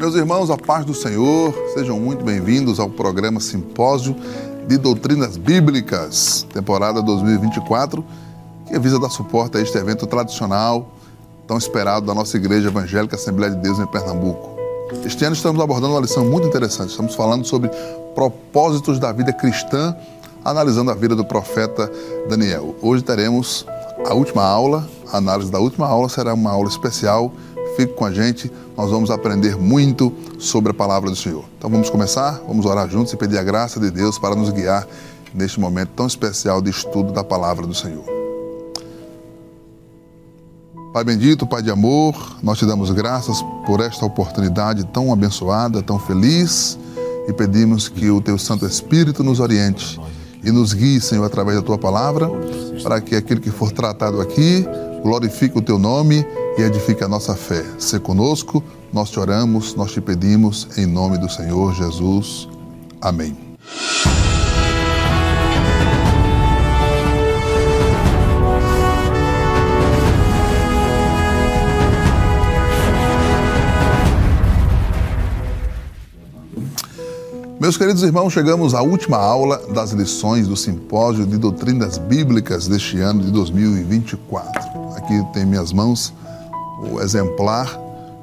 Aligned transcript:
Meus 0.00 0.14
irmãos, 0.14 0.48
a 0.48 0.56
paz 0.56 0.84
do 0.84 0.94
Senhor, 0.94 1.52
sejam 1.74 1.98
muito 1.98 2.24
bem-vindos 2.24 2.78
ao 2.78 2.88
programa 2.88 3.40
Simpósio 3.40 4.14
de 4.68 4.78
Doutrinas 4.78 5.36
Bíblicas, 5.36 6.46
temporada 6.54 7.02
2024, 7.02 8.04
que 8.68 8.78
visa 8.78 9.00
dar 9.00 9.10
suporte 9.10 9.58
a 9.58 9.60
este 9.60 9.76
evento 9.76 10.06
tradicional, 10.06 10.88
tão 11.48 11.58
esperado 11.58 12.06
da 12.06 12.14
nossa 12.14 12.36
Igreja 12.36 12.68
Evangélica 12.68 13.16
Assembleia 13.16 13.52
de 13.52 13.60
Deus 13.60 13.80
em 13.80 13.86
Pernambuco. 13.88 14.56
Este 15.04 15.24
ano 15.24 15.34
estamos 15.34 15.60
abordando 15.60 15.94
uma 15.94 16.00
lição 16.00 16.24
muito 16.24 16.46
interessante. 16.46 16.90
Estamos 16.90 17.16
falando 17.16 17.44
sobre 17.44 17.68
propósitos 18.14 19.00
da 19.00 19.10
vida 19.10 19.32
cristã, 19.32 19.96
analisando 20.44 20.92
a 20.92 20.94
vida 20.94 21.16
do 21.16 21.24
profeta 21.24 21.90
Daniel. 22.28 22.76
Hoje 22.80 23.02
teremos 23.02 23.66
a 24.06 24.14
última 24.14 24.44
aula, 24.44 24.88
a 25.12 25.16
análise 25.16 25.50
da 25.50 25.58
última 25.58 25.88
aula 25.88 26.08
será 26.08 26.34
uma 26.34 26.52
aula 26.52 26.68
especial. 26.68 27.32
Fique 27.78 27.94
com 27.94 28.04
a 28.04 28.10
gente, 28.12 28.50
nós 28.76 28.90
vamos 28.90 29.08
aprender 29.08 29.56
muito 29.56 30.12
sobre 30.36 30.72
a 30.72 30.74
palavra 30.74 31.08
do 31.08 31.14
Senhor. 31.14 31.44
Então 31.56 31.70
vamos 31.70 31.88
começar, 31.88 32.42
vamos 32.44 32.66
orar 32.66 32.90
juntos 32.90 33.12
e 33.12 33.16
pedir 33.16 33.38
a 33.38 33.42
graça 33.44 33.78
de 33.78 33.88
Deus 33.88 34.18
para 34.18 34.34
nos 34.34 34.50
guiar 34.50 34.84
neste 35.32 35.60
momento 35.60 35.90
tão 35.94 36.04
especial 36.04 36.60
de 36.60 36.70
estudo 36.70 37.12
da 37.12 37.22
palavra 37.22 37.68
do 37.68 37.72
Senhor. 37.72 38.02
Pai 40.92 41.04
bendito, 41.04 41.46
Pai 41.46 41.62
de 41.62 41.70
amor, 41.70 42.38
nós 42.42 42.58
te 42.58 42.66
damos 42.66 42.90
graças 42.90 43.40
por 43.64 43.78
esta 43.78 44.04
oportunidade 44.04 44.84
tão 44.86 45.12
abençoada, 45.12 45.80
tão 45.80 46.00
feliz 46.00 46.76
e 47.28 47.32
pedimos 47.32 47.88
que 47.88 48.10
o 48.10 48.20
teu 48.20 48.36
Santo 48.38 48.66
Espírito 48.66 49.22
nos 49.22 49.38
oriente 49.38 50.00
e 50.42 50.50
nos 50.50 50.72
guie, 50.72 51.00
Senhor, 51.00 51.24
através 51.24 51.56
da 51.56 51.62
tua 51.62 51.78
palavra, 51.78 52.28
para 52.82 53.00
que 53.00 53.14
aquilo 53.14 53.40
que 53.40 53.52
for 53.52 53.70
tratado 53.70 54.20
aqui 54.20 54.66
glorifique 55.02 55.58
o 55.58 55.62
teu 55.62 55.78
nome 55.78 56.26
e 56.56 56.62
edifique 56.62 57.02
a 57.04 57.08
nossa 57.08 57.34
fé. 57.34 57.64
Se 57.78 57.98
conosco, 57.98 58.62
nós 58.92 59.10
te 59.10 59.18
oramos, 59.18 59.74
nós 59.74 59.92
te 59.92 60.00
pedimos, 60.00 60.68
em 60.76 60.86
nome 60.86 61.18
do 61.18 61.28
Senhor 61.28 61.74
Jesus. 61.74 62.48
Amém. 63.00 63.36
Meus 77.60 77.76
queridos 77.76 78.04
irmãos, 78.04 78.32
chegamos 78.32 78.72
à 78.72 78.82
última 78.82 79.16
aula 79.16 79.60
das 79.74 79.90
lições 79.90 80.46
do 80.46 80.56
Simpósio 80.56 81.26
de 81.26 81.36
Doutrinas 81.36 81.98
Bíblicas 81.98 82.68
deste 82.68 83.00
ano 83.00 83.20
de 83.20 83.32
2024. 83.32 84.48
Aqui 84.96 85.20
tem 85.32 85.42
em 85.42 85.46
minhas 85.46 85.72
mãos 85.72 86.14
o 86.88 87.00
exemplar 87.00 87.76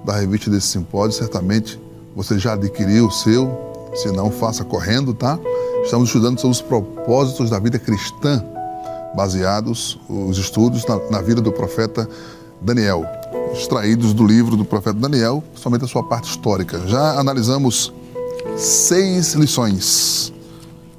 da 0.06 0.16
revista 0.16 0.50
desse 0.50 0.68
simpósio. 0.68 1.22
Certamente 1.22 1.78
você 2.16 2.40
já 2.40 2.54
adquiriu 2.54 3.08
o 3.08 3.12
seu, 3.12 3.52
se 3.94 4.10
não, 4.10 4.32
faça 4.32 4.64
correndo, 4.64 5.14
tá? 5.14 5.38
Estamos 5.84 6.08
estudando 6.08 6.40
sobre 6.40 6.56
os 6.56 6.62
propósitos 6.62 7.50
da 7.50 7.60
vida 7.60 7.78
cristã, 7.78 8.42
baseados 9.18 10.00
os 10.08 10.38
estudos 10.38 10.86
na, 10.86 10.98
na 11.12 11.22
vida 11.22 11.42
do 11.42 11.52
profeta 11.52 12.08
Daniel, 12.62 13.06
extraídos 13.52 14.14
do 14.14 14.26
livro 14.26 14.56
do 14.56 14.64
profeta 14.64 14.98
Daniel, 14.98 15.44
somente 15.56 15.84
a 15.84 15.88
sua 15.90 16.04
parte 16.04 16.30
histórica. 16.30 16.88
Já 16.88 17.20
analisamos 17.20 17.92
seis 18.58 19.34
lições. 19.34 20.34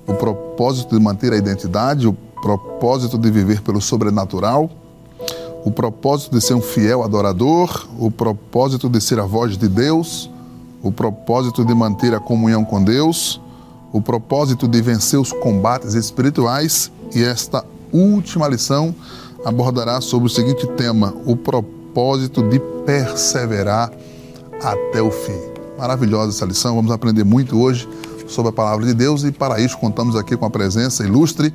O 0.07 0.15
propósito 0.15 0.97
de 0.97 1.03
manter 1.03 1.33
a 1.33 1.37
identidade, 1.37 2.07
o 2.07 2.13
propósito 2.13 3.19
de 3.19 3.31
viver 3.31 3.61
pelo 3.63 3.81
sobrenatural, 3.81 4.71
o 5.65 5.71
propósito 5.71 6.37
de 6.37 6.41
ser 6.41 6.55
um 6.55 6.61
fiel 6.61 7.03
adorador, 7.03 7.89
o 7.99 8.11
propósito 8.11 8.89
de 8.89 9.01
ser 9.01 9.19
a 9.19 9.25
voz 9.25 9.57
de 9.59 9.69
Deus, 9.69 10.31
o 10.83 10.93
propósito 10.93 11.65
de 11.65 11.75
manter 11.75 12.15
a 12.15 12.21
comunhão 12.21 12.65
com 12.65 12.83
Deus, 12.83 13.41
o 13.93 14.01
propósito 14.01 14.69
de 14.69 14.81
vencer 14.81 15.19
os 15.19 15.33
combates 15.33 15.95
espirituais 15.95 16.93
e 17.15 17.23
esta 17.25 17.65
última 17.93 18.47
lição 18.47 18.95
abordará 19.45 20.01
sobre 20.01 20.27
o 20.27 20.31
seguinte 20.31 20.67
tema: 20.77 21.15
o 21.25 21.35
propósito 21.35 22.43
de 22.49 22.61
perseverar 22.85 23.91
até 24.63 25.03
o 25.03 25.11
fim. 25.11 25.56
Maravilhosa 25.79 26.31
essa 26.31 26.45
lição, 26.45 26.75
vamos 26.77 26.91
aprender 26.91 27.25
muito 27.25 27.59
hoje 27.61 27.89
sobre 28.27 28.51
a 28.51 28.53
palavra 28.53 28.87
de 28.87 28.95
Deus 28.95 29.25
e 29.25 29.31
para 29.31 29.61
isso 29.61 29.77
contamos 29.79 30.17
aqui 30.17 30.37
com 30.37 30.47
a 30.47 30.51
presença 30.51 31.05
ilustre 31.05 31.55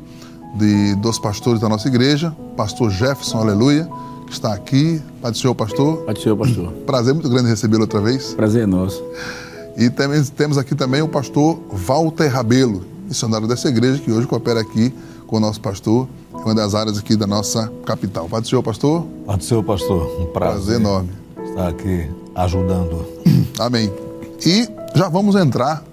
de 0.55 0.95
dos 0.95 1.17
pastores 1.17 1.59
da 1.59 1.67
nossa 1.67 1.87
igreja, 1.87 2.35
pastor 2.55 2.89
Jefferson, 2.89 3.39
aleluia, 3.39 3.89
que 4.27 4.33
está 4.33 4.53
aqui. 4.53 5.01
Pai 5.21 5.31
do 5.31 5.37
Senhor, 5.37 5.53
pastor. 5.53 5.97
Pai 6.05 6.13
do 6.13 6.21
Senhor, 6.21 6.37
pastor. 6.37 6.71
Prazer 6.85 7.13
muito 7.13 7.29
grande 7.29 7.49
recebê-lo 7.49 7.81
outra 7.81 7.99
vez. 7.99 8.33
Prazer 8.33 8.63
é 8.63 8.65
nosso. 8.65 9.03
E 9.77 9.89
também, 9.89 10.23
temos 10.23 10.57
aqui 10.57 10.75
também 10.75 11.01
o 11.01 11.07
pastor 11.07 11.59
Walter 11.69 12.27
Rabelo, 12.27 12.83
missionário 13.07 13.47
dessa 13.47 13.69
igreja, 13.69 14.01
que 14.01 14.11
hoje 14.11 14.27
coopera 14.27 14.61
aqui 14.61 14.93
com 15.27 15.37
o 15.37 15.39
nosso 15.39 15.61
pastor, 15.61 16.07
em 16.33 16.41
uma 16.41 16.55
das 16.55 16.75
áreas 16.75 16.97
aqui 16.97 17.15
da 17.15 17.27
nossa 17.27 17.71
capital. 17.85 18.27
Pai 18.27 18.41
do 18.41 18.47
Senhor, 18.47 18.63
pastor. 18.63 19.05
Pai 19.25 19.37
do 19.37 19.43
Senhor, 19.43 19.63
pastor. 19.63 20.03
Um 20.19 20.25
prazer, 20.27 20.31
prazer 20.31 20.75
enorme. 20.79 21.09
Estar 21.43 21.67
aqui 21.67 22.09
ajudando. 22.35 23.05
Amém. 23.59 24.10
E 24.45 24.67
já 24.95 25.07
vamos 25.07 25.35
entrar 25.35 25.83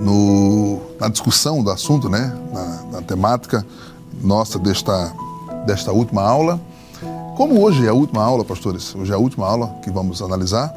no, 0.00 0.80
na 0.98 1.08
discussão 1.08 1.62
do 1.62 1.70
assunto, 1.70 2.08
né? 2.08 2.34
Na, 2.52 2.82
na, 2.92 3.02
temática 3.02 3.64
nossa 4.22 4.58
desta, 4.58 5.12
desta 5.66 5.92
última 5.92 6.22
aula. 6.22 6.58
Como 7.36 7.62
hoje 7.62 7.84
é 7.84 7.90
a 7.90 7.94
última 7.94 8.22
aula, 8.22 8.44
pastores, 8.44 8.94
hoje 8.94 9.12
é 9.12 9.14
a 9.14 9.18
última 9.18 9.46
aula 9.46 9.76
que 9.82 9.90
vamos 9.90 10.22
analisar, 10.22 10.74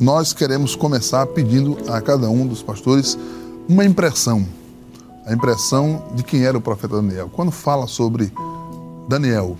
nós 0.00 0.32
queremos 0.32 0.74
começar 0.74 1.26
pedindo 1.26 1.76
a 1.88 2.00
cada 2.00 2.30
um 2.30 2.46
dos 2.46 2.62
pastores 2.62 3.18
uma 3.68 3.84
impressão, 3.84 4.46
a 5.26 5.32
impressão 5.32 6.02
de 6.14 6.24
quem 6.24 6.44
era 6.44 6.56
o 6.56 6.60
profeta 6.60 6.96
Daniel. 6.96 7.30
Quando 7.32 7.52
fala 7.52 7.86
sobre 7.86 8.32
Daniel, 9.06 9.56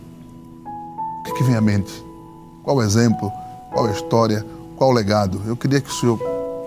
o 1.20 1.22
que, 1.24 1.34
que 1.34 1.44
vem 1.44 1.54
à 1.54 1.60
mente? 1.60 1.92
Qual 2.62 2.76
o 2.76 2.82
exemplo? 2.82 3.30
Qual 3.72 3.86
a 3.86 3.90
história? 3.90 4.44
Qual 4.78 4.90
o 4.90 4.92
legado? 4.92 5.42
Eu 5.44 5.56
queria 5.56 5.80
que 5.80 5.90
o 5.90 5.92
senhor, 5.92 6.16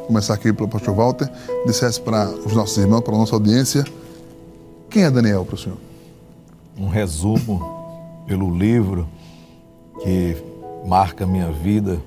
começar 0.06 0.34
aqui 0.34 0.52
pelo 0.52 0.68
pastor 0.68 0.94
Walter, 0.94 1.32
dissesse 1.66 2.00
para 2.02 2.30
os 2.30 2.54
nossos 2.54 2.78
irmãos, 2.78 3.02
para 3.02 3.16
a 3.16 3.18
nossa 3.18 3.34
audiência, 3.34 3.86
quem 4.90 5.04
é 5.04 5.10
Daniel 5.10 5.46
para 5.46 5.56
o 5.56 5.58
senhor? 5.58 5.78
Um 6.78 6.90
resumo 6.90 8.24
pelo 8.28 8.54
livro 8.54 9.08
que 10.04 10.36
marca 10.86 11.24
a 11.24 11.28
minha 11.28 11.50
vida 11.52 12.02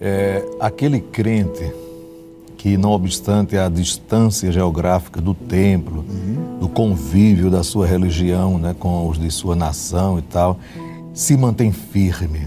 é 0.00 0.44
aquele 0.60 1.00
crente 1.00 1.72
que, 2.56 2.76
não 2.76 2.92
obstante 2.92 3.56
a 3.56 3.68
distância 3.68 4.52
geográfica 4.52 5.20
do 5.20 5.34
templo, 5.34 6.04
uhum. 6.08 6.58
do 6.60 6.68
convívio 6.68 7.50
da 7.50 7.64
sua 7.64 7.84
religião 7.84 8.58
né, 8.58 8.76
com 8.78 9.08
os 9.08 9.18
de 9.18 9.28
sua 9.32 9.56
nação 9.56 10.20
e 10.20 10.22
tal, 10.22 10.60
se 11.12 11.36
mantém 11.36 11.72
firme, 11.72 12.46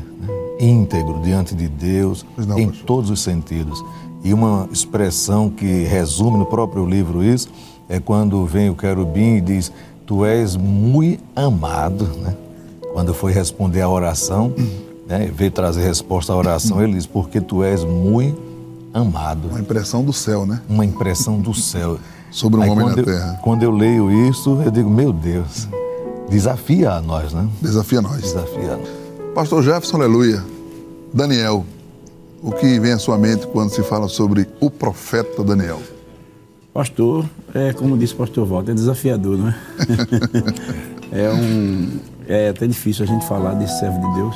íntegro 0.59 1.21
diante 1.21 1.55
de 1.55 1.67
Deus 1.67 2.25
não, 2.38 2.57
em 2.57 2.67
pastor. 2.67 2.85
todos 2.85 3.09
os 3.09 3.21
sentidos. 3.21 3.83
E 4.23 4.33
uma 4.33 4.67
expressão 4.71 5.49
que 5.49 5.83
resume 5.83 6.38
no 6.38 6.45
próprio 6.45 6.85
livro 6.85 7.23
isso 7.23 7.49
é 7.88 7.99
quando 7.99 8.45
vem 8.45 8.69
o 8.69 8.75
querubim 8.75 9.35
e 9.35 9.41
diz: 9.41 9.71
Tu 10.05 10.25
és 10.25 10.55
muito 10.55 11.23
amado. 11.35 12.05
Né? 12.17 12.35
Quando 12.93 13.13
foi 13.13 13.31
responder 13.31 13.81
a 13.81 13.89
oração, 13.89 14.53
né, 15.07 15.31
veio 15.33 15.51
trazer 15.51 15.83
resposta 15.83 16.33
à 16.33 16.35
oração, 16.35 16.81
ele 16.81 16.93
diz: 16.93 17.05
Porque 17.05 17.39
tu 17.39 17.63
és 17.63 17.83
muito 17.83 18.41
amado. 18.93 19.49
Uma 19.49 19.59
impressão 19.59 20.03
do 20.03 20.13
céu, 20.13 20.45
né? 20.45 20.61
Uma 20.67 20.85
impressão 20.85 21.39
do 21.39 21.53
céu. 21.53 21.99
Sobre 22.31 22.59
o 22.59 22.63
um 22.63 22.72
homem 22.72 22.85
na 22.87 22.93
eu, 22.93 23.05
terra. 23.05 23.39
Quando 23.43 23.63
eu 23.63 23.72
leio 23.72 24.11
isso, 24.27 24.61
eu 24.61 24.72
digo: 24.72 24.89
Meu 24.89 25.13
Deus, 25.13 25.67
desafia 26.29 26.93
a 26.93 27.01
nós, 27.01 27.31
né? 27.31 27.47
Desafia 27.61 27.99
a 27.99 28.01
nós. 28.01 28.22
Desafia 28.22 28.73
a 28.73 28.77
nós. 28.77 29.04
Pastor 29.35 29.62
Jefferson, 29.62 29.97
aleluia. 29.97 30.41
Daniel, 31.13 31.66
o 32.41 32.53
que 32.53 32.79
vem 32.79 32.94
à 32.94 32.97
sua 32.97 33.18
mente 33.18 33.46
quando 33.47 33.69
se 33.69 33.84
fala 33.84 34.08
sobre 34.08 34.47
o 34.61 34.72
profeta 34.72 35.43
Daniel? 35.43 35.82
Pastor, 36.73 37.26
é 37.53 37.73
como 37.73 37.97
disse 37.97 38.14
o 38.14 38.16
pastor 38.16 38.47
Walter, 38.47 38.72
é 38.72 38.73
desafiador, 38.73 39.37
não 39.37 39.49
é? 39.49 39.55
é, 41.11 41.34
um, 41.34 41.99
é 42.29 42.47
até 42.47 42.66
difícil 42.66 43.03
a 43.03 43.08
gente 43.08 43.28
falar 43.28 43.55
desse 43.55 43.78
servo 43.78 43.99
de 43.99 44.16
Deus, 44.16 44.35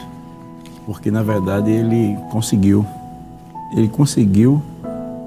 porque 0.85 1.09
na 1.09 1.23
verdade 1.23 1.71
ele 1.71 2.17
conseguiu, 2.29 2.85
ele 3.77 3.87
conseguiu 3.87 4.61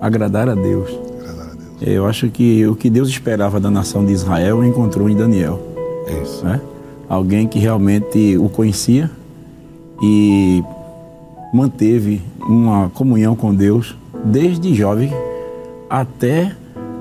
agradar 0.03 0.51
a 0.51 0.55
Deus. 0.55 0.91
Agradar 1.19 1.47
a 1.47 1.55
Deus. 1.55 1.81
É, 1.81 1.91
eu 1.93 2.05
acho 2.05 2.29
que 2.29 2.67
o 2.67 2.77
que 2.77 2.91
Deus 2.91 3.09
esperava 3.09 3.59
da 3.59 3.71
nação 3.71 4.05
de 4.05 4.13
Israel 4.13 4.63
encontrou 4.63 5.09
em 5.09 5.17
Daniel. 5.17 5.59
É 6.07 6.23
isso. 6.23 6.45
Né? 6.45 6.61
Alguém 7.09 7.49
que 7.49 7.59
realmente 7.59 8.37
o 8.37 8.51
conhecia 8.51 9.11
e 10.03 10.63
manteve 11.53 12.23
uma 12.41 12.91
comunhão 12.91 13.37
com 13.37 13.55
Deus 13.55 13.97
desde 14.25 14.75
jovem 14.75 15.13
até 15.89 16.55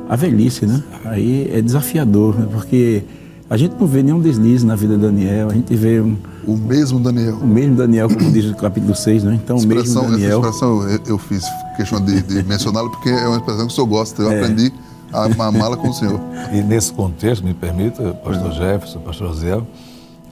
a 0.10 0.16
velhice, 0.16 0.66
né? 0.66 0.84
Aí 1.06 1.50
é 1.54 1.62
desafiador, 1.62 2.38
né? 2.38 2.48
porque 2.52 3.04
a 3.50 3.58
gente 3.58 3.76
não 3.80 3.88
vê 3.88 4.04
nenhum 4.04 4.20
deslize 4.20 4.66
na 4.66 4.76
vida 4.76 4.96
de 4.96 5.02
Daniel, 5.02 5.50
a 5.50 5.54
gente 5.54 5.74
vê 5.76 6.00
O 6.00 6.58
mesmo 6.58 7.00
Daniel. 7.00 7.36
O 7.36 7.48
mesmo 7.48 7.76
Daniel, 7.76 8.10
como 8.10 8.32
diz 8.32 8.46
no 8.46 8.56
capítulo 8.56 8.96
6, 8.96 9.24
né? 9.24 9.40
Então, 9.42 9.58
o 9.58 9.66
mesmo 9.66 10.02
Daniel. 10.02 10.40
Essa 10.40 10.48
expressão 10.48 10.90
eu, 10.90 11.00
eu 11.08 11.18
fiz 11.18 11.44
questão 11.78 12.04
de, 12.04 12.22
de 12.22 12.44
mencioná-la 12.44 12.90
porque 12.90 13.10
é 13.10 13.28
uma 13.28 13.38
expressão 13.38 13.68
que 13.68 13.74
o 13.74 13.76
senhor 13.76 13.88
gosta. 13.88 14.22
Eu 14.22 14.32
é. 14.32 14.42
aprendi 14.42 14.72
a 15.14 15.26
amá-la 15.46 15.78
com 15.78 15.90
o 15.90 15.94
senhor. 15.94 16.20
E 16.54 16.62
nesse 16.62 16.92
contexto, 16.94 17.44
me 17.44 17.54
permita, 17.54 18.14
pastor 18.16 18.52
Jefferson, 18.52 19.00
pastor 19.00 19.28
José, 19.30 19.62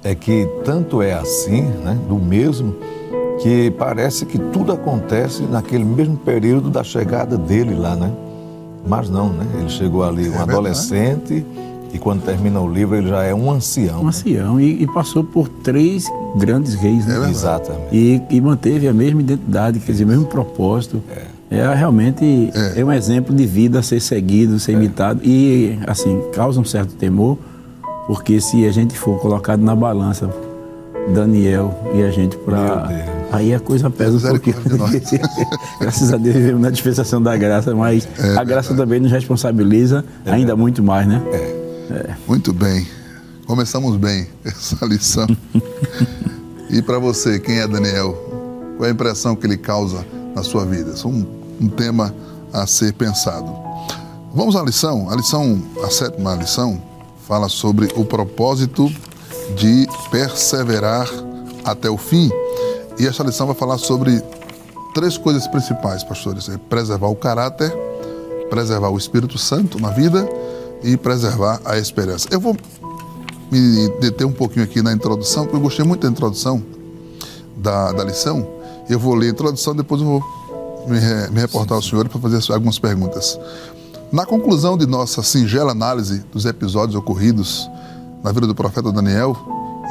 é 0.03 0.15
que 0.15 0.47
tanto 0.63 1.01
é 1.01 1.13
assim, 1.13 1.61
né, 1.61 1.97
do 2.07 2.15
mesmo, 2.15 2.75
que 3.41 3.71
parece 3.71 4.25
que 4.25 4.37
tudo 4.37 4.71
acontece 4.71 5.43
naquele 5.43 5.83
mesmo 5.83 6.17
período 6.17 6.69
da 6.69 6.83
chegada 6.83 7.37
dele 7.37 7.73
lá, 7.73 7.95
né? 7.95 8.11
Mas 8.85 9.09
não, 9.09 9.29
né? 9.29 9.45
Ele 9.59 9.69
chegou 9.69 10.03
ali 10.03 10.29
um 10.29 10.35
é 10.35 10.39
adolescente 10.39 11.45
e 11.93 11.97
quando 11.97 12.23
termina 12.23 12.59
o 12.61 12.71
livro 12.71 12.95
ele 12.95 13.07
já 13.07 13.23
é 13.23 13.33
um 13.33 13.51
ancião. 13.51 13.99
Um 13.99 14.03
né? 14.03 14.09
ancião 14.09 14.59
e, 14.59 14.83
e, 14.83 14.87
passou 14.87 15.23
por 15.23 15.47
três 15.47 16.05
grandes 16.37 16.75
reis, 16.75 17.05
né? 17.05 17.25
É 17.25 17.29
Exatamente. 17.29 17.87
E, 17.91 18.21
e, 18.29 18.41
manteve 18.41 18.87
a 18.87 18.93
mesma 18.93 19.21
identidade, 19.21 19.79
quer 19.79 19.91
dizer, 19.91 20.03
o 20.03 20.07
mesmo 20.07 20.25
propósito. 20.25 21.01
É, 21.49 21.57
é 21.57 21.73
realmente 21.73 22.51
é. 22.53 22.79
é. 22.79 22.85
um 22.85 22.91
exemplo 22.91 23.35
de 23.35 23.45
vida 23.45 23.79
a 23.79 23.83
ser 23.83 23.99
seguido, 23.99 24.59
ser 24.59 24.73
é. 24.73 24.75
imitado 24.75 25.21
e 25.23 25.77
assim 25.87 26.21
causa 26.33 26.59
um 26.59 26.65
certo 26.65 26.93
temor, 26.95 27.37
porque 28.09 28.41
se 28.41 28.65
a 28.65 28.71
gente 28.71 28.97
for 28.97 29.19
colocado 29.19 29.61
na 29.61 29.75
balança 29.75 30.33
Daniel 31.13 31.79
e 31.93 32.01
a 32.01 32.09
gente 32.09 32.35
para 32.37 32.89
aí 33.31 33.53
a 33.53 33.59
coisa 33.59 33.87
pesa 33.87 34.17
um 34.17 34.31
pouquinho. 34.31 34.55
Graças 35.79 36.11
a 36.11 36.17
Deus 36.17 36.35
vivemos 36.35 36.59
na 36.59 36.71
dispensação 36.71 37.21
da 37.21 37.37
graça, 37.37 37.75
mas 37.75 38.09
é, 38.17 38.35
a 38.35 38.43
graça 38.43 38.73
também 38.73 38.99
nos 38.99 39.11
responsabiliza 39.11 40.03
é, 40.25 40.31
ainda 40.31 40.55
muito 40.55 40.81
mais, 40.81 41.07
né? 41.07 41.21
É. 41.31 41.59
É. 41.91 42.15
Muito 42.27 42.51
bem. 42.51 42.87
Começamos 43.45 43.95
bem 43.95 44.25
essa 44.43 44.83
lição. 44.87 45.27
e 46.67 46.81
para 46.81 46.97
você, 46.97 47.39
quem 47.39 47.59
é 47.59 47.67
Daniel? 47.67 48.13
Qual 48.75 48.87
é 48.87 48.89
a 48.89 48.91
impressão 48.91 49.35
que 49.35 49.45
ele 49.45 49.57
causa 49.57 50.03
na 50.35 50.41
sua 50.41 50.65
vida? 50.65 50.93
Isso 50.93 51.07
é 51.07 51.11
um, 51.11 51.27
um 51.61 51.67
tema 51.67 52.11
a 52.51 52.65
ser 52.65 52.91
pensado. 52.93 53.55
Vamos 54.33 54.55
à 54.55 54.63
lição. 54.63 55.11
A 55.11 55.15
lição, 55.15 55.61
a 55.83 55.91
sétima 55.91 56.33
lição, 56.33 56.88
fala 57.29 57.47
sobre 57.47 57.87
o 57.95 58.03
propósito 58.03 58.91
de 59.55 59.87
perseverar 60.09 61.07
até 61.63 61.87
o 61.87 61.95
fim. 61.95 62.27
E 62.97 63.05
essa 63.05 63.21
lição 63.23 63.45
vai 63.45 63.55
falar 63.55 63.77
sobre 63.77 64.19
três 64.95 65.15
coisas 65.15 65.47
principais, 65.47 66.03
pastores: 66.03 66.49
é 66.49 66.57
preservar 66.57 67.07
o 67.07 67.15
caráter, 67.15 67.71
preservar 68.49 68.89
o 68.89 68.97
Espírito 68.97 69.37
Santo 69.37 69.79
na 69.79 69.91
vida 69.91 70.27
e 70.83 70.97
preservar 70.97 71.61
a 71.63 71.77
esperança. 71.77 72.27
Eu 72.31 72.39
vou 72.39 72.57
me 73.51 73.89
deter 73.99 74.25
um 74.25 74.31
pouquinho 74.31 74.65
aqui 74.65 74.81
na 74.81 74.91
introdução, 74.91 75.43
porque 75.43 75.57
eu 75.57 75.61
gostei 75.61 75.85
muito 75.85 76.01
da 76.01 76.09
introdução 76.09 76.63
da, 77.55 77.91
da 77.91 78.03
lição. 78.03 78.45
Eu 78.89 78.97
vou 78.97 79.13
ler 79.13 79.27
a 79.27 79.29
introdução, 79.29 79.75
depois 79.75 80.01
eu 80.01 80.07
vou 80.07 80.23
me, 80.87 80.99
me 81.31 81.41
reportar 81.41 81.75
ao 81.75 81.81
senhor 81.81 82.09
para 82.09 82.19
fazer 82.19 82.51
algumas 82.51 82.79
perguntas. 82.79 83.39
Na 84.11 84.25
conclusão 84.25 84.77
de 84.77 84.85
nossa 84.85 85.21
singela 85.21 85.71
análise 85.71 86.23
dos 86.31 86.45
episódios 86.45 86.95
ocorridos 86.95 87.69
na 88.23 88.31
vida 88.31 88.47
do 88.47 88.55
profeta 88.55 88.91
Daniel 88.91 89.35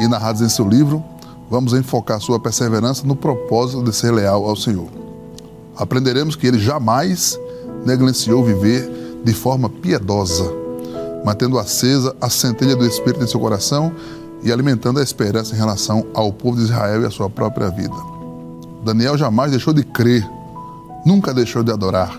e 0.00 0.08
narrados 0.08 0.42
em 0.42 0.48
seu 0.48 0.68
livro, 0.68 1.02
vamos 1.50 1.72
enfocar 1.72 2.20
sua 2.20 2.40
perseverança 2.40 3.06
no 3.06 3.14
propósito 3.14 3.82
de 3.82 3.94
ser 3.94 4.12
leal 4.12 4.44
ao 4.44 4.56
Senhor. 4.56 4.88
Aprenderemos 5.76 6.36
que 6.36 6.46
ele 6.46 6.58
jamais 6.58 7.38
negligenciou 7.86 8.44
viver 8.44 8.90
de 9.24 9.32
forma 9.32 9.68
piedosa 9.68 10.68
mantendo 11.24 11.58
acesa 11.58 12.14
a 12.20 12.30
centelha 12.30 12.76
do 12.76 12.86
Espírito 12.86 13.24
em 13.24 13.26
seu 13.26 13.40
coração 13.40 13.92
e 14.42 14.52
alimentando 14.52 15.00
a 15.00 15.02
esperança 15.02 15.54
em 15.54 15.58
relação 15.58 16.06
ao 16.14 16.32
povo 16.32 16.56
de 16.56 16.64
Israel 16.64 17.02
e 17.02 17.06
à 17.06 17.10
sua 17.10 17.28
própria 17.28 17.68
vida. 17.68 17.94
Daniel 18.84 19.18
jamais 19.18 19.50
deixou 19.50 19.72
de 19.74 19.82
crer, 19.82 20.26
nunca 21.04 21.34
deixou 21.34 21.62
de 21.62 21.72
adorar, 21.72 22.18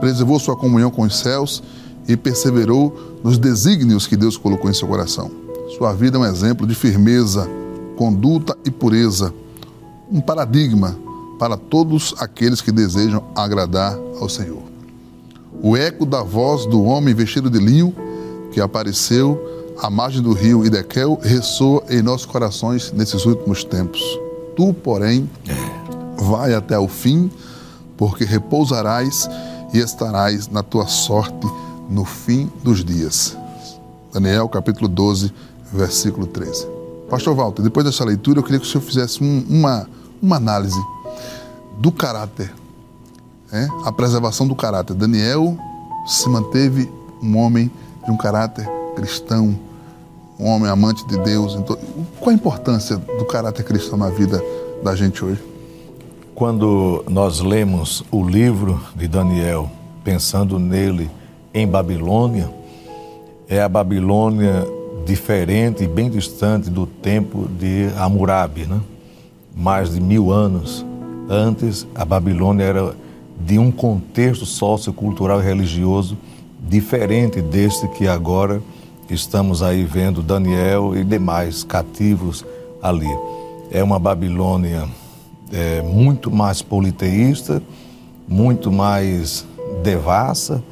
preservou 0.00 0.38
sua 0.38 0.56
comunhão 0.56 0.90
com 0.90 1.02
os 1.02 1.18
céus 1.18 1.62
e 2.08 2.16
perseverou 2.16 3.20
nos 3.22 3.38
desígnios 3.38 4.06
que 4.06 4.16
Deus 4.16 4.36
colocou 4.36 4.70
em 4.70 4.74
seu 4.74 4.88
coração. 4.88 5.30
Sua 5.76 5.92
vida 5.92 6.16
é 6.16 6.20
um 6.20 6.24
exemplo 6.24 6.66
de 6.66 6.74
firmeza, 6.74 7.48
conduta 7.96 8.56
e 8.64 8.70
pureza, 8.70 9.32
um 10.10 10.20
paradigma 10.20 10.96
para 11.38 11.56
todos 11.56 12.14
aqueles 12.18 12.60
que 12.60 12.72
desejam 12.72 13.22
agradar 13.34 13.96
ao 14.20 14.28
Senhor. 14.28 14.62
O 15.62 15.76
eco 15.76 16.04
da 16.04 16.22
voz 16.22 16.66
do 16.66 16.82
homem 16.82 17.14
vestido 17.14 17.48
de 17.48 17.58
linho 17.58 17.94
que 18.50 18.60
apareceu 18.60 19.38
à 19.80 19.88
margem 19.88 20.22
do 20.22 20.32
rio 20.32 20.64
Idequel 20.64 21.18
ressoa 21.22 21.82
em 21.88 22.02
nossos 22.02 22.26
corações 22.26 22.92
nesses 22.92 23.24
últimos 23.24 23.64
tempos. 23.64 24.00
Tu, 24.56 24.72
porém, 24.74 25.28
vai 26.16 26.54
até 26.54 26.78
o 26.78 26.88
fim, 26.88 27.30
porque 27.96 28.24
repousarás 28.24 29.28
e 29.72 29.78
estarás 29.78 30.48
na 30.48 30.62
tua 30.62 30.86
sorte 30.86 31.46
no 31.88 32.04
fim 32.04 32.50
dos 32.62 32.84
dias. 32.84 33.36
Daniel 34.12 34.48
capítulo 34.48 34.88
12, 34.88 35.32
versículo 35.72 36.26
13. 36.26 36.66
Pastor 37.08 37.34
Walter, 37.34 37.62
depois 37.62 37.84
dessa 37.84 38.04
leitura, 38.04 38.38
eu 38.38 38.42
queria 38.42 38.60
que 38.60 38.66
o 38.66 38.68
senhor 38.68 38.82
fizesse 38.82 39.22
um, 39.22 39.44
uma, 39.48 39.88
uma 40.22 40.36
análise 40.36 40.80
do 41.78 41.90
caráter, 41.90 42.52
né? 43.50 43.68
a 43.84 43.92
preservação 43.92 44.46
do 44.46 44.54
caráter. 44.54 44.94
Daniel 44.94 45.56
se 46.06 46.28
manteve 46.28 46.90
um 47.22 47.36
homem 47.36 47.70
de 48.04 48.10
um 48.10 48.16
caráter 48.16 48.68
cristão, 48.94 49.58
um 50.38 50.46
homem 50.46 50.70
amante 50.70 51.06
de 51.06 51.18
Deus. 51.18 51.54
Então, 51.54 51.76
qual 52.18 52.30
a 52.30 52.34
importância 52.34 52.96
do 52.96 53.24
caráter 53.26 53.64
cristão 53.64 53.98
na 53.98 54.08
vida 54.08 54.42
da 54.82 54.94
gente 54.94 55.24
hoje? 55.24 55.49
Quando 56.40 57.04
nós 57.06 57.40
lemos 57.40 58.02
o 58.10 58.26
livro 58.26 58.80
de 58.96 59.06
Daniel, 59.06 59.70
pensando 60.02 60.58
nele 60.58 61.10
em 61.52 61.68
Babilônia, 61.68 62.50
é 63.46 63.60
a 63.60 63.68
Babilônia 63.68 64.66
diferente 65.04 65.84
e 65.84 65.86
bem 65.86 66.08
distante 66.08 66.70
do 66.70 66.86
tempo 66.86 67.46
de 67.46 67.90
Hammurabi, 67.94 68.64
né? 68.64 68.80
mais 69.54 69.92
de 69.92 70.00
mil 70.00 70.32
anos 70.32 70.82
antes, 71.28 71.86
a 71.94 72.06
Babilônia 72.06 72.64
era 72.64 72.96
de 73.38 73.58
um 73.58 73.70
contexto 73.70 74.46
sociocultural 74.46 75.42
e 75.42 75.44
religioso 75.44 76.16
diferente 76.58 77.42
deste 77.42 77.86
que 77.86 78.08
agora 78.08 78.62
estamos 79.10 79.62
aí 79.62 79.84
vendo 79.84 80.22
Daniel 80.22 80.96
e 80.96 81.04
demais 81.04 81.62
cativos 81.62 82.46
ali. 82.82 83.14
É 83.70 83.84
uma 83.84 83.98
Babilônia 83.98 84.88
é, 85.52 85.82
muito 85.82 86.30
mais 86.30 86.62
politeísta, 86.62 87.62
muito 88.26 88.70
mais 88.70 89.46
devassa 89.82 90.62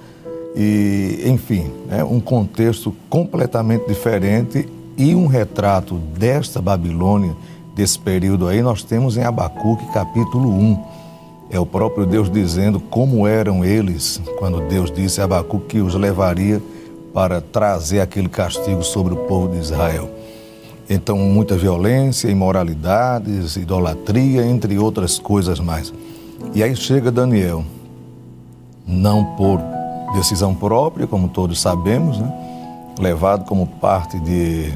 e, 0.57 1.23
enfim, 1.27 1.71
é 1.91 2.03
um 2.03 2.21
contexto 2.21 2.95
completamente 3.09 3.87
diferente 3.87 4.69
e 4.97 5.15
um 5.15 5.27
retrato 5.27 5.95
desta 5.95 6.61
Babilônia, 6.61 7.35
desse 7.75 7.99
período 7.99 8.49
aí, 8.49 8.61
nós 8.61 8.83
temos 8.83 9.17
em 9.17 9.23
Abacuque 9.23 9.87
capítulo 9.93 10.51
1 10.51 10.99
é 11.51 11.59
o 11.59 11.65
próprio 11.65 12.05
Deus 12.05 12.31
dizendo 12.31 12.79
como 12.79 13.27
eram 13.27 13.65
eles, 13.65 14.21
quando 14.39 14.61
Deus 14.69 14.91
disse 14.91 15.21
a 15.21 15.25
Abacuque 15.25 15.67
que 15.67 15.81
os 15.81 15.95
levaria 15.95 16.63
para 17.15 17.41
trazer 17.41 18.01
aquele 18.01 18.29
castigo 18.29 18.83
sobre 18.83 19.15
o 19.15 19.17
povo 19.17 19.49
de 19.49 19.59
Israel. 19.59 20.11
Então, 20.91 21.19
muita 21.19 21.57
violência, 21.57 22.31
imoralidades, 22.31 23.57
idolatria, 23.57 24.47
entre 24.47 24.79
outras 24.79 25.19
coisas 25.19 25.61
mais. 25.61 25.93
E 26.55 26.63
aí 26.63 26.75
chega 26.75 27.11
Daniel, 27.11 27.63
não 28.87 29.37
por 29.37 29.61
decisão 30.15 30.55
própria, 30.55 31.07
como 31.07 31.29
todos 31.29 31.61
sabemos, 31.61 32.19
né? 32.19 32.33
levado 32.99 33.45
como 33.45 33.67
parte 33.67 34.19
de 34.21 34.73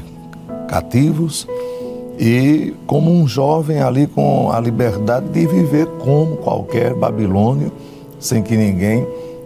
cativos, 0.67 1.47
e 2.19 2.75
como 2.85 3.11
um 3.11 3.27
jovem 3.27 3.81
ali 3.81 4.05
com 4.05 4.51
a 4.51 4.59
liberdade 4.59 5.27
de 5.29 5.47
viver 5.47 5.87
como 5.99 6.37
qualquer 6.37 6.93
babilônio, 6.93 7.71
sem 8.19 8.43
que 8.43 8.55
ninguém 8.55 9.05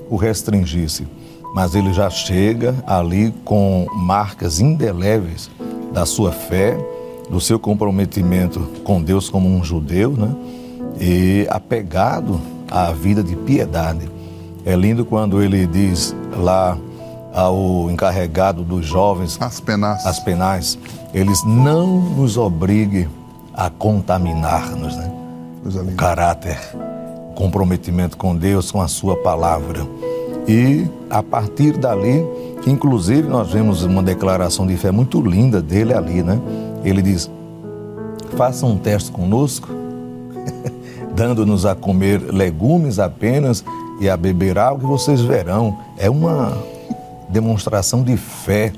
o 0.09 0.17
restringisse. 0.17 1.07
Mas 1.55 1.75
ele 1.75 1.93
já 1.93 2.09
chega 2.09 2.75
ali 2.85 3.33
com 3.45 3.87
marcas 3.95 4.59
indeléveis 4.59 5.49
da 5.91 6.05
sua 6.05 6.31
fé, 6.31 6.77
do 7.29 7.41
seu 7.41 7.59
comprometimento 7.59 8.59
com 8.83 9.01
Deus 9.01 9.29
como 9.29 9.49
um 9.49 9.63
judeu, 9.63 10.11
né? 10.11 10.33
E 10.99 11.47
apegado 11.49 12.39
à 12.69 12.91
vida 12.91 13.23
de 13.23 13.35
piedade. 13.35 14.09
É 14.65 14.75
lindo 14.75 15.05
quando 15.05 15.41
ele 15.41 15.65
diz 15.65 16.15
lá 16.35 16.77
ao 17.33 17.89
encarregado 17.91 18.63
dos 18.63 18.85
jovens, 18.85 19.37
as 19.39 19.59
penais, 19.59 20.05
as 20.05 20.19
penais 20.19 20.77
eles 21.13 21.43
não 21.45 21.99
nos 21.99 22.37
obriguem 22.37 23.07
a 23.53 23.69
contaminar-nos, 23.69 24.95
né? 24.95 25.11
O 25.65 25.95
caráter, 25.95 26.59
comprometimento 27.35 28.17
com 28.17 28.35
Deus, 28.35 28.71
com 28.71 28.81
a 28.81 28.87
sua 28.87 29.15
palavra. 29.17 29.85
E 30.47 30.87
a 31.09 31.21
partir 31.21 31.77
dali, 31.77 32.25
inclusive 32.65 33.27
nós 33.27 33.51
vemos 33.51 33.83
uma 33.83 34.01
declaração 34.01 34.65
de 34.65 34.75
fé 34.77 34.91
muito 34.91 35.21
linda 35.21 35.61
dele 35.61 35.93
ali, 35.93 36.23
né? 36.23 36.39
Ele 36.83 37.01
diz: 37.01 37.29
façam 38.35 38.71
um 38.71 38.77
teste 38.77 39.11
conosco, 39.11 39.69
dando-nos 41.13 41.65
a 41.65 41.75
comer 41.75 42.21
legumes 42.21 42.99
apenas 42.99 43.63
e 43.99 44.09
a 44.09 44.17
beber 44.17 44.57
água, 44.57 44.79
que 44.79 44.85
vocês 44.85 45.21
verão. 45.21 45.77
É 45.97 46.09
uma 46.09 46.57
demonstração 47.29 48.03
de 48.03 48.15
fé, 48.15 48.71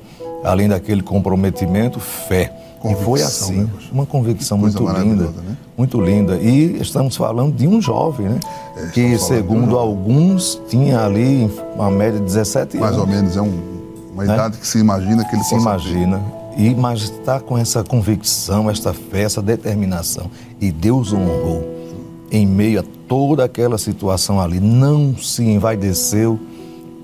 além 0.43 0.67
daquele 0.67 1.01
comprometimento, 1.01 1.99
fé. 1.99 2.53
E 2.85 2.95
foi 3.03 3.21
assim, 3.21 3.63
né, 3.63 3.69
uma 3.91 4.05
convicção 4.05 4.57
muito 4.57 4.81
linda, 4.87 5.25
né? 5.25 5.57
muito 5.77 5.99
linda. 5.99 6.35
E 6.37 6.79
estamos 6.79 7.15
falando 7.17 7.53
de 7.53 7.67
um 7.67 7.81
jovem, 7.81 8.29
né? 8.29 8.39
É, 8.77 8.87
que 8.87 9.17
segundo 9.17 9.77
alguns 9.77 10.61
tinha 10.69 11.03
ali 11.03 11.51
uma 11.75 11.91
média 11.91 12.19
de 12.19 12.25
17 12.25 12.77
Mais 12.77 12.93
anos. 12.93 13.05
Mais 13.05 13.17
ou 13.17 13.21
menos, 13.21 13.37
é 13.37 13.41
um, 13.41 14.13
uma 14.13 14.23
né? 14.23 14.33
idade 14.33 14.57
que 14.57 14.67
se 14.67 14.79
imagina 14.79 15.25
que 15.25 15.35
ele 15.35 15.43
se 15.43 15.55
imagina. 15.55 16.19
Ter. 16.55 16.61
E 16.61 16.75
mas 16.75 17.01
está 17.01 17.39
com 17.39 17.57
essa 17.57 17.83
convicção, 17.83 18.69
esta 18.69 18.93
fé, 18.93 19.23
essa 19.23 19.41
determinação. 19.41 20.29
E 20.59 20.71
Deus 20.71 21.11
honrou 21.11 21.65
em 22.31 22.45
meio 22.45 22.79
a 22.79 22.83
toda 23.07 23.43
aquela 23.43 23.77
situação 23.77 24.39
ali. 24.39 24.59
Não 24.59 25.15
se 25.17 25.43
envaideceu 25.43 26.39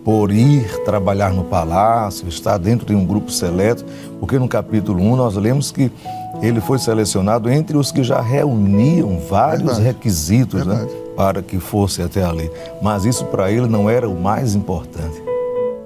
por 0.05 0.31
ir 0.31 0.83
trabalhar 0.85 1.33
no 1.33 1.43
palácio, 1.43 2.27
estar 2.27 2.59
dentro 2.59 2.85
de 2.85 2.93
um 2.93 3.03
grupo 3.03 3.31
seleto, 3.31 3.83
porque 4.19 4.38
no 4.38 4.47
capítulo 4.47 5.01
1 5.01 5.15
nós 5.15 5.35
lemos 5.35 5.71
que 5.71 5.91
ele 6.43 6.62
foi 6.62 6.77
selecionado 6.77 7.50
entre 7.50 7.75
os 7.75 7.91
que 7.91 8.03
já 8.03 8.21
reuniam 8.21 9.19
vários 9.27 9.63
Verdade. 9.63 9.83
requisitos 9.83 10.63
né, 10.63 10.88
para 11.15 11.41
que 11.41 11.59
fosse 11.59 12.03
até 12.03 12.24
ali. 12.24 12.51
Mas 12.83 13.03
isso 13.03 13.25
para 13.25 13.51
ele 13.51 13.67
não 13.67 13.89
era 13.89 14.07
o 14.07 14.13
mais 14.13 14.53
importante. 14.53 15.24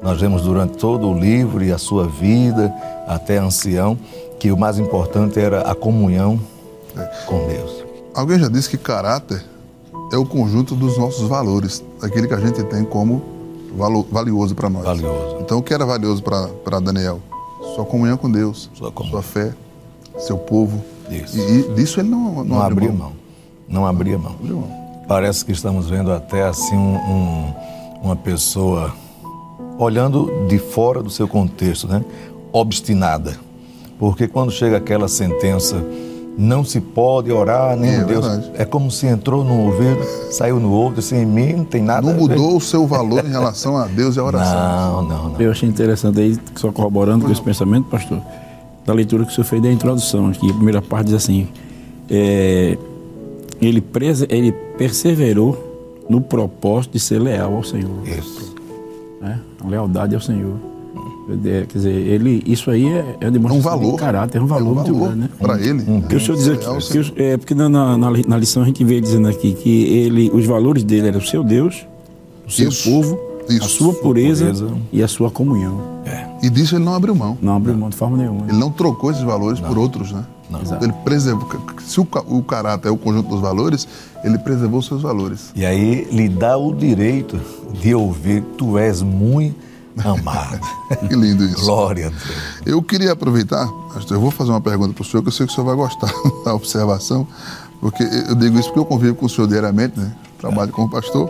Nós 0.01 0.19
vemos 0.19 0.41
durante 0.41 0.77
todo 0.77 1.07
o 1.07 1.17
livro 1.17 1.63
e 1.63 1.71
a 1.71 1.77
sua 1.77 2.05
vida, 2.05 2.73
até 3.07 3.37
ancião, 3.37 3.97
que 4.37 4.51
o 4.51 4.57
mais 4.57 4.77
importante 4.77 5.39
era 5.39 5.61
a 5.61 5.73
comunhão 5.73 6.37
é. 6.97 7.03
com 7.25 7.47
Deus. 7.47 7.85
Alguém 8.13 8.37
já 8.37 8.49
disse 8.49 8.69
que 8.69 8.77
caráter 8.77 9.41
é 10.11 10.17
o 10.17 10.25
conjunto 10.25 10.75
dos 10.75 10.97
nossos 10.97 11.25
valores, 11.27 11.81
aquele 12.01 12.27
que 12.27 12.33
a 12.33 12.39
gente 12.39 12.61
tem 12.63 12.83
como 12.83 13.38
valioso 13.75 14.55
para 14.55 14.69
nós. 14.69 14.83
Valioso. 14.83 15.37
Então, 15.41 15.59
o 15.59 15.63
que 15.63 15.73
era 15.73 15.85
valioso 15.85 16.21
para 16.21 16.79
Daniel? 16.79 17.19
Sua 17.75 17.85
comunhão 17.85 18.17
com 18.17 18.29
Deus, 18.29 18.69
sua, 18.73 18.91
comunhão. 18.91 19.21
sua 19.21 19.23
fé, 19.23 19.53
seu 20.17 20.37
povo. 20.37 20.83
Isso. 21.09 21.37
E, 21.37 21.59
e 21.59 21.73
disso 21.73 21.99
ele 21.99 22.09
não, 22.09 22.35
não, 22.35 22.43
não 22.43 22.61
abria 22.61 22.89
mão. 22.89 22.97
mão. 22.97 23.13
Não 23.67 23.85
abria 23.85 24.17
mão. 24.17 24.35
Não 24.41 24.57
mão. 24.57 24.79
Parece 25.07 25.43
que 25.43 25.51
estamos 25.51 25.89
vendo 25.89 26.11
até 26.11 26.43
assim 26.43 26.75
um, 26.75 26.95
um, 26.95 27.53
uma 28.03 28.15
pessoa 28.15 28.93
olhando 29.77 30.29
de 30.47 30.59
fora 30.59 31.01
do 31.01 31.09
seu 31.09 31.27
contexto, 31.27 31.87
né? 31.87 32.03
obstinada. 32.51 33.37
Porque 33.97 34.27
quando 34.27 34.51
chega 34.51 34.77
aquela 34.77 35.07
sentença 35.07 35.83
não 36.39 36.63
se 36.63 36.79
pode 36.79 37.29
orar, 37.33 37.75
nem 37.75 37.95
é, 37.95 38.03
Deus. 38.05 38.25
Verdade. 38.25 38.51
É 38.53 38.63
como 38.63 38.89
se 38.89 39.05
entrou 39.05 39.43
num 39.43 39.65
ouvido, 39.65 39.99
saiu 40.31 40.57
no 40.57 40.71
outro, 40.71 40.99
assim, 40.99 41.17
em 41.17 41.25
mim 41.25 41.53
não 41.53 41.65
tem 41.65 41.83
nada 41.83 42.07
Não 42.07 42.17
mudou 42.17 42.55
o 42.55 42.61
seu 42.61 42.87
valor 42.87 43.25
em 43.25 43.29
relação 43.29 43.75
a 43.75 43.85
Deus 43.85 44.15
e 44.15 44.19
a 44.19 44.23
oração. 44.23 45.03
Não, 45.03 45.09
não, 45.09 45.29
não. 45.31 45.41
Eu 45.41 45.51
achei 45.51 45.67
interessante 45.67 46.21
aí, 46.21 46.37
só 46.55 46.71
corroborando 46.71 47.25
com 47.25 47.31
esse 47.31 47.41
pensamento, 47.41 47.89
pastor, 47.89 48.21
da 48.85 48.93
leitura 48.93 49.25
que 49.25 49.31
o 49.31 49.35
senhor 49.35 49.45
fez 49.45 49.61
da 49.61 49.69
introdução, 49.69 50.29
aqui, 50.29 50.49
a 50.49 50.53
primeira 50.53 50.81
parte 50.81 51.07
diz 51.07 51.15
assim, 51.15 51.49
é, 52.09 52.77
ele, 53.61 53.81
prese, 53.81 54.25
ele 54.29 54.53
perseverou 54.77 56.05
no 56.09 56.21
propósito 56.21 56.93
de 56.93 57.01
ser 57.01 57.19
leal 57.19 57.53
ao 57.53 57.63
Senhor. 57.63 58.07
Isso. 58.07 58.55
É, 59.21 59.35
a 59.61 59.67
lealdade 59.67 60.15
ao 60.15 60.21
Senhor. 60.21 60.55
É, 61.45 61.65
quer 61.65 61.77
dizer, 61.77 61.93
ele, 61.93 62.43
isso 62.45 62.71
aí 62.71 62.87
é, 62.87 63.17
é 63.21 63.31
demonstração 63.31 63.77
um 63.77 63.79
valor, 63.81 63.91
de 63.91 63.97
caráter, 63.97 64.37
é 64.37 64.41
um 64.41 64.47
valor, 64.47 64.67
é 64.67 64.71
um 64.71 64.75
valor 64.75 64.87
muito 64.87 64.99
grande, 64.99 65.19
né? 65.19 65.29
Para 65.39 65.61
ele. 65.61 65.83
Hum. 65.87 66.01
Que 66.01 66.15
o 66.15 66.19
senhor 66.19 66.37
diz 66.37 66.47
aqui, 66.47 67.11
que, 67.11 67.21
é, 67.21 67.37
porque 67.37 67.53
na, 67.53 67.69
na, 67.69 67.97
na, 67.97 68.37
lição 68.37 68.63
a 68.63 68.65
gente 68.65 68.83
veio 68.83 69.01
dizendo 69.01 69.27
aqui 69.27 69.53
que 69.53 69.83
ele, 69.83 70.31
os 70.33 70.45
valores 70.45 70.83
dele 70.83 71.07
eram 71.07 71.19
o 71.19 71.25
seu 71.25 71.43
Deus, 71.43 71.85
o 72.47 72.51
seu 72.51 72.69
isso, 72.69 72.89
povo, 72.89 73.19
isso. 73.47 73.63
a 73.63 73.67
sua 73.67 73.93
pureza, 73.93 74.45
pureza, 74.45 74.67
e 74.91 75.03
a 75.03 75.07
sua 75.07 75.29
comunhão. 75.29 75.81
É. 76.05 76.27
E 76.41 76.49
disso 76.49 76.75
ele 76.75 76.85
não 76.85 76.95
abriu 76.95 77.13
mão. 77.13 77.37
Não 77.41 77.55
abriu 77.55 77.75
mão 77.75 77.89
de 77.89 77.95
forma 77.95 78.17
nenhuma. 78.17 78.45
Ele 78.47 78.57
não 78.57 78.71
trocou 78.71 79.11
esses 79.11 79.23
valores 79.23 79.59
não. 79.59 79.67
por 79.67 79.77
outros, 79.77 80.11
né? 80.11 80.25
Não. 80.49 80.61
Ele 80.81 80.93
preservou. 81.03 81.47
Se 81.85 81.99
o, 81.99 82.07
o 82.27 82.41
caráter 82.41 82.87
é 82.87 82.91
o 82.91 82.97
conjunto 82.97 83.29
dos 83.29 83.39
valores, 83.39 83.87
ele 84.23 84.37
preservou 84.39 84.79
os 84.79 84.87
seus 84.87 85.03
valores. 85.03 85.51
E 85.55 85.63
aí 85.65 86.07
lhe 86.11 86.27
dá 86.27 86.57
o 86.57 86.73
direito 86.73 87.39
de 87.73 87.93
ouvir: 87.93 88.41
Tu 88.57 88.77
és 88.77 89.03
muito 89.03 89.68
amado. 90.03 90.59
que 91.07 91.15
lindo 91.15 91.43
isso. 91.45 91.65
Glória 91.65 92.07
a 92.07 92.09
Deus. 92.09 92.37
Eu 92.65 92.81
queria 92.81 93.11
aproveitar, 93.11 93.67
pastor, 93.93 94.17
eu 94.17 94.21
vou 94.21 94.31
fazer 94.31 94.51
uma 94.51 94.61
pergunta 94.61 94.93
para 94.93 95.01
o 95.01 95.05
senhor, 95.05 95.21
que 95.21 95.29
eu 95.29 95.33
sei 95.33 95.45
que 95.45 95.51
o 95.51 95.55
senhor 95.55 95.67
vai 95.67 95.75
gostar 95.75 96.11
da 96.45 96.53
observação, 96.53 97.27
porque 97.79 98.03
eu 98.03 98.35
digo 98.35 98.57
isso 98.59 98.69
porque 98.69 98.79
eu 98.79 98.85
convivo 98.85 99.15
com 99.15 99.25
o 99.25 99.29
senhor 99.29 99.47
diariamente, 99.47 99.99
né? 99.99 100.15
Trabalho 100.39 100.69
é. 100.69 100.71
como 100.71 100.89
pastor, 100.89 101.29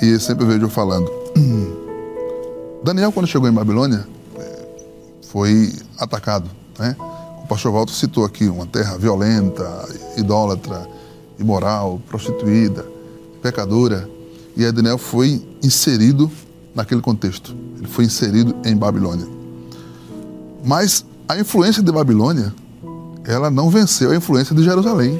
e 0.00 0.18
sempre 0.18 0.44
vejo 0.44 0.64
eu 0.64 0.70
falando. 0.70 1.10
Daniel, 2.84 3.12
quando 3.12 3.26
chegou 3.26 3.48
em 3.48 3.52
Babilônia, 3.52 4.06
é, 4.36 4.66
foi 5.28 5.72
atacado, 5.98 6.48
né? 6.78 6.96
O 7.42 7.46
pastor 7.48 7.72
Walter 7.72 7.94
citou 7.94 8.24
aqui 8.24 8.48
uma 8.48 8.66
terra 8.66 8.96
violenta, 8.98 9.88
idólatra, 10.16 10.86
imoral, 11.38 12.00
prostituída, 12.08 12.84
pecadora, 13.42 14.08
e 14.56 14.64
aí 14.64 14.72
Daniel 14.72 14.98
foi 14.98 15.46
inserido 15.62 16.30
naquele 16.74 17.00
contexto. 17.00 17.56
Ele 17.78 17.86
foi 17.86 18.04
inserido 18.04 18.54
em 18.64 18.76
Babilônia. 18.76 19.26
Mas 20.64 21.04
a 21.28 21.38
influência 21.38 21.82
de 21.82 21.90
Babilônia, 21.90 22.52
ela 23.24 23.50
não 23.50 23.70
venceu 23.70 24.10
a 24.10 24.16
influência 24.16 24.54
de 24.54 24.62
Jerusalém, 24.62 25.18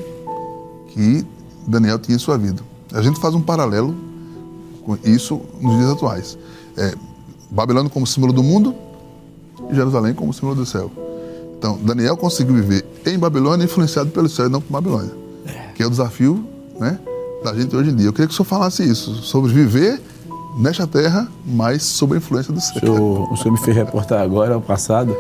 que 0.88 1.25
Daniel 1.67 1.99
tinha 1.99 2.17
em 2.17 2.19
sua 2.19 2.37
vida. 2.37 2.61
A 2.93 3.00
gente 3.03 3.21
faz 3.21 3.35
um 3.35 3.41
paralelo 3.41 3.95
com 4.85 4.97
isso 5.05 5.41
nos 5.61 5.77
dias 5.77 5.91
atuais. 5.91 6.38
É, 6.77 6.95
Babilônia 7.50 7.91
como 7.91 8.07
símbolo 8.07 8.33
do 8.33 8.43
mundo 8.43 8.75
e 9.71 9.75
Jerusalém 9.75 10.15
como 10.15 10.33
símbolo 10.33 10.55
do 10.55 10.67
céu. 10.67 10.91
Então, 11.59 11.79
Daniel 11.83 12.17
conseguiu 12.17 12.55
viver 12.55 12.85
em 13.05 13.19
Babilônia 13.19 13.65
influenciado 13.65 14.11
pelo 14.11 14.29
céu 14.29 14.47
e 14.47 14.49
não 14.49 14.61
por 14.61 14.73
Babilônia. 14.73 15.12
É. 15.45 15.73
Que 15.75 15.83
é 15.83 15.87
o 15.87 15.91
desafio 15.91 16.45
né, 16.79 16.99
da 17.43 17.55
gente 17.55 17.75
hoje 17.75 17.91
em 17.91 17.97
dia. 17.97 18.07
Eu 18.07 18.12
queria 18.12 18.27
que 18.27 18.33
o 18.33 18.37
senhor 18.37 18.47
falasse 18.47 18.83
isso, 18.83 19.15
sobre 19.17 19.53
viver 19.53 20.00
nesta 20.59 20.87
terra, 20.87 21.29
mas 21.47 21.85
sob 21.85 22.15
a 22.15 22.19
influência 22.19 22.53
do 22.53 22.61
céu. 22.61 22.77
O 22.77 22.81
senhor, 22.81 23.33
o 23.33 23.37
senhor 23.37 23.53
me 23.53 23.59
fez 23.59 23.77
reportar 23.77 24.21
agora, 24.21 24.55
ao 24.55 24.61
passado, 24.61 25.17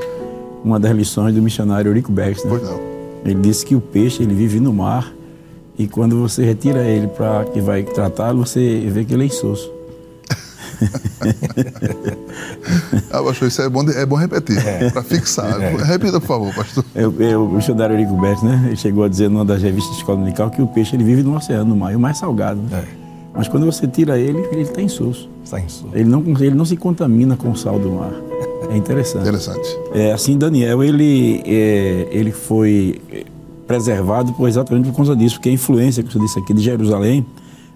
uma 0.64 0.80
das 0.80 0.94
lições 0.94 1.34
do 1.34 1.40
missionário 1.40 1.92
Rick 1.92 2.10
Baxter. 2.10 2.50
Pois 2.50 2.62
não. 2.62 2.80
Ele 3.24 3.40
disse 3.40 3.64
que 3.64 3.74
o 3.74 3.80
peixe 3.80 4.22
ele 4.22 4.34
vive 4.34 4.60
no 4.60 4.72
mar 4.72 5.12
e 5.78 5.86
quando 5.86 6.20
você 6.20 6.44
retira 6.44 6.84
ele 6.84 7.06
para 7.06 7.44
que 7.44 7.60
vai 7.60 7.84
tratá-lo, 7.84 8.44
você 8.44 8.80
vê 8.90 9.04
que 9.04 9.14
ele 9.14 9.24
é 9.24 9.26
insosso. 9.26 9.70
ah, 13.10 13.22
pastor, 13.22 13.48
isso 13.48 13.62
é 13.62 13.68
bom, 13.68 13.82
é 13.90 14.06
bom 14.06 14.16
repetir, 14.16 14.58
é. 14.58 14.90
para 14.90 15.02
fixar. 15.02 15.60
É. 15.60 15.76
Repita, 15.84 16.20
por 16.20 16.26
favor, 16.26 16.54
pastor. 16.54 16.84
É, 16.94 17.02
é, 17.02 17.36
o 17.36 17.48
missionário 17.48 17.94
Eurico 17.94 18.16
Bert, 18.16 18.42
né? 18.42 18.62
Ele 18.66 18.76
chegou 18.76 19.04
a 19.04 19.08
dizer 19.08 19.28
numa 19.28 19.44
das 19.44 19.62
revistas 19.62 19.92
de 19.92 19.98
escola 19.98 20.18
dominical 20.18 20.50
que 20.50 20.62
o 20.62 20.68
peixe 20.68 20.94
ele 20.94 21.04
vive 21.04 21.22
no 21.22 21.36
oceano, 21.36 21.64
no 21.64 21.76
mar, 21.76 21.92
e 21.92 21.96
o 21.96 22.00
mais 22.00 22.18
salgado. 22.18 22.60
Né? 22.60 22.84
É. 22.84 22.97
Mas 23.38 23.46
quando 23.46 23.64
você 23.64 23.86
tira 23.86 24.18
ele, 24.18 24.40
ele 24.50 24.62
está 24.62 24.82
insosso. 24.82 25.30
Está 25.44 25.60
insosso. 25.60 25.86
Ele 25.94 26.08
não, 26.08 26.24
ele 26.40 26.56
não 26.56 26.64
se 26.64 26.76
contamina 26.76 27.36
com 27.36 27.52
o 27.52 27.56
sal 27.56 27.78
do 27.78 27.92
mar. 27.92 28.12
É 28.68 28.76
interessante. 28.76 29.22
Interessante. 29.22 29.78
É, 29.94 30.12
assim, 30.12 30.36
Daniel, 30.36 30.82
ele, 30.82 31.40
é, 31.46 32.08
ele 32.10 32.32
foi 32.32 33.00
preservado 33.64 34.32
por, 34.32 34.48
exatamente 34.48 34.88
por 34.88 34.96
causa 34.96 35.14
disso, 35.14 35.36
porque 35.36 35.50
a 35.50 35.52
influência 35.52 36.02
que 36.02 36.12
você 36.12 36.18
disse 36.18 36.36
aqui 36.36 36.52
de 36.52 36.60
Jerusalém 36.60 37.24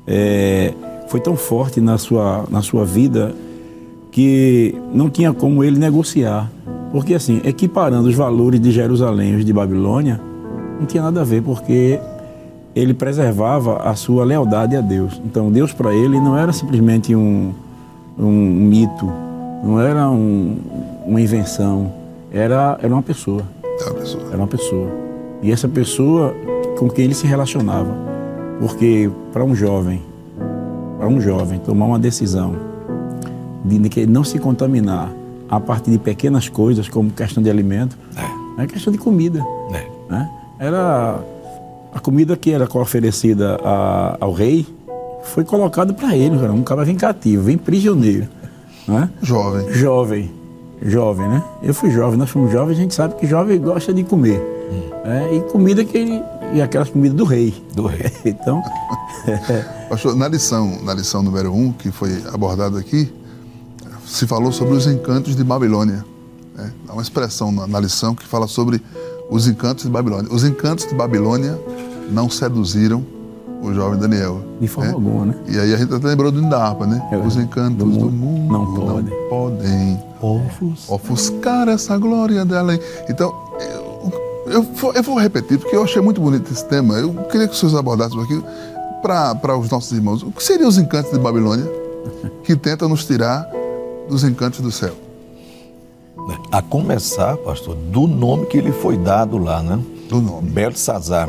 é, 0.04 0.75
foi 1.07 1.21
tão 1.21 1.37
forte 1.37 1.81
na 1.81 1.97
sua, 1.97 2.45
na 2.50 2.61
sua 2.61 2.85
vida 2.85 3.33
que 4.11 4.75
não 4.92 5.09
tinha 5.09 5.33
como 5.33 5.62
ele 5.62 5.78
negociar. 5.78 6.50
Porque, 6.90 7.14
assim, 7.14 7.40
equiparando 7.45 8.09
os 8.09 8.16
valores 8.16 8.61
de 8.61 8.73
Jerusalém 8.73 9.35
e 9.35 9.37
os 9.37 9.45
de 9.45 9.52
Babilônia, 9.52 10.21
não 10.81 10.87
tinha 10.87 11.04
nada 11.04 11.21
a 11.21 11.25
ver, 11.25 11.40
porque 11.40 12.00
ele 12.74 12.94
preservava 12.94 13.78
a 13.78 13.94
sua 13.94 14.24
lealdade 14.24 14.76
a 14.76 14.80
Deus. 14.80 15.20
Então, 15.24 15.50
Deus 15.50 15.72
para 15.72 15.94
ele 15.94 16.20
não 16.20 16.36
era 16.36 16.52
simplesmente 16.52 17.14
um, 17.14 17.52
um 18.18 18.30
mito, 18.30 19.10
não 19.62 19.80
era 19.80 20.10
um, 20.10 20.56
uma 21.06 21.20
invenção, 21.20 21.92
era, 22.32 22.78
era 22.82 22.92
uma 22.92 23.02
pessoa. 23.02 23.42
Era 23.80 23.90
uma 23.90 24.00
pessoa. 24.00 24.24
Era 24.28 24.36
uma 24.36 24.48
pessoa. 24.48 24.90
E 25.42 25.52
essa 25.52 25.68
pessoa 25.68 26.34
com 26.78 26.88
quem 26.88 27.06
ele 27.06 27.14
se 27.14 27.26
relacionava. 27.26 27.94
Porque 28.58 29.10
para 29.32 29.44
um 29.44 29.54
jovem, 29.54 30.00
para 30.98 31.08
um 31.08 31.20
jovem 31.20 31.58
tomar 31.58 31.86
uma 31.86 31.98
decisão 31.98 32.54
de 33.64 33.88
que 33.88 34.06
não 34.06 34.24
se 34.24 34.38
contaminar 34.38 35.12
a 35.48 35.60
partir 35.60 35.90
de 35.90 35.98
pequenas 35.98 36.48
coisas, 36.48 36.88
como 36.88 37.10
questão 37.10 37.42
de 37.42 37.50
alimento, 37.50 37.98
é, 38.16 38.62
é 38.62 38.66
questão 38.66 38.92
de 38.92 38.98
comida. 38.98 39.44
É. 39.72 39.86
Né? 40.10 40.30
Era 40.58 41.20
a 41.92 42.00
comida 42.00 42.37
que 42.37 42.50
era 42.50 42.68
oferecida 42.78 43.58
a, 43.62 44.16
ao 44.20 44.32
rei 44.32 44.66
foi 45.25 45.44
colocada 45.44 45.92
para 45.92 46.16
ele, 46.16 46.38
cara. 46.38 46.52
um 46.52 46.62
cara 46.62 46.84
vem 46.84 46.96
cativo, 46.96 47.44
vem 47.44 47.58
prisioneiro. 47.58 48.26
Né? 48.88 49.08
Jovem. 49.22 49.72
Jovem. 49.72 50.42
Jovem, 50.84 51.28
né? 51.28 51.44
Eu 51.62 51.72
fui 51.72 51.90
jovem, 51.90 52.18
nós 52.18 52.28
fomos 52.28 52.50
jovens, 52.50 52.76
a 52.76 52.80
gente 52.80 52.94
sabe 52.94 53.14
que 53.14 53.25
jovem 53.26 53.61
gosta 53.61 53.94
de 53.94 54.02
comer. 54.02 54.42
É, 55.04 55.37
e 55.37 55.40
comida 55.42 55.84
que 55.84 55.96
ele. 55.96 56.22
E 56.52 56.61
aquelas 56.61 56.90
comidas 56.90 57.16
do 57.16 57.25
rei. 57.25 57.54
Do 57.75 57.87
rei. 57.87 58.11
então. 58.25 58.62
Pastor, 59.88 60.16
na 60.16 60.28
lição, 60.28 60.82
na 60.82 60.94
lição 60.94 61.22
número 61.22 61.52
1, 61.52 61.56
um, 61.56 61.72
que 61.72 61.90
foi 61.90 62.22
abordada 62.32 62.78
aqui, 62.78 63.12
se 64.06 64.26
falou 64.26 64.52
sobre 64.52 64.75
os 64.75 64.87
encantos 64.87 65.37
de 65.37 65.44
Babilônia. 65.44 66.04
Né? 66.54 66.72
Há 66.88 66.92
uma 66.92 67.02
expressão 67.02 67.52
na, 67.52 67.66
na 67.66 67.80
lição 67.80 68.14
que 68.14 68.26
fala 68.26 68.46
sobre 68.46 68.82
os 69.32 69.48
encantos 69.48 69.84
de 69.84 69.90
Babilônia. 69.90 70.30
Os 70.30 70.44
encantos 70.44 70.86
de 70.86 70.94
Babilônia 70.94 71.58
não 72.10 72.28
seduziram 72.28 73.02
o 73.62 73.72
jovem 73.72 73.98
Daniel. 73.98 74.42
De 74.60 74.68
forma 74.68 74.90
né? 74.90 74.94
alguma, 74.94 75.24
né? 75.26 75.34
E 75.48 75.58
aí 75.58 75.72
a 75.72 75.76
gente 75.76 75.94
até 75.94 76.06
lembrou 76.08 76.30
do 76.30 76.42
da 76.50 76.66
harpa, 76.66 76.86
né? 76.86 77.02
É, 77.10 77.16
Os 77.16 77.36
encantos 77.36 77.78
do 77.78 77.86
mundo, 77.86 78.06
do 78.06 78.12
mundo 78.12 78.52
não, 78.52 78.74
podem. 78.74 79.04
não 79.04 79.28
podem 79.28 80.04
Ofus. 80.20 80.88
ofuscar 80.88 81.68
essa 81.68 81.96
glória 81.96 82.44
dela. 82.44 82.78
Então, 83.08 83.32
eu, 83.58 84.52
eu, 84.52 84.62
vou, 84.62 84.92
eu, 84.92 85.02
vou, 85.02 85.18
repetir, 85.18 85.58
porque 85.58 85.74
eu 85.74 85.82
achei 85.82 86.02
muito 86.02 86.20
bonito 86.20 86.52
esse 86.52 86.64
tema. 86.66 86.94
Eu 86.94 87.14
queria 87.30 87.46
que 87.46 87.54
os 87.54 87.58
senhores 87.58 87.78
abordassem 87.78 88.20
aqui 88.20 88.42
para 89.00 89.56
os 89.56 89.70
nossos 89.70 89.90
irmãos. 89.92 90.22
O 90.22 90.30
que 90.30 90.42
seriam 90.42 90.68
os 90.68 90.76
encantos 90.76 91.10
de 91.10 91.18
Babilônia 91.18 91.66
que 92.44 92.54
tentam 92.54 92.88
nos 92.88 93.06
tirar 93.06 93.48
dos 94.10 94.24
encantos 94.24 94.60
do 94.60 94.70
céu? 94.70 94.94
A 96.52 96.61
começar, 96.61 97.38
pastor, 97.38 97.75
do 97.75 98.06
nome 98.06 98.44
que 98.44 98.61
lhe 98.61 98.73
foi 98.73 98.99
dado 98.99 99.38
lá, 99.38 99.62
né? 99.62 99.82
Do 100.11 100.21
nome. 100.21 100.50
Belsazar, 100.50 101.26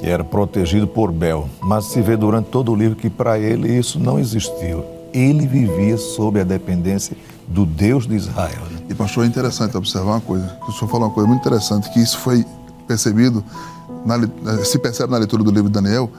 que 0.00 0.06
era 0.08 0.24
protegido 0.24 0.84
por 0.84 1.12
Bel. 1.12 1.48
Mas 1.62 1.84
se 1.84 2.02
vê 2.02 2.16
durante 2.16 2.46
todo 2.46 2.72
o 2.72 2.74
livro 2.74 2.96
que 2.96 3.08
para 3.08 3.38
ele 3.38 3.72
isso 3.72 4.00
não 4.00 4.18
existiu. 4.18 4.84
Ele 5.14 5.46
vivia 5.46 5.96
sob 5.96 6.40
a 6.40 6.44
dependência 6.44 7.16
do 7.46 7.64
Deus 7.64 8.04
de 8.04 8.16
Israel. 8.16 8.64
Né? 8.72 8.80
E 8.90 8.94
pastor, 8.96 9.22
é 9.22 9.28
interessante 9.28 9.76
observar 9.76 10.14
uma 10.14 10.20
coisa. 10.20 10.58
O 10.68 10.72
senhor 10.72 10.90
falou 10.90 11.06
uma 11.06 11.14
coisa 11.14 11.28
muito 11.28 11.40
interessante, 11.40 11.88
que 11.92 12.00
isso 12.00 12.18
foi 12.18 12.44
percebido, 12.84 13.44
na, 14.04 14.18
se 14.64 14.76
percebe 14.80 15.12
na 15.12 15.18
leitura 15.18 15.44
do 15.44 15.52
livro 15.52 15.68
de 15.68 15.80
Daniel, 15.80 16.10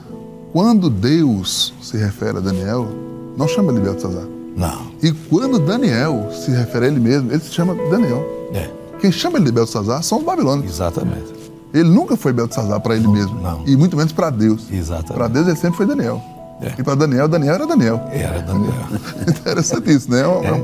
quando 0.50 0.88
Deus 0.88 1.74
se 1.82 1.98
refere 1.98 2.38
a 2.38 2.40
Daniel, 2.40 2.88
não 3.36 3.46
chama 3.46 3.70
ele 3.70 3.82
de 3.82 3.86
Belsazar. 3.90 4.39
Não. 4.56 4.90
E 5.02 5.12
quando 5.12 5.58
Daniel 5.58 6.28
se 6.32 6.50
refere 6.50 6.86
a 6.86 6.88
ele 6.88 7.00
mesmo, 7.00 7.30
ele 7.30 7.40
se 7.40 7.52
chama 7.52 7.74
Daniel. 7.90 8.26
É. 8.52 8.68
Quem 9.00 9.10
chama 9.10 9.38
ele 9.38 9.46
de 9.46 9.52
Belsazar 9.52 10.02
são 10.02 10.18
os 10.18 10.24
babilônicos. 10.24 10.72
Exatamente. 10.72 11.40
Ele 11.72 11.88
nunca 11.88 12.16
foi 12.16 12.32
Belsazar 12.32 12.80
para 12.80 12.94
ele 12.96 13.04
não, 13.04 13.12
mesmo. 13.12 13.40
Não. 13.40 13.62
E 13.66 13.76
muito 13.76 13.96
menos 13.96 14.12
para 14.12 14.30
Deus. 14.30 14.66
Exatamente. 14.70 15.12
Para 15.14 15.28
Deus 15.28 15.46
ele 15.46 15.56
sempre 15.56 15.76
foi 15.76 15.86
Daniel. 15.86 16.20
É. 16.60 16.74
E 16.78 16.82
para 16.82 16.94
Daniel, 16.94 17.26
Daniel 17.26 17.54
era 17.54 17.66
Daniel. 17.66 18.00
Era 18.12 18.40
Daniel. 18.40 18.74
Interessante 19.26 19.90
isso, 19.90 20.10
né? 20.10 20.20
É. 20.20 20.48
É. 20.48 20.62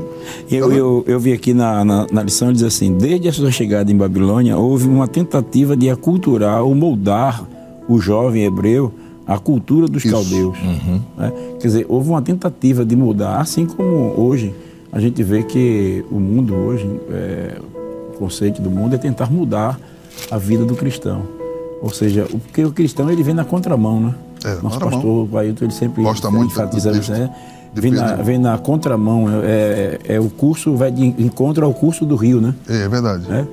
Eu, 0.51 0.71
eu, 0.71 1.03
eu, 1.07 1.19
vi 1.19 1.33
aqui 1.33 1.53
na, 1.53 1.83
na, 1.83 2.05
na 2.11 2.23
lição, 2.23 2.53
diz 2.53 2.61
assim, 2.61 2.93
desde 2.93 3.27
a 3.27 3.33
sua 3.33 3.51
chegada 3.51 3.91
em 3.91 3.97
Babilônia, 3.97 4.57
houve 4.57 4.87
uma 4.87 5.07
tentativa 5.07 5.75
de 5.75 5.89
aculturar 5.89 6.61
ou 6.61 6.75
moldar 6.75 7.43
o 7.89 7.99
jovem 7.99 8.43
hebreu 8.43 8.93
à 9.27 9.37
cultura 9.37 9.87
dos 9.87 10.03
Isso. 10.05 10.13
caldeus. 10.13 10.57
Uhum. 10.59 11.01
Né? 11.17 11.33
Quer 11.59 11.67
dizer, 11.67 11.85
houve 11.89 12.09
uma 12.09 12.21
tentativa 12.21 12.85
de 12.85 12.95
mudar, 12.95 13.39
assim 13.41 13.65
como 13.65 14.13
hoje 14.19 14.53
a 14.91 14.99
gente 14.99 15.21
vê 15.21 15.43
que 15.43 16.03
o 16.09 16.19
mundo 16.19 16.55
hoje, 16.55 16.89
é, 17.11 17.57
o 18.13 18.17
conceito 18.17 18.61
do 18.61 18.69
mundo 18.71 18.95
é 18.95 18.97
tentar 18.97 19.29
mudar 19.31 19.77
a 20.31 20.37
vida 20.37 20.63
do 20.65 20.75
cristão. 20.75 21.23
Ou 21.81 21.89
seja, 21.91 22.25
o- 22.33 22.39
porque 22.39 22.63
o 22.63 22.71
cristão 22.71 23.09
ele 23.11 23.21
vem 23.21 23.33
na 23.35 23.43
contramão, 23.45 23.99
né? 23.99 24.15
É, 24.45 24.49
Nosso 24.55 24.79
contramão. 24.79 24.91
pastor 24.91 25.27
Pailton, 25.27 25.65
ele 25.65 25.73
sempre 25.73 26.03
Gosta 26.03 26.31
muito 26.31 26.51
enfatiza 26.51 26.91
isso, 26.91 27.11
né? 27.11 27.29
Vem 27.75 27.91
na, 27.91 28.15
vem 28.15 28.37
na 28.39 28.57
contramão, 28.57 29.25
é, 29.43 29.99
é, 30.07 30.15
é 30.15 30.19
o 30.19 30.29
curso, 30.29 30.75
vai 30.75 30.89
de 30.89 31.05
encontro 31.05 31.63
ao 31.65 31.73
curso 31.73 32.05
do 32.05 32.15
rio, 32.15 32.39
né? 32.41 32.55
É, 32.67 32.83
é 32.83 32.89
verdade. 32.89 33.25
É, 33.31 33.45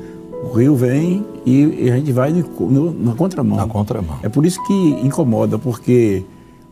O 0.51 0.57
rio 0.57 0.75
vem 0.77 1.25
e, 1.45 1.85
e 1.87 1.91
a 1.91 1.97
gente 1.97 2.13
vai 2.13 2.31
no, 2.33 2.71
no- 2.71 2.93
na 2.93 3.15
contramão. 3.15 3.57
Na 3.57 3.67
contramão. 3.67 4.19
É 4.23 4.29
por 4.29 4.45
isso 4.47 4.63
que 4.67 4.73
incomoda, 5.03 5.59
porque 5.59 6.23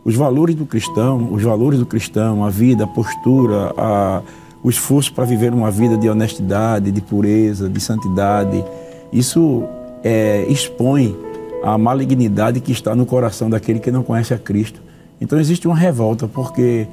os 0.05 0.15
valores 0.15 0.55
do 0.55 0.65
cristão, 0.65 1.29
os 1.31 1.41
valores 1.43 1.79
do 1.79 1.85
cristão, 1.85 2.43
a 2.45 2.49
vida, 2.49 2.83
a 2.83 2.87
postura, 2.87 3.73
a, 3.77 4.21
o 4.63 4.69
esforço 4.69 5.13
para 5.13 5.25
viver 5.25 5.53
uma 5.53 5.71
vida 5.71 5.97
de 5.97 6.09
honestidade, 6.09 6.91
de 6.91 7.01
pureza, 7.01 7.69
de 7.69 7.79
santidade, 7.79 8.63
isso 9.11 9.63
é, 10.03 10.45
expõe 10.47 11.15
a 11.63 11.77
malignidade 11.77 12.59
que 12.59 12.71
está 12.71 12.93
no 12.95 13.05
coração 13.05 13.49
daquele 13.49 13.79
que 13.79 13.89
não 13.91 14.03
conhece 14.03 14.33
a 14.33 14.37
Cristo. 14.37 14.81
Então 15.21 15.39
existe 15.39 15.67
uma 15.67 15.75
revolta, 15.77 16.27
porque 16.27 16.85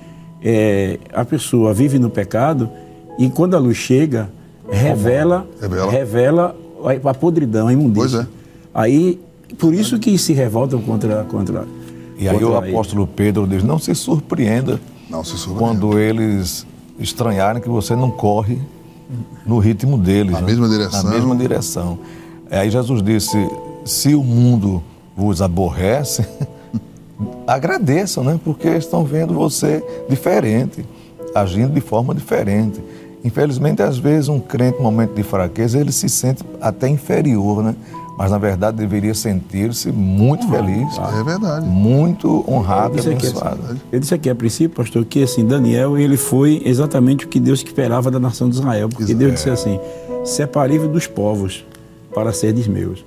é, 0.43 0.99
a 1.13 1.25
pessoa 1.25 1.75
vive 1.75 1.99
no 1.99 2.09
pecado 2.09 2.71
e 3.19 3.29
quando 3.29 3.55
a 3.55 3.59
luz 3.59 3.77
chega, 3.77 4.31
revela, 4.71 5.47
Revela. 5.61 5.91
revela 5.91 6.57
a- 6.89 7.11
a 7.11 7.15
podridão, 7.15 7.69
a 7.69 7.73
imundícia. 7.73 8.09
Pois 8.11 8.25
é. 8.25 8.27
Aí, 8.73 9.21
por 9.59 9.75
isso 9.75 9.99
que 9.99 10.17
se 10.19 10.33
revoltam 10.33 10.81
contra. 10.81 11.25
contra 11.25 11.67
E 12.19 12.29
aí 12.29 12.37
o 12.37 12.41
contra 12.41 12.67
ele. 12.67 12.75
apóstolo 12.75 13.07
Pedro 13.07 13.47
diz, 13.47 13.63
não 13.65 13.79
se 13.79 13.95
surpreenda 13.95 14.81
Não 15.09 15.25
se 15.25 15.37
surpreenda. 15.37 15.59
quando 15.81 15.99
eles 15.99 16.67
estranharem 16.99 17.61
que 17.63 17.69
você 17.69 17.97
não 17.97 18.11
corre 18.11 18.59
no 19.47 19.59
ritmo 19.59 19.99
deles. 19.99 20.33
Na 20.33 20.41
né? 20.41 20.47
mesma 20.47 20.69
direção. 20.69 21.03
Na 21.03 21.11
mesma 21.11 21.37
direção. 21.37 21.99
Aí 22.51 22.71
Jesus 22.71 23.03
disse, 23.03 23.37
se 23.85 24.15
o 24.15 24.23
mundo 24.23 24.83
vos 25.17 25.43
aborrece, 25.43 26.25
agradeçam, 27.47 28.23
né? 28.25 28.39
Porque 28.45 28.69
estão 28.69 29.05
vendo 29.05 29.35
você 29.35 29.83
diferente, 30.09 30.85
agindo 31.35 31.73
de 31.73 31.81
forma 31.81 32.15
diferente. 32.15 32.81
Infelizmente, 33.23 33.83
às 33.83 33.99
vezes, 33.99 34.29
um 34.29 34.41
crente, 34.41 34.79
no 34.79 34.85
momento 34.85 35.15
de 35.15 35.23
fraqueza, 35.23 35.79
ele 35.79 35.93
se 35.93 36.09
sente 36.09 36.43
até 36.61 36.89
inferior, 36.89 37.63
né? 37.63 37.75
Mas, 38.17 38.31
na 38.31 38.39
verdade, 38.39 38.77
deveria 38.77 39.15
sentir-se 39.15 39.91
muito 39.91 40.47
feliz, 40.49 40.99
É 41.19 41.23
verdade. 41.23 41.67
muito 41.67 42.45
honrado 42.47 42.97
e 42.97 43.01
Isso 43.01 43.09
aqui 43.11 43.27
é- 43.27 43.29
abençoado. 43.31 43.61
Eu 43.91 44.01
disse 44.01 44.15
aqui 44.15 44.29
a 44.29 44.35
princípio, 44.35 44.77
pastor, 44.77 45.05
que 45.07 45.23
assim, 45.23 45.45
Daniel, 45.47 45.97
ele 45.99 46.17
foi 46.19 46.61
exatamente 46.65 47.25
o 47.25 47.29
que 47.29 47.41
Deus 47.41 47.61
esperava 47.63 48.11
da 48.11 48.21
nação 48.21 48.49
de 48.49 48.57
Israel. 48.57 48.89
Porque 48.91 49.05
Exato. 49.05 49.19
Deus 49.19 49.33
disse 49.35 49.49
assim: 49.51 49.81
separei-vos 50.25 50.89
dos 50.89 51.07
povos 51.07 51.65
para 52.15 52.33
serdes 52.33 52.67
meus. 52.69 53.05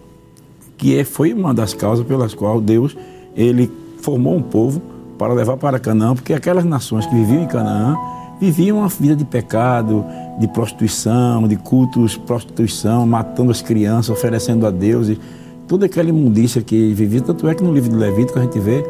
Que 0.78 0.98
é, 0.98 1.04
foi 1.04 1.32
uma 1.34 1.54
das 1.54 1.74
causas 1.76 2.06
pelas 2.06 2.34
quais 2.34 2.62
Deus 2.64 2.98
ele 3.36 3.72
formou 4.02 4.36
um 4.36 4.42
povo 4.42 4.82
para 5.18 5.32
levar 5.34 5.58
para 5.58 5.78
Canaã, 5.80 6.16
porque 6.16 6.34
aquelas 6.34 6.66
nações 6.66 7.06
que 7.06 7.14
viviam 7.14 7.44
em 7.44 7.48
Canaã 7.48 7.96
viviam 8.40 8.80
uma 8.80 8.88
vida 8.88 9.16
de 9.16 9.26
pecado, 9.26 10.06
de 10.40 10.48
prostituição, 10.48 11.48
de 11.48 11.56
cultos, 11.56 12.18
prostituição, 12.18 13.06
matando 13.06 13.52
as 13.52 13.62
crianças, 13.62 14.10
oferecendo 14.10 14.66
a 14.66 14.72
Deus 14.72 15.08
e 15.10 15.20
toda 15.68 15.86
aquela 15.86 16.10
imundícia 16.10 16.62
que 16.62 16.94
vivia. 16.94 17.22
Tanto 17.22 17.48
é 17.48 17.56
que 17.56 17.64
no 17.64 17.74
livro 17.74 17.90
de 17.90 17.96
Levítico 17.96 18.40
a 18.40 18.42
gente 18.42 18.60
vê 18.60 18.84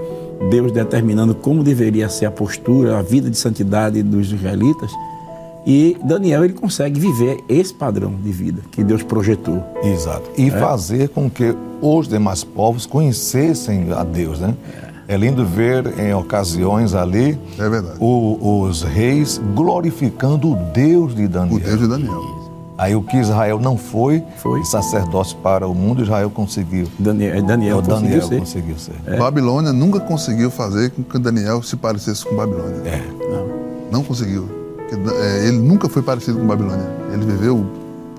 Deus 0.49 0.71
determinando 0.71 1.35
como 1.35 1.63
deveria 1.63 2.09
ser 2.09 2.25
a 2.25 2.31
postura, 2.31 2.97
a 2.97 3.01
vida 3.01 3.29
de 3.29 3.37
santidade 3.37 4.01
dos 4.01 4.31
israelitas. 4.31 4.91
E 5.65 5.95
Daniel 6.03 6.43
ele 6.43 6.53
consegue 6.53 6.99
viver 6.99 7.37
esse 7.47 7.73
padrão 7.73 8.13
de 8.21 8.31
vida 8.31 8.61
que 8.71 8.83
Deus 8.83 9.01
projetou. 9.01 9.63
Exato. 9.81 10.29
E 10.37 10.51
fazer 10.51 11.09
com 11.09 11.29
que 11.29 11.55
os 11.81 12.07
demais 12.07 12.43
povos 12.43 12.85
conhecessem 12.85 13.91
a 13.93 14.03
Deus, 14.03 14.39
né? 14.39 14.55
É 14.89 14.92
lindo 15.09 15.45
ver 15.45 15.99
em 15.99 16.13
ocasiões 16.13 16.93
ali 16.95 17.37
É 17.59 17.69
verdade. 17.69 17.97
o- 17.99 18.61
os 18.61 18.83
reis 18.83 19.39
glorificando 19.53 20.51
o 20.51 20.55
Deus 20.73 21.13
de 21.15 21.27
Daniel. 21.27 21.57
O 21.57 21.59
Deus 21.59 21.79
de 21.79 21.87
Daniel. 21.87 22.43
Aí 22.77 22.95
o 22.95 23.03
que 23.03 23.17
Israel 23.17 23.59
não 23.59 23.77
foi, 23.77 24.23
Foi. 24.37 24.63
sacerdócio 24.65 25.37
para 25.37 25.67
o 25.67 25.75
mundo, 25.75 26.01
Israel 26.01 26.29
conseguiu. 26.29 26.87
Daniel, 26.97 27.43
Daniel 27.43 27.77
o 27.77 27.83
conseguiu 27.83 28.01
Daniel 28.09 28.27
ser. 28.27 28.39
conseguiu 28.39 28.75
ser. 28.77 29.17
Babilônia 29.19 29.71
nunca 29.71 29.99
conseguiu 29.99 30.49
fazer 30.49 30.89
com 30.91 31.03
que 31.03 31.19
Daniel 31.19 31.61
se 31.61 31.75
parecesse 31.75 32.25
com 32.25 32.35
Babilônia. 32.35 32.81
É. 32.85 33.01
Não 33.91 34.03
conseguiu. 34.03 34.49
Porque, 34.77 34.95
é, 35.15 35.47
ele 35.47 35.59
nunca 35.59 35.87
foi 35.87 36.01
parecido 36.01 36.39
com 36.39 36.47
Babilônia. 36.47 36.85
Ele 37.13 37.23
viveu 37.25 37.63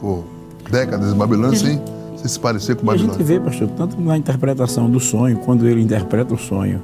por 0.01 0.23
décadas 0.71 1.13
em 1.13 1.17
Babilônia 1.17 1.59
sem, 1.59 1.81
se 2.29 2.39
parecer 2.41 2.77
com 2.77 2.87
E 2.87 2.95
a 2.95 2.97
gente 2.97 3.11
Babilônia. 3.11 3.41
vê, 3.41 3.45
pastor, 3.45 3.69
tanto 3.77 4.01
na 4.01 4.17
interpretação 4.17 4.89
do 4.91 5.01
sonho, 5.01 5.39
quando 5.39 5.67
ele 5.67 5.81
interpreta 5.81 6.35
o 6.35 6.39
sonho 6.39 6.81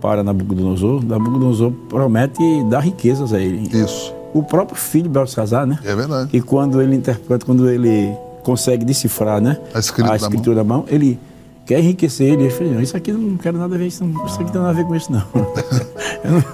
para 0.00 0.22
Nabucodonosor, 0.22 1.04
Nabucodonosor 1.04 1.72
promete 1.88 2.38
dar 2.70 2.80
riquezas 2.80 3.32
a 3.32 3.40
ele. 3.40 3.68
Isso. 3.76 4.14
O 4.32 4.42
próprio 4.42 4.76
filho 4.76 5.08
Belsazar, 5.10 5.66
né? 5.66 5.78
É 5.84 5.94
verdade. 5.94 6.30
E 6.32 6.40
quando 6.40 6.80
ele 6.80 6.94
interpreta, 6.94 7.44
quando 7.44 7.68
ele 7.68 8.12
consegue 8.42 8.84
decifrar, 8.84 9.40
né? 9.40 9.56
A 9.74 9.78
escrita 9.78 10.10
da 10.10 10.16
escritura 10.16 10.56
da 10.56 10.64
mão, 10.64 10.84
ele 10.88 11.18
quer 11.68 11.78
enriquecer 11.80 12.32
ele. 12.32 12.44
Ele 12.44 12.50
fala, 12.50 12.70
não, 12.70 12.80
isso 12.80 12.96
aqui 12.96 13.10
eu 13.10 13.18
não 13.18 13.36
quero 13.36 13.58
nada 13.58 13.74
a 13.74 13.78
ver, 13.78 13.86
isso, 13.86 14.02
não- 14.04 14.24
isso 14.26 14.34
aqui 14.36 14.44
não 14.44 14.50
tem 14.52 14.60
nada 14.62 14.72
a 14.72 14.76
ver 14.82 14.84
com 14.86 14.96
isso, 14.96 15.12
não. 15.12 15.22
eu 16.24 16.30
não, 16.32 16.44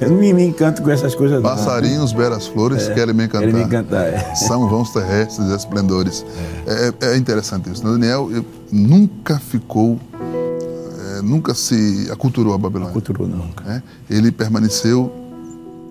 eu 0.00 0.10
não 0.10 0.16
me, 0.18 0.32
me 0.34 0.44
encanto 0.44 0.82
com 0.82 0.90
essas 0.90 1.14
coisas, 1.14 1.42
não. 1.42 1.50
Passarinhos, 1.50 2.12
belas 2.12 2.46
flores, 2.46 2.86
querem 2.88 3.14
me 3.14 3.24
encantar. 3.24 3.40
Querem 3.48 3.54
me 3.54 3.62
encantar, 3.62 4.06
é. 4.06 4.18
São 4.36 4.68
vãos 4.68 4.90
terrestres 4.92 5.48
esplendores. 5.48 6.24
É, 6.66 7.12
é 7.12 7.16
interessante 7.16 7.70
isso. 7.70 7.82
Daniel 7.82 8.30
eu- 8.30 8.44
nunca 8.70 9.38
ficou, 9.38 9.98
é, 11.18 11.22
nunca 11.22 11.54
se 11.54 12.08
aculturou 12.12 12.52
a 12.54 12.58
Babilônia. 12.58 12.92
Culturou, 12.92 13.26
não. 13.26 13.46
né? 13.64 13.82
Ele 14.10 14.30
permaneceu 14.30 15.10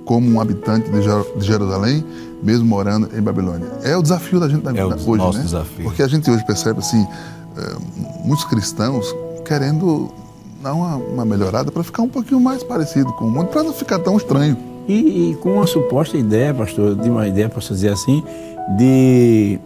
como 0.05 0.29
um 0.29 0.39
habitante 0.41 0.89
de 0.91 1.01
Jer- 1.01 1.37
de 1.37 1.45
Jerusalém, 1.45 2.03
mesmo 2.43 2.65
morando 2.65 3.09
em 3.17 3.21
Babilônia. 3.21 3.67
É 3.83 3.95
o 3.95 4.01
desafio 4.01 4.37
da 4.39 4.49
gente 4.49 4.61
da 4.61 4.71
É 4.77 4.83
o 4.83 4.89
hoje, 4.89 5.07
nosso 5.17 5.37
né? 5.37 5.43
desafio. 5.45 5.83
Porque 5.85 6.03
a 6.03 6.07
gente 6.07 6.29
hoje 6.29 6.45
percebe 6.45 6.79
assim, 6.79 7.01
é, 7.03 7.05
muitos 8.23 8.45
cristãos 8.45 9.13
querendo 9.45 10.09
dar 10.61 10.73
uma, 10.73 10.95
uma 10.95 11.25
melhorada 11.25 11.71
para 11.71 11.83
ficar 11.83 12.01
um 12.03 12.09
pouquinho 12.09 12.39
mais 12.39 12.63
parecido 12.63 13.11
com 13.13 13.25
o 13.25 13.31
mundo, 13.31 13.47
para 13.47 13.63
não 13.63 13.73
ficar 13.73 13.99
tão 13.99 14.15
estranho. 14.15 14.57
E, 14.87 15.31
e, 15.31 15.35
com 15.35 15.53
uma 15.53 15.67
suposta 15.67 16.17
ideia, 16.17 16.53
pastor, 16.53 16.95
de 16.95 17.09
uma 17.09 17.27
ideia, 17.27 17.49
posso 17.49 17.73
dizer 17.73 17.91
assim, 17.91 18.23
de, 18.77 19.59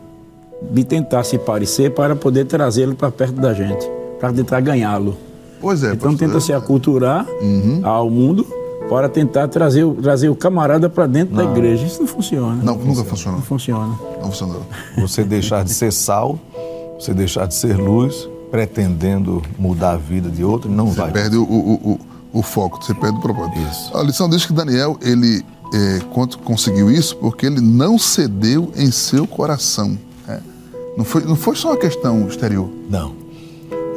de 0.72 0.84
tentar 0.84 1.24
se 1.24 1.38
parecer 1.38 1.92
para 1.92 2.16
poder 2.16 2.46
trazê-lo 2.46 2.96
para 2.96 3.12
perto 3.12 3.36
da 3.36 3.54
gente, 3.54 3.88
para 4.20 4.32
tentar 4.34 4.60
ganhá-lo. 4.62 5.18
Pois 5.60 5.84
é. 5.84 5.94
Então 5.94 6.16
tenta 6.16 6.40
se 6.40 6.54
aculturar 6.54 7.26
uhum. 7.42 7.82
ao 7.84 8.10
mundo 8.10 8.46
para 8.88 9.10
tentar 9.10 9.48
trazer, 9.48 9.86
trazer 10.02 10.30
o 10.30 10.36
camarada 10.36 10.90
para 10.90 11.08
dentro 11.08 11.36
não. 11.36 11.46
da 11.46 11.52
igreja. 11.52 11.86
Isso 11.86 12.00
não 12.00 12.08
funciona. 12.08 12.56
Não, 12.64 12.78
não 12.78 12.86
nunca 12.86 13.04
funcionou. 13.04 13.40
Não 13.40 13.46
funciona. 13.46 14.00
Não 14.22 14.28
funcionou. 14.28 14.62
Você 14.98 15.24
deixar 15.24 15.64
de 15.64 15.74
ser 15.74 15.92
sal, 15.92 16.40
você 17.00 17.14
deixar 17.14 17.48
de 17.48 17.54
ser 17.54 17.78
luz, 17.78 18.28
pretendendo 18.50 19.42
mudar 19.58 19.92
a 19.92 19.98
vida 19.98 20.30
de 20.30 20.44
outro, 20.44 20.70
não 20.70 20.88
você 20.88 21.02
vai. 21.02 21.08
Você 21.08 21.14
perde 21.14 21.38
o, 21.38 21.44
o, 21.44 21.74
o, 21.74 22.00
o, 22.34 22.42
foco, 22.42 22.84
você 22.84 22.94
perde 22.94 23.18
o 23.18 23.22
propósito. 23.22 23.60
Isso. 23.60 23.98
A 23.98 24.04
lição 24.04 24.30
diz 24.30 24.46
que 24.46 24.54
Daniel, 24.54 24.98
ele 25.02 25.44
é, 25.74 26.00
conseguiu 26.44 26.90
isso 26.90 27.16
porque 27.18 27.46
ele 27.46 27.62
não 27.62 27.98
cedeu 27.98 28.72
em 28.76 28.92
seu 28.92 29.28
coração. 29.28 29.98
É. 30.28 30.40
Não, 30.98 31.06
foi, 31.06 31.24
não 31.24 31.36
foi 31.36 31.56
só 31.56 31.70
uma 31.70 31.78
questão 31.78 32.28
exterior. 32.28 32.70
Não. 32.90 33.14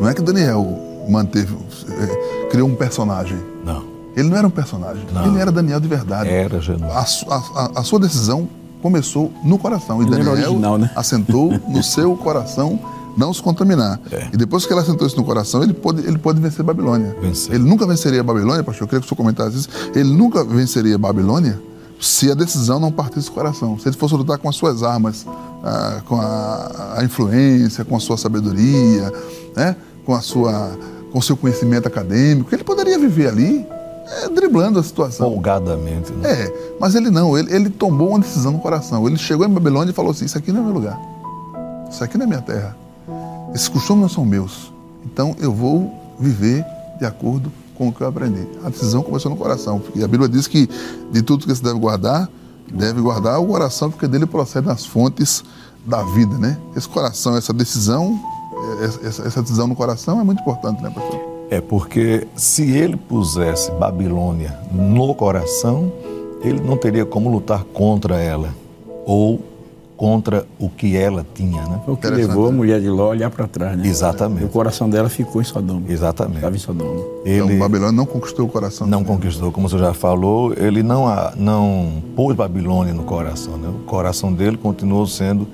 Não 0.01 0.09
é 0.09 0.15
que 0.15 0.23
Daniel 0.23 0.67
manteve, 1.09 1.55
é, 1.89 2.47
criou 2.49 2.69
um 2.69 2.75
personagem. 2.75 3.39
Não. 3.65 3.85
Ele 4.17 4.29
não 4.29 4.37
era 4.37 4.47
um 4.47 4.51
personagem. 4.51 5.05
Não. 5.13 5.27
Ele 5.27 5.39
era 5.39 5.53
Daniel 5.53 5.81
de 5.81 5.89
verdade. 5.89 6.29
Era 6.29 6.61
genuíno. 6.61 6.91
A, 6.91 7.01
a, 7.01 7.81
a, 7.81 7.85
sua 7.85 8.01
decisão 8.01 8.49
começou 8.81 9.33
no 9.45 9.59
coração. 9.59 10.01
E 10.01 10.05
ele 10.05 10.11
Daniel 10.11 10.33
original, 10.33 10.79
né? 10.79 10.91
assentou 10.95 11.53
no 11.69 11.83
seu 11.83 12.17
coração 12.17 12.79
não 13.17 13.33
se 13.35 13.43
contaminar. 13.43 14.01
É. 14.11 14.29
E 14.33 14.37
depois 14.37 14.65
que 14.65 14.73
ele 14.73 14.81
assentou 14.81 15.07
isso 15.07 15.17
no 15.17 15.25
coração, 15.25 15.63
ele 15.63 15.73
pôde, 15.73 16.07
ele 16.07 16.19
pôde 16.19 16.41
vencer 16.41 16.65
Babilônia. 16.65 17.17
Vencer. 17.21 17.55
Ele 17.55 17.65
nunca 17.65 17.87
venceria 17.87 18.23
Babilônia, 18.23 18.63
pastor, 18.63 18.85
eu 18.85 18.89
queria 18.89 19.01
que 19.01 19.07
o 19.07 19.09
senhor 19.09 19.17
comentasse 19.17 19.57
isso. 19.57 19.69
Ele 19.95 20.11
nunca 20.11 20.45
venceria 20.45 20.97
Babilônia 20.97 21.61
se 22.01 22.31
a 22.31 22.35
decisão 22.35 22.81
não 22.81 22.91
partisse 22.91 23.29
do 23.29 23.33
coração. 23.33 23.79
Se 23.79 23.89
ele 23.89 23.97
fosse 23.97 24.15
lutar 24.15 24.39
com 24.39 24.49
as 24.49 24.57
suas 24.57 24.83
armas, 24.83 25.27
ah, 25.63 26.01
com 26.07 26.19
a, 26.19 26.95
a, 26.97 27.05
influência, 27.05 27.85
com 27.85 27.97
a 27.97 28.01
sua 28.01 28.17
sabedoria, 28.17 29.13
né? 29.55 29.77
com 30.05 30.15
a 30.15 30.21
sua 30.21 30.79
com 31.11 31.19
o 31.19 31.23
seu 31.23 31.37
conhecimento 31.37 31.89
acadêmico, 31.89 32.55
ele 32.55 32.63
poderia 32.63 32.97
viver 32.97 33.29
ali 33.29 33.67
é, 34.11 34.29
driblando 34.29 34.79
a 34.79 34.83
situação. 34.83 35.31
Folgadamente. 35.31 36.13
Né? 36.13 36.31
É, 36.31 36.77
mas 36.81 36.95
ele 36.95 37.11
não, 37.11 37.39
ele, 37.39 37.55
ele 37.55 37.71
tomou 37.71 38.11
uma 38.11 38.19
decisão 38.19 38.53
no 38.53 38.59
coração. 38.59 39.07
Ele 39.07 39.17
chegou 39.17 39.47
em 39.47 39.51
Babilônia 39.51 39.93
e 39.93 39.95
falou 39.95 40.11
assim: 40.11 40.25
Isso 40.25 40.37
aqui 40.37 40.51
não 40.51 40.61
é 40.61 40.65
meu 40.65 40.73
lugar, 40.73 41.01
isso 41.91 42.03
aqui 42.03 42.19
não 42.19 42.25
é 42.25 42.29
minha 42.29 42.43
terra. 42.43 42.77
Esses 43.55 43.69
costumes 43.69 44.03
não 44.03 44.09
são 44.09 44.25
meus. 44.25 44.73
Então 45.05 45.35
eu 45.39 45.53
vou 45.53 45.93
viver 46.19 46.65
de 46.99 47.07
acordo 47.07 47.53
com 47.77 47.89
o 47.89 47.93
que 47.93 48.01
eu 48.01 48.09
aprendi. 48.09 48.47
A 48.65 48.69
decisão 48.69 49.03
começou 49.03 49.31
no 49.31 49.37
coração. 49.37 49.81
E 49.95 50.05
a 50.05 50.09
Bíblia 50.09 50.29
diz 50.29 50.47
que 50.47 50.69
de 51.11 51.23
tudo 51.23 51.47
que 51.47 51.55
se 51.55 51.63
deve 51.63 51.79
guardar, 51.79 52.29
deve 52.73 53.01
guardar 53.01 53.41
o 53.41 53.47
coração, 53.47 53.91
porque 53.91 54.07
dele 54.07 54.27
procedem 54.27 54.71
as 54.71 54.85
fontes 54.85 55.43
da 55.87 56.03
vida, 56.03 56.37
né? 56.37 56.59
Esse 56.77 56.89
coração, 56.89 57.37
essa 57.37 57.53
decisão, 57.53 58.21
essa, 59.03 59.27
essa 59.27 59.43
decisão 59.43 59.67
no 59.67 59.75
coração 59.75 60.21
é 60.21 60.25
muito 60.25 60.41
importante, 60.41 60.83
né, 60.83 60.91
pastor? 60.91 61.30
É 61.51 61.61
porque 61.61 62.29
se 62.37 62.71
ele 62.71 62.97
pusesse 62.97 63.73
Babilônia 63.73 64.57
no 64.73 65.13
coração, 65.15 65.93
ele 66.45 66.61
não 66.61 66.77
teria 66.77 67.05
como 67.05 67.29
lutar 67.29 67.65
contra 67.65 68.21
ela 68.21 68.55
ou 69.05 69.41
contra 69.97 70.47
o 70.59 70.71
que 70.71 70.97
ela 70.97 71.27
tinha, 71.35 71.61
né? 71.63 71.81
Foi 71.85 71.93
o 71.93 71.97
que 71.97 72.07
levou 72.07 72.49
a 72.49 72.53
mulher 72.53 72.81
de 72.81 72.89
Ló 72.89 73.07
a 73.07 73.09
olhar 73.09 73.31
para 73.31 73.47
trás, 73.47 73.77
né? 73.77 73.87
Exatamente. 73.87 74.45
O 74.45 74.49
coração 74.49 74.89
dela 74.89 75.11
ficou 75.11 75.43
em 75.43 75.45
Sodoma. 75.45 75.83
Exatamente. 75.89 76.37
Estava 76.37 76.57
em 76.57 76.59
Sodoma. 76.59 77.05
Ele 77.23 77.43
então, 77.43 77.59
Babilônia 77.59 77.93
não 77.93 78.07
conquistou 78.07 78.47
o 78.47 78.49
coração. 78.49 78.87
Não 78.87 79.05
conquistou, 79.05 79.53
como 79.53 79.69
você 79.69 79.77
já 79.77 79.93
falou, 79.93 80.55
ele 80.57 80.83
não, 80.83 81.05
não 81.37 82.03
pôs 82.17 82.35
Babilônia 82.35 82.95
no 82.95 83.03
coração, 83.03 83.59
né? 83.59 83.69
O 83.69 83.85
coração 83.85 84.33
dele 84.33 84.57
continuou 84.57 85.07
sendo 85.07 85.47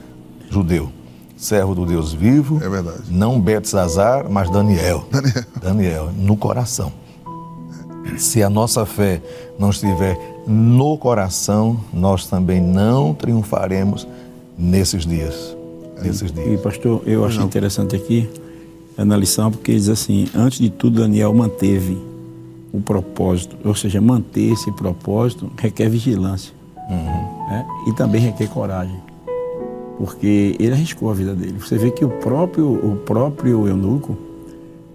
judeu. 0.48 0.90
Servo 1.36 1.74
do 1.74 1.84
Deus 1.84 2.12
vivo. 2.12 2.58
É 2.62 2.68
verdade. 2.68 3.02
Não 3.10 3.40
Betsazar, 3.40 4.26
mas 4.30 4.50
Daniel. 4.50 5.06
Daniel. 5.10 5.44
Daniel, 5.60 6.10
no 6.16 6.36
coração. 6.36 6.92
Se 8.16 8.42
a 8.42 8.48
nossa 8.48 8.86
fé 8.86 9.20
não 9.58 9.70
estiver 9.70 10.16
no 10.46 10.96
coração, 10.96 11.80
nós 11.92 12.26
também 12.26 12.60
não 12.60 13.12
triunfaremos 13.12 14.06
nesses 14.56 15.04
dias. 15.04 15.56
Nesses 16.02 16.32
dias. 16.32 16.48
E, 16.48 16.56
pastor, 16.58 17.02
eu 17.04 17.24
acho 17.24 17.42
interessante 17.42 17.96
aqui 17.96 18.28
na 18.96 19.16
lição, 19.16 19.50
porque 19.50 19.72
diz 19.72 19.88
assim: 19.88 20.28
antes 20.34 20.58
de 20.58 20.70
tudo, 20.70 21.00
Daniel 21.00 21.34
manteve 21.34 21.98
o 22.72 22.80
propósito, 22.80 23.56
ou 23.64 23.74
seja, 23.74 24.00
manter 24.00 24.52
esse 24.52 24.70
propósito 24.72 25.50
requer 25.56 25.88
vigilância 25.88 26.52
uhum. 26.90 27.48
né? 27.48 27.66
e 27.86 27.92
também 27.92 28.20
requer 28.20 28.48
coragem, 28.48 28.96
porque 29.98 30.56
ele 30.58 30.72
arriscou 30.72 31.10
a 31.10 31.14
vida 31.14 31.34
dele. 31.34 31.56
Você 31.58 31.76
vê 31.78 31.90
que 31.90 32.04
o 32.04 32.08
próprio, 32.08 32.66
o 32.66 32.96
próprio 32.96 33.66
eunuco, 33.66 34.16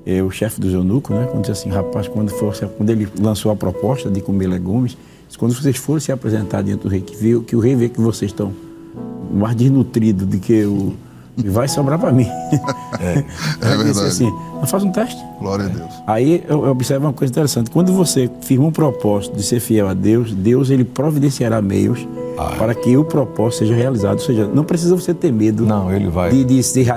é, 0.06 0.22
o 0.22 0.30
chefe 0.32 0.60
dos 0.60 0.74
eunucos, 0.74 1.16
né, 1.16 1.28
quando 1.32 1.42
disse 1.42 1.52
assim, 1.52 1.70
rapaz, 1.70 2.08
quando, 2.08 2.30
for, 2.30 2.56
quando 2.78 2.90
ele 2.90 3.08
lançou 3.20 3.52
a 3.52 3.56
proposta 3.56 4.10
de 4.10 4.22
comer 4.22 4.48
legumes, 4.48 4.98
quando 5.38 5.54
vocês 5.54 5.78
forem 5.78 6.02
se 6.02 6.12
apresentar 6.12 6.62
diante 6.62 6.82
do 6.84 6.90
rei, 6.90 7.02
que, 7.02 7.16
vê, 7.16 7.40
que 7.42 7.56
o 7.56 7.60
rei 7.60 7.76
vê 7.76 7.90
que 7.90 8.00
vocês 8.00 8.32
estão 8.32 8.52
mais 9.34 9.56
desnutrido 9.56 10.26
do 10.26 10.38
que 10.38 10.66
o. 10.66 10.94
Vai 11.46 11.68
sobrar 11.68 11.98
para 11.98 12.12
mim. 12.12 12.28
É, 13.00 13.24
é 13.62 13.78
verdade. 13.78 14.08
assim, 14.08 14.30
faz 14.68 14.84
um 14.84 14.92
teste. 14.92 15.20
Glória 15.40 15.66
a 15.66 15.70
Deus. 15.70 15.94
Aí 16.06 16.44
eu 16.48 16.70
observo 16.70 17.06
uma 17.06 17.14
coisa 17.14 17.32
interessante. 17.32 17.72
Quando 17.72 17.94
você 17.94 18.30
firma 18.42 18.66
um 18.66 18.72
propósito 18.72 19.36
de 19.38 19.42
ser 19.42 19.62
fiel 19.62 19.88
a 19.88 19.94
Deus, 19.94 20.34
Deus 20.34 20.70
ele 20.70 20.84
providenciará 20.84 21.62
meios 21.62 22.06
ah, 22.41 22.51
é. 22.54 22.58
para 22.58 22.75
que 22.75 22.97
o 22.97 23.04
propósito 23.04 23.60
seja 23.60 23.75
realizado. 23.75 24.13
Ou 24.13 24.25
seja, 24.25 24.47
não 24.47 24.63
precisa 24.63 24.95
você 24.95 25.13
ter 25.13 25.32
medo 25.32 25.65
não, 25.65 25.91
ele 25.91 26.10
vai. 26.10 26.32
de, 26.32 26.43
de 26.43 26.63
ser 26.63 26.88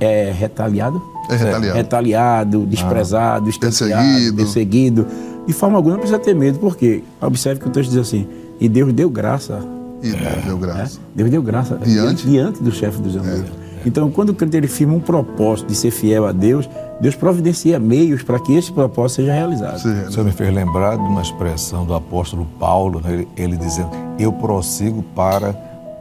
é, 0.00 0.32
retaliado. 0.32 1.02
É 1.30 1.36
retaliado. 1.36 1.76
Retaliado, 1.76 2.66
desprezado, 2.66 3.50
ah. 3.50 3.60
perseguido. 3.60 4.36
perseguido. 4.36 5.06
De 5.46 5.52
forma 5.52 5.76
alguma 5.76 5.94
não 5.94 6.00
precisa 6.00 6.18
ter 6.18 6.34
medo, 6.34 6.58
porque 6.58 7.02
observe 7.20 7.60
que 7.60 7.68
o 7.68 7.70
texto 7.70 7.90
diz 7.90 7.98
assim, 7.98 8.26
e 8.58 8.68
Deus 8.68 8.92
deu 8.92 9.10
graça 9.10 9.60
e 10.04 10.10
Deus 10.10 10.44
deu 10.44 10.58
graça. 10.58 10.98
É, 10.98 11.16
Deus 11.16 11.30
deu 11.30 11.42
graça 11.42 11.78
diante, 11.82 12.26
diante 12.26 12.62
do 12.62 12.70
chefe 12.70 13.00
dos 13.00 13.16
eunucos. 13.16 13.50
É. 13.60 13.64
Então, 13.86 14.10
quando 14.10 14.30
o 14.30 14.34
crente 14.34 14.56
ele 14.56 14.66
firma 14.66 14.94
um 14.94 15.00
propósito 15.00 15.68
de 15.68 15.74
ser 15.74 15.90
fiel 15.90 16.26
a 16.26 16.32
Deus, 16.32 16.68
Deus 17.00 17.14
providencia 17.14 17.78
meios 17.78 18.22
para 18.22 18.38
que 18.38 18.54
esse 18.54 18.72
propósito 18.72 19.16
seja 19.16 19.32
realizado. 19.32 19.78
Sim, 19.80 20.04
Você 20.04 20.22
me 20.22 20.32
fez 20.32 20.54
lembrar 20.54 20.96
de 20.96 21.02
uma 21.02 21.22
expressão 21.22 21.84
do 21.84 21.94
apóstolo 21.94 22.46
Paulo, 22.58 23.00
né? 23.00 23.12
ele, 23.14 23.28
ele, 23.36 23.56
dizendo: 23.56 23.90
Eu 24.18 24.32
prossigo 24.32 25.02
para 25.14 25.54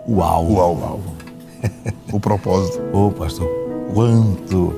o 0.07 0.21
alvo. 0.21 0.53
O 0.53 0.59
alvo. 0.61 1.03
o 2.11 2.19
propósito. 2.19 2.79
Ô, 2.93 3.07
oh, 3.07 3.11
pastor, 3.11 3.47
quanto 3.93 4.73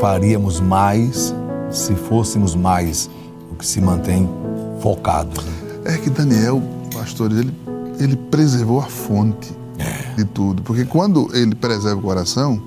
faríamos 0.00 0.60
mais 0.60 1.34
se 1.70 1.94
fôssemos 1.94 2.54
mais 2.54 3.08
o 3.50 3.54
que 3.54 3.66
se 3.66 3.80
mantém 3.80 4.28
focados. 4.80 5.44
Né? 5.44 5.52
É 5.84 5.98
que 5.98 6.10
Daniel, 6.10 6.62
pastor, 6.92 7.30
ele 7.30 7.52
ele 7.98 8.16
preservou 8.16 8.80
a 8.80 8.84
fonte 8.84 9.52
é. 9.78 10.14
de 10.16 10.24
tudo. 10.24 10.62
Porque 10.62 10.84
quando 10.84 11.28
ele 11.34 11.54
preserva 11.54 11.98
o 11.98 12.02
coração, 12.02 12.60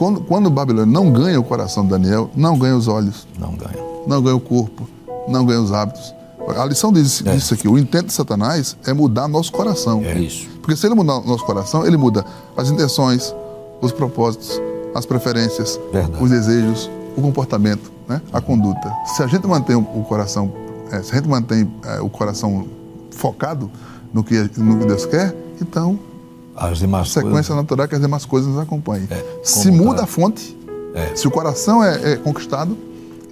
quando, 0.00 0.22
quando 0.22 0.46
o 0.46 0.50
Babilônia 0.50 0.90
não 0.90 1.12
ganha 1.12 1.38
o 1.38 1.44
coração 1.44 1.84
de 1.84 1.90
Daniel, 1.90 2.30
não 2.34 2.58
ganha 2.58 2.74
os 2.74 2.88
olhos. 2.88 3.28
Não 3.38 3.54
ganha. 3.54 3.76
Não 4.06 4.22
ganha 4.22 4.34
o 4.34 4.40
corpo, 4.40 4.88
não 5.28 5.44
ganha 5.44 5.60
os 5.60 5.72
hábitos. 5.72 6.14
A 6.56 6.64
lição 6.64 6.90
diz 6.90 7.22
é. 7.26 7.36
isso 7.36 7.52
aqui: 7.52 7.68
o 7.68 7.76
intento 7.76 8.06
de 8.06 8.14
Satanás 8.14 8.78
é 8.86 8.94
mudar 8.94 9.28
nosso 9.28 9.52
coração. 9.52 10.00
É 10.02 10.18
isso. 10.18 10.48
Porque 10.62 10.74
se 10.74 10.86
ele 10.86 10.94
mudar 10.94 11.18
o 11.18 11.26
nosso 11.26 11.44
coração, 11.44 11.86
ele 11.86 11.98
muda 11.98 12.24
as 12.56 12.70
intenções, 12.70 13.34
os 13.82 13.92
propósitos, 13.92 14.58
as 14.94 15.04
preferências, 15.04 15.78
Verdade. 15.92 16.24
os 16.24 16.30
desejos, 16.30 16.90
o 17.14 17.20
comportamento, 17.20 17.92
né? 18.08 18.22
a 18.32 18.40
conduta. 18.40 18.90
Se 19.14 19.22
a 19.22 19.26
gente 19.26 19.46
mantém 19.46 19.76
o 19.76 20.04
coração, 20.08 20.50
é, 20.90 21.02
se 21.02 21.12
a 21.12 21.16
gente 21.16 21.28
mantém 21.28 21.70
é, 21.84 22.00
o 22.00 22.08
coração 22.08 22.66
focado, 23.10 23.70
no 24.14 24.24
que, 24.24 24.50
no 24.56 24.78
que 24.78 24.86
Deus 24.86 25.04
quer, 25.04 25.36
então 25.60 25.98
as 26.60 26.78
demais 26.78 27.08
a 27.08 27.10
sequência 27.10 27.32
coisas... 27.32 27.56
natural 27.56 27.84
é 27.86 27.88
que 27.88 27.94
as 27.94 28.00
demais 28.00 28.24
coisas 28.26 28.50
nos 28.50 28.60
acompanhem. 28.60 29.08
É, 29.10 29.24
se 29.42 29.70
muda 29.70 29.98
tá... 29.98 30.04
a 30.04 30.06
fonte, 30.06 30.56
é. 30.94 31.16
se 31.16 31.26
o 31.26 31.30
coração 31.30 31.82
é, 31.82 32.12
é, 32.12 32.16
conquistado, 32.16 32.76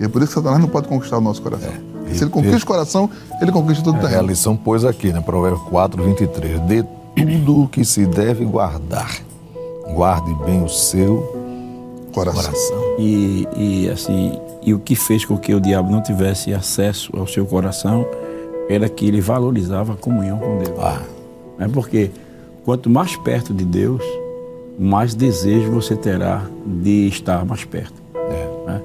e 0.00 0.04
é 0.04 0.08
por 0.08 0.22
isso 0.22 0.28
que 0.28 0.34
Satanás 0.34 0.60
não 0.60 0.68
pode 0.68 0.88
conquistar 0.88 1.18
o 1.18 1.20
nosso 1.20 1.42
coração. 1.42 1.68
É. 1.68 2.14
Se 2.14 2.24
ele 2.24 2.30
conquista 2.30 2.64
o 2.64 2.66
coração, 2.66 3.10
ele 3.42 3.52
conquista 3.52 3.84
todo 3.84 3.96
o 3.96 4.00
terreno. 4.00 4.16
É, 4.16 4.18
a 4.20 4.26
lição 4.26 4.56
pôs 4.56 4.82
aqui, 4.82 5.12
né? 5.12 5.20
Provérbios 5.20 5.62
4, 5.68 6.02
23. 6.02 6.66
De 6.66 6.82
tudo 7.14 7.64
o 7.64 7.68
que 7.68 7.84
se 7.84 8.06
deve 8.06 8.46
guardar, 8.46 9.14
guarde 9.94 10.34
bem 10.46 10.64
o 10.64 10.68
seu 10.70 12.08
coração. 12.14 12.42
coração. 12.42 12.96
E, 12.98 13.46
e 13.54 13.90
assim, 13.90 14.40
e 14.62 14.72
o 14.72 14.78
que 14.78 14.96
fez 14.96 15.26
com 15.26 15.36
que 15.36 15.52
o 15.52 15.60
diabo 15.60 15.90
não 15.90 16.02
tivesse 16.02 16.54
acesso 16.54 17.12
ao 17.14 17.26
seu 17.26 17.44
coração 17.44 18.06
era 18.70 18.88
que 18.88 19.06
ele 19.06 19.20
valorizava 19.20 19.92
a 19.92 19.96
comunhão 19.96 20.38
com 20.38 20.58
Deus. 20.58 20.78
Ah. 20.78 21.02
É 21.58 21.68
porque 21.68 22.10
quanto 22.68 22.90
mais 22.90 23.16
perto 23.16 23.54
de 23.54 23.64
Deus, 23.64 24.02
mais 24.78 25.14
desejo 25.14 25.70
você 25.70 25.96
terá 25.96 26.44
de 26.66 27.08
estar 27.08 27.42
mais 27.42 27.64
perto. 27.64 27.94
É. 28.14 28.66
né? 28.66 28.82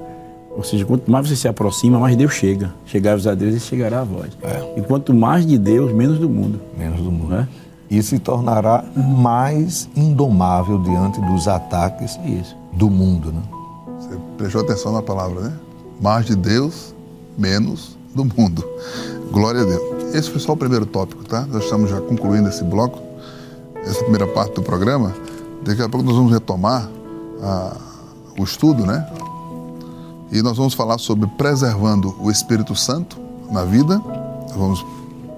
Ou 0.56 0.64
seja, 0.64 0.86
quanto 0.86 1.10
mais 1.10 1.28
você 1.28 1.36
se 1.36 1.46
aproxima, 1.46 1.98
mais 1.98 2.16
Deus 2.16 2.32
chega. 2.32 2.72
Chegar 2.86 3.18
a 3.28 3.34
Deus 3.34 3.54
e 3.54 3.60
chegará 3.60 4.00
a 4.00 4.04
vós. 4.04 4.30
É. 4.42 4.78
E 4.78 4.80
quanto 4.80 5.12
mais 5.12 5.46
de 5.46 5.58
Deus, 5.58 5.92
menos 5.92 6.18
do 6.18 6.30
mundo. 6.30 6.58
Menos 6.78 6.98
do 7.02 7.12
mundo. 7.12 7.34
Né? 7.34 7.46
E 7.90 8.02
se 8.02 8.18
tornará 8.18 8.82
mais 8.96 9.86
indomável 9.94 10.78
diante 10.78 11.20
dos 11.20 11.46
ataques 11.46 12.18
Isso. 12.24 12.56
do 12.72 12.88
mundo. 12.88 13.32
Né? 13.32 13.42
Você 14.00 14.18
prestou 14.38 14.62
atenção 14.62 14.92
na 14.94 15.02
palavra, 15.02 15.42
né? 15.42 15.52
Mais 16.00 16.24
de 16.24 16.34
Deus, 16.34 16.94
menos 17.36 17.98
do 18.14 18.24
mundo. 18.24 18.64
Glória 19.30 19.60
a 19.60 19.64
Deus. 19.64 20.14
Esse 20.14 20.30
foi 20.30 20.40
só 20.40 20.52
o 20.52 20.56
primeiro 20.56 20.86
tópico, 20.86 21.22
tá? 21.24 21.44
Nós 21.44 21.64
estamos 21.64 21.90
já 21.90 22.00
concluindo 22.00 22.48
esse 22.48 22.64
bloco, 22.64 23.12
essa 23.86 24.02
primeira 24.02 24.26
parte 24.26 24.54
do 24.54 24.62
programa. 24.62 25.14
Daqui 25.62 25.82
a 25.82 25.88
pouco 25.88 26.04
nós 26.04 26.16
vamos 26.16 26.32
retomar 26.32 26.88
ah, 27.42 27.76
o 28.38 28.44
estudo, 28.44 28.84
né? 28.84 29.06
E 30.32 30.42
nós 30.42 30.56
vamos 30.56 30.74
falar 30.74 30.98
sobre 30.98 31.28
preservando 31.38 32.14
o 32.20 32.30
Espírito 32.30 32.74
Santo 32.74 33.18
na 33.50 33.64
vida. 33.64 34.00
Vamos 34.56 34.84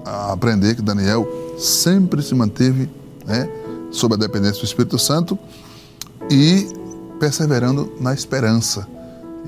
aprender 0.04 0.74
que 0.74 0.82
Daniel 0.82 1.26
sempre 1.58 2.22
se 2.22 2.34
manteve 2.34 2.88
né, 3.26 3.48
sob 3.90 4.14
a 4.14 4.16
dependência 4.16 4.60
do 4.60 4.64
Espírito 4.64 4.98
Santo 4.98 5.38
e 6.30 6.66
perseverando 7.18 7.92
na 8.00 8.14
esperança. 8.14 8.86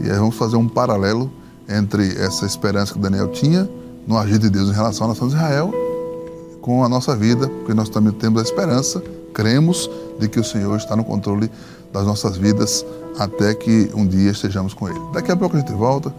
E 0.01 0.11
aí 0.11 0.19
vamos 0.19 0.37
fazer 0.37 0.57
um 0.57 0.69
paralelo 0.69 1.31
entre 1.69 2.17
essa 2.19 2.47
esperança 2.47 2.93
que 2.93 2.99
Daniel 2.99 3.29
tinha 3.29 3.69
no 4.07 4.17
agir 4.17 4.39
de 4.39 4.49
Deus 4.49 4.69
em 4.69 4.73
relação 4.73 5.07
à 5.07 5.09
nação 5.11 5.29
de 5.29 5.35
Israel 5.35 5.73
com 6.68 6.85
a 6.85 6.88
nossa 6.88 7.16
vida, 7.16 7.48
porque 7.48 7.72
nós 7.72 7.88
também 7.88 8.12
temos 8.12 8.42
a 8.42 8.44
esperança, 8.44 9.02
cremos 9.33 9.90
de 10.20 10.28
que 10.28 10.38
o 10.38 10.44
Senhor 10.44 10.76
está 10.76 10.94
no 10.94 11.02
controle 11.02 11.50
das 11.90 12.04
nossas 12.04 12.37
vidas 12.37 12.85
até 13.18 13.54
que 13.54 13.90
um 13.94 14.07
dia 14.07 14.33
estejamos 14.33 14.74
com 14.74 14.87
Ele. 14.87 15.00
Daqui 15.14 15.33
a 15.33 15.37
pouco 15.37 15.57
a 15.57 15.61
gente 15.61 15.72
volta, 15.72 16.14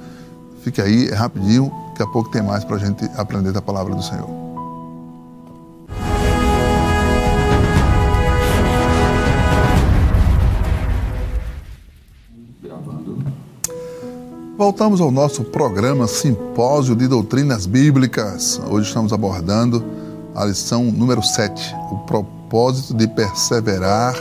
fique 0.63 0.81
aí, 0.81 1.07
é 1.07 1.13
rapidinho, 1.13 1.71
daqui 1.89 2.01
a 2.01 2.07
pouco 2.07 2.31
tem 2.31 2.41
mais 2.41 2.63
para 2.63 2.77
a 2.77 2.79
gente 2.79 3.05
aprender 3.15 3.51
da 3.51 3.61
palavra 3.61 3.93
do 3.93 4.01
Senhor. 4.01 4.27
Voltamos 14.57 14.99
ao 14.99 15.11
nosso 15.11 15.43
programa 15.43 16.07
Simpósio 16.07 16.95
de 16.95 17.07
Doutrinas 17.07 17.67
Bíblicas. 17.67 18.59
Hoje 18.67 18.87
estamos 18.87 19.13
abordando 19.13 19.98
a 20.35 20.45
lição 20.45 20.83
número 20.85 21.21
7, 21.21 21.75
o 21.91 21.97
propósito 21.99 22.93
de 22.93 23.07
perseverar 23.07 24.15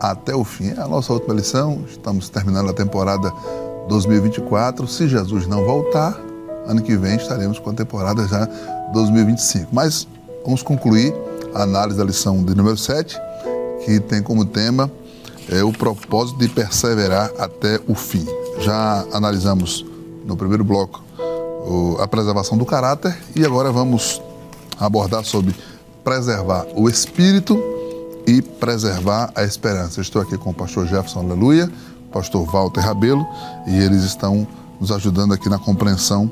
até 0.00 0.34
o 0.34 0.44
fim. 0.44 0.70
É 0.70 0.80
a 0.80 0.88
nossa 0.88 1.12
última 1.12 1.34
lição, 1.34 1.84
estamos 1.88 2.28
terminando 2.28 2.70
a 2.70 2.72
temporada 2.72 3.32
2024. 3.88 4.86
Se 4.86 5.08
Jesus 5.08 5.46
não 5.46 5.64
voltar, 5.64 6.18
ano 6.66 6.82
que 6.82 6.96
vem 6.96 7.16
estaremos 7.16 7.58
com 7.58 7.70
a 7.70 7.74
temporada 7.74 8.26
já 8.26 8.48
2025. 8.92 9.68
Mas 9.72 10.06
vamos 10.44 10.62
concluir 10.62 11.14
a 11.54 11.62
análise 11.62 11.98
da 11.98 12.04
lição 12.04 12.42
de 12.44 12.54
número 12.54 12.76
7, 12.76 13.18
que 13.84 14.00
tem 14.00 14.22
como 14.22 14.44
tema 14.44 14.90
é, 15.50 15.62
o 15.64 15.72
propósito 15.72 16.38
de 16.38 16.48
perseverar 16.48 17.30
até 17.38 17.80
o 17.88 17.94
fim. 17.94 18.26
Já 18.60 19.04
analisamos 19.12 19.84
no 20.24 20.36
primeiro 20.36 20.62
bloco 20.64 21.02
a 22.00 22.06
preservação 22.06 22.56
do 22.56 22.64
caráter 22.64 23.16
e 23.36 23.44
agora 23.44 23.70
vamos 23.70 24.22
abordar 24.78 25.24
sobre 25.24 25.54
preservar 26.04 26.66
o 26.74 26.88
espírito 26.88 27.58
e 28.26 28.40
preservar 28.40 29.30
a 29.34 29.42
esperança. 29.42 30.00
Estou 30.00 30.22
aqui 30.22 30.36
com 30.36 30.50
o 30.50 30.54
pastor 30.54 30.86
Jefferson 30.86 31.20
Aleluia, 31.20 31.70
pastor 32.12 32.44
Walter 32.50 32.80
Rabelo 32.80 33.26
e 33.66 33.78
eles 33.78 34.02
estão 34.02 34.46
nos 34.80 34.92
ajudando 34.92 35.34
aqui 35.34 35.48
na 35.48 35.58
compreensão 35.58 36.30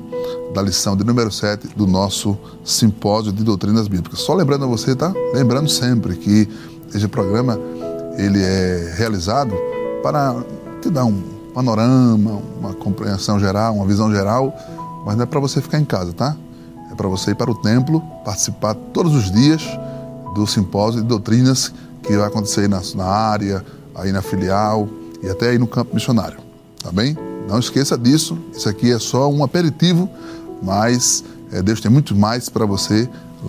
da 0.53 0.61
lição 0.61 0.95
de 0.95 1.03
número 1.03 1.31
7 1.31 1.67
do 1.75 1.85
nosso 1.85 2.37
simpósio 2.63 3.31
de 3.31 3.43
doutrinas 3.43 3.87
bíblicas. 3.87 4.19
Só 4.19 4.33
lembrando 4.33 4.63
a 4.63 4.67
você, 4.67 4.95
tá? 4.95 5.13
Lembrando 5.33 5.69
sempre 5.69 6.15
que 6.15 6.47
este 6.93 7.07
programa 7.07 7.59
ele 8.17 8.41
é 8.41 8.93
realizado 8.97 9.53
para 10.01 10.35
te 10.81 10.89
dar 10.89 11.05
um 11.05 11.21
panorama, 11.53 12.41
uma 12.59 12.73
compreensão 12.73 13.39
geral, 13.39 13.75
uma 13.75 13.85
visão 13.85 14.11
geral, 14.11 14.55
mas 15.05 15.15
não 15.15 15.23
é 15.23 15.25
para 15.25 15.39
você 15.39 15.61
ficar 15.61 15.79
em 15.79 15.85
casa, 15.85 16.13
tá? 16.13 16.35
Para 16.97 17.07
você 17.07 17.31
ir 17.31 17.35
para 17.35 17.51
o 17.51 17.55
templo, 17.55 18.01
participar 18.25 18.73
todos 18.73 19.13
os 19.13 19.31
dias 19.31 19.63
do 20.33 20.47
simpósio 20.47 21.01
de 21.01 21.07
doutrinas 21.07 21.71
que 22.01 22.17
vai 22.17 22.27
acontecer 22.27 22.61
aí 22.61 22.67
na, 22.67 22.81
na 22.95 23.05
área, 23.05 23.63
aí 23.95 24.11
na 24.11 24.21
filial 24.21 24.89
e 25.21 25.29
até 25.29 25.49
aí 25.49 25.57
no 25.57 25.67
campo 25.67 25.93
missionário, 25.93 26.39
tá 26.81 26.91
bem? 26.91 27.17
Não 27.47 27.59
esqueça 27.59 27.97
disso, 27.97 28.37
isso 28.51 28.67
aqui 28.67 28.91
é 28.91 28.99
só 28.99 29.29
um 29.29 29.43
aperitivo, 29.43 30.09
mas 30.61 31.23
é, 31.51 31.61
Deus 31.61 31.79
tem 31.79 31.89
muito 31.89 32.15
mais 32.15 32.49
para 32.49 32.65
você 32.65 33.07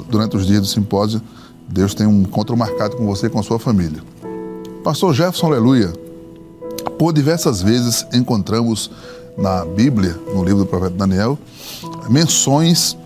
durante 0.09 0.37
os 0.37 0.47
dias 0.47 0.61
do 0.61 0.67
simpósio. 0.67 1.21
Deus 1.69 1.95
tem 1.95 2.07
um 2.07 2.23
encontro 2.23 2.57
marcado 2.57 2.97
com 2.97 3.07
você 3.07 3.27
e 3.27 3.31
com 3.31 3.41
a 3.41 3.43
sua 3.43 3.59
família. 3.59 4.03
Pastor 4.85 5.13
Jefferson 5.13 5.47
Aleluia, 5.47 5.93
por 6.99 7.13
diversas 7.13 7.61
vezes 7.61 8.07
encontramos 8.13 8.91
na 9.37 9.65
Bíblia, 9.65 10.19
no 10.35 10.45
livro 10.45 10.61
do 10.61 10.67
profeta 10.67 10.95
Daniel, 10.95 11.39
menções 12.09 12.97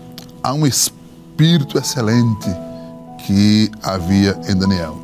a 0.43 0.53
um 0.53 0.67
espírito 0.67 1.77
excelente 1.77 2.49
que 3.25 3.71
havia 3.81 4.39
em 4.47 4.55
Daniel. 4.55 4.99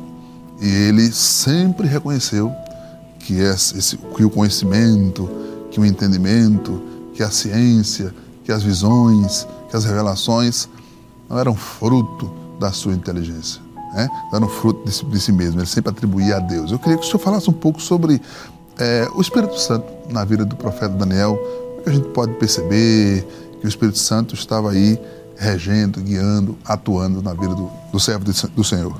E 0.60 0.68
ele 0.68 1.10
sempre 1.10 1.88
reconheceu 1.88 2.52
que, 3.18 3.38
esse, 3.40 3.96
que 3.96 4.24
o 4.24 4.30
conhecimento, 4.30 5.28
que 5.70 5.80
o 5.80 5.86
entendimento, 5.86 6.82
que 7.14 7.22
a 7.22 7.30
ciência, 7.30 8.14
que 8.44 8.52
as 8.52 8.62
visões, 8.62 9.46
que 9.70 9.76
as 9.76 9.84
revelações 9.84 10.68
não 11.28 11.38
eram 11.38 11.54
fruto 11.54 12.30
da 12.58 12.72
sua 12.72 12.92
inteligência, 12.92 13.62
né? 13.94 14.08
eram 14.34 14.48
fruto 14.48 14.84
de 14.84 14.92
si, 14.92 15.04
de 15.04 15.20
si 15.20 15.32
mesmo. 15.32 15.60
Ele 15.60 15.66
sempre 15.66 15.90
atribuía 15.90 16.36
a 16.36 16.40
Deus. 16.40 16.70
Eu 16.70 16.78
queria 16.78 16.98
que 16.98 17.04
o 17.04 17.06
senhor 17.06 17.20
falasse 17.20 17.48
um 17.48 17.54
pouco 17.54 17.80
sobre 17.80 18.20
é, 18.78 19.08
o 19.14 19.20
Espírito 19.20 19.58
Santo 19.58 19.86
na 20.10 20.24
vida 20.24 20.44
do 20.44 20.56
profeta 20.56 20.88
Daniel, 20.88 21.38
a 21.86 21.90
gente 21.90 22.08
pode 22.08 22.32
perceber 22.34 23.26
que 23.60 23.66
o 23.66 23.68
Espírito 23.68 23.98
Santo 23.98 24.34
estava 24.34 24.70
aí 24.70 24.98
regendo, 25.40 26.02
guiando, 26.02 26.56
atuando 26.62 27.22
na 27.22 27.32
vida 27.32 27.54
do, 27.54 27.70
do 27.90 27.98
servo 27.98 28.26
do 28.54 28.62
Senhor. 28.62 28.94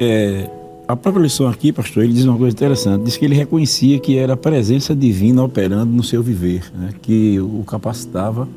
É, 0.00 0.48
a 0.86 0.94
própria 0.94 1.22
lição 1.22 1.48
aqui, 1.48 1.72
pastor, 1.72 2.04
ele 2.04 2.12
diz 2.12 2.24
uma 2.24 2.38
coisa 2.38 2.54
interessante. 2.54 3.02
Diz 3.04 3.16
que 3.16 3.24
ele 3.24 3.34
reconhecia 3.34 3.98
que 3.98 4.16
era 4.16 4.34
a 4.34 4.36
presença 4.36 4.94
divina 4.94 5.42
operando 5.42 5.92
no 5.92 6.02
seu 6.04 6.22
viver, 6.22 6.70
né? 6.72 6.90
que 7.02 7.40
o 7.40 7.64
capacitava 7.64 8.48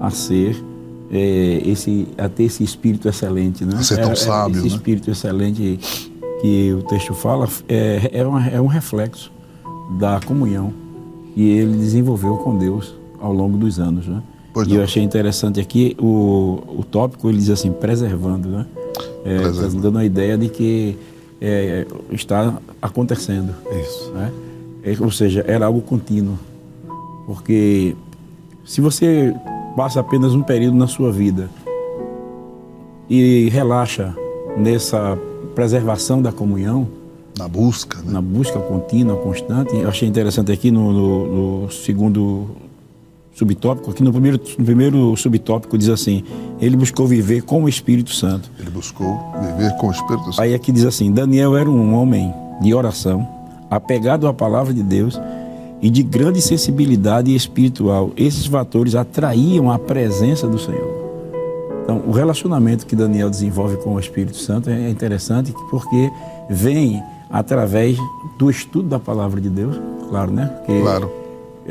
a 0.00 0.08
ser 0.08 0.56
é, 1.12 1.62
esse, 1.66 2.08
a 2.16 2.26
ter 2.28 2.44
esse 2.44 2.64
espírito 2.64 3.06
excelente, 3.06 3.64
né? 3.64 3.76
A 3.76 3.82
ser 3.82 4.00
tão 4.00 4.12
é, 4.12 4.14
sábio, 4.14 4.60
esse 4.60 4.68
né? 4.68 4.74
espírito 4.76 5.10
excelente 5.10 5.78
que 6.40 6.72
o 6.72 6.82
texto 6.84 7.12
fala 7.12 7.46
é, 7.68 8.10
é, 8.12 8.26
uma, 8.26 8.48
é 8.48 8.60
um 8.60 8.66
reflexo 8.66 9.30
da 9.98 10.20
comunhão 10.20 10.72
que 11.34 11.42
ele 11.42 11.76
desenvolveu 11.76 12.36
com 12.38 12.56
Deus 12.56 12.94
ao 13.20 13.32
longo 13.32 13.58
dos 13.58 13.78
anos, 13.78 14.06
né? 14.06 14.22
Pois 14.52 14.66
e 14.66 14.70
não. 14.70 14.78
eu 14.78 14.82
achei 14.84 15.02
interessante 15.02 15.60
aqui 15.60 15.96
o, 15.98 16.58
o 16.78 16.84
tópico, 16.90 17.28
ele 17.28 17.38
diz 17.38 17.50
assim, 17.50 17.70
preservando, 17.70 18.48
né? 18.48 18.66
É, 19.24 19.38
dando 19.80 19.98
a 19.98 20.04
ideia 20.04 20.36
de 20.36 20.48
que 20.48 20.96
é, 21.40 21.86
está 22.12 22.58
acontecendo. 22.82 23.54
Isso. 23.80 24.10
Né? 24.12 24.32
É, 24.82 24.96
ou 25.00 25.10
seja, 25.10 25.44
era 25.46 25.66
algo 25.66 25.80
contínuo. 25.82 26.38
Porque 27.26 27.94
se 28.64 28.80
você 28.80 29.34
passa 29.76 30.00
apenas 30.00 30.34
um 30.34 30.42
período 30.42 30.76
na 30.76 30.86
sua 30.88 31.12
vida 31.12 31.48
e 33.08 33.48
relaxa 33.50 34.14
nessa 34.56 35.18
preservação 35.54 36.20
da 36.22 36.32
comunhão, 36.32 36.88
Na 37.38 37.46
busca, 37.48 37.98
né? 37.98 38.12
na 38.12 38.20
busca 38.20 38.58
contínua, 38.58 39.16
constante. 39.16 39.74
Eu 39.76 39.88
achei 39.88 40.08
interessante 40.08 40.50
aqui 40.52 40.70
no, 40.70 40.92
no- 40.92 41.62
no 41.66 41.70
segundo 41.70 42.48
subtópico, 43.40 43.90
aqui 43.90 44.02
no 44.02 44.12
primeiro, 44.12 44.40
no 44.58 44.64
primeiro 44.64 45.16
subtópico 45.16 45.78
diz 45.78 45.88
assim, 45.88 46.22
ele 46.60 46.76
buscou 46.76 47.06
viver 47.06 47.42
com 47.42 47.64
o 47.64 47.68
Espírito 47.68 48.12
Santo. 48.12 48.50
Ele 48.58 48.70
buscou 48.70 49.18
viver 49.40 49.74
com 49.78 49.88
o 49.88 49.90
Espírito 49.90 50.26
Santo. 50.26 50.42
Aí 50.42 50.54
aqui 50.54 50.70
diz 50.70 50.84
assim, 50.84 51.10
Daniel 51.10 51.56
era 51.56 51.68
um 51.68 51.94
homem 51.94 52.32
de 52.60 52.74
oração, 52.74 53.26
apegado 53.70 54.28
à 54.28 54.34
palavra 54.34 54.74
de 54.74 54.82
Deus 54.82 55.18
e 55.80 55.88
de 55.88 56.02
grande 56.02 56.42
sensibilidade 56.42 57.34
espiritual. 57.34 58.10
Esses 58.16 58.46
fatores 58.46 58.94
atraíam 58.94 59.70
a 59.70 59.78
presença 59.78 60.46
do 60.46 60.58
Senhor. 60.58 61.00
Então, 61.82 62.02
o 62.06 62.10
relacionamento 62.10 62.84
que 62.84 62.94
Daniel 62.94 63.30
desenvolve 63.30 63.76
com 63.78 63.94
o 63.94 64.00
Espírito 64.00 64.36
Santo 64.36 64.68
é 64.68 64.90
interessante 64.90 65.54
porque 65.70 66.10
vem 66.50 67.02
através 67.30 67.96
do 68.38 68.50
estudo 68.50 68.88
da 68.88 68.98
palavra 68.98 69.40
de 69.40 69.48
Deus, 69.48 69.80
claro, 70.10 70.30
né? 70.30 70.46
Porque, 70.58 70.80
Claro. 70.80 71.19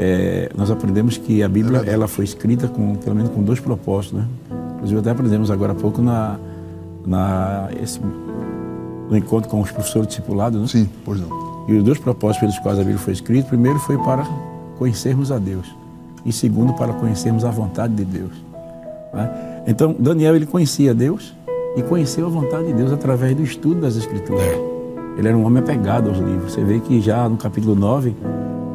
É, 0.02 0.50
nós 0.56 0.72
aprendemos 0.72 1.18
que 1.18 1.44
a 1.44 1.50
Bíblia 1.50 1.80
ela 1.86 2.08
foi 2.08 2.24
escrita 2.24 2.70
com 2.70 2.96
pelo 2.96 3.18
menos 3.18 3.32
com 3.32 3.44
dois 3.44 3.60
propósitos, 3.60 4.18
né? 4.18 4.26
Inclusive 4.76 5.02
até 5.02 5.12
aprendemos 5.12 5.52
agora 5.52 5.74
há 5.74 5.76
pouco 5.76 6.02
na, 6.02 6.40
na 7.06 7.68
esse, 7.84 8.00
no 9.10 9.18
encontro 9.18 9.50
com 9.50 9.60
os 9.60 9.70
professores 9.70 10.08
discipulados, 10.08 10.62
né? 10.62 10.68
Sim, 10.68 10.90
pois 11.04 11.20
não. 11.20 11.66
E 11.68 11.74
os 11.74 11.84
dois 11.84 12.00
propósitos 12.00 12.40
pelos 12.40 12.60
quais 12.60 12.80
a 12.80 12.82
Bíblia 12.82 12.98
foi 12.98 13.12
escrita, 13.12 13.50
primeiro 13.50 13.78
foi 13.78 13.98
para 13.98 14.26
conhecermos 14.78 15.34
a 15.34 15.38
Deus 15.38 15.68
e 16.26 16.32
segundo 16.32 16.72
para 16.76 16.94
conhecermos 16.94 17.44
a 17.44 17.52
vontade 17.52 17.94
de 17.94 18.06
Deus. 18.06 18.32
Né? 19.14 19.64
Então 19.68 19.94
Daniel 20.00 20.34
ele 20.34 20.46
conhecia 20.46 20.94
Deus 20.94 21.36
e 21.76 21.84
conheceu 21.84 22.26
a 22.26 22.30
vontade 22.30 22.68
de 22.68 22.74
Deus 22.74 22.94
através 22.94 23.36
do 23.36 23.44
estudo 23.44 23.82
das 23.82 23.98
Escrituras. 23.98 24.44
É. 24.44 24.70
Ele 25.18 25.28
era 25.28 25.38
um 25.38 25.44
homem 25.46 25.62
apegado 25.62 26.08
aos 26.08 26.20
livros. 26.20 26.54
Você 26.54 26.64
vê 26.64 26.80
que 26.80 27.02
já 27.02 27.28
no 27.28 27.36
capítulo 27.36 27.76
9, 27.76 28.16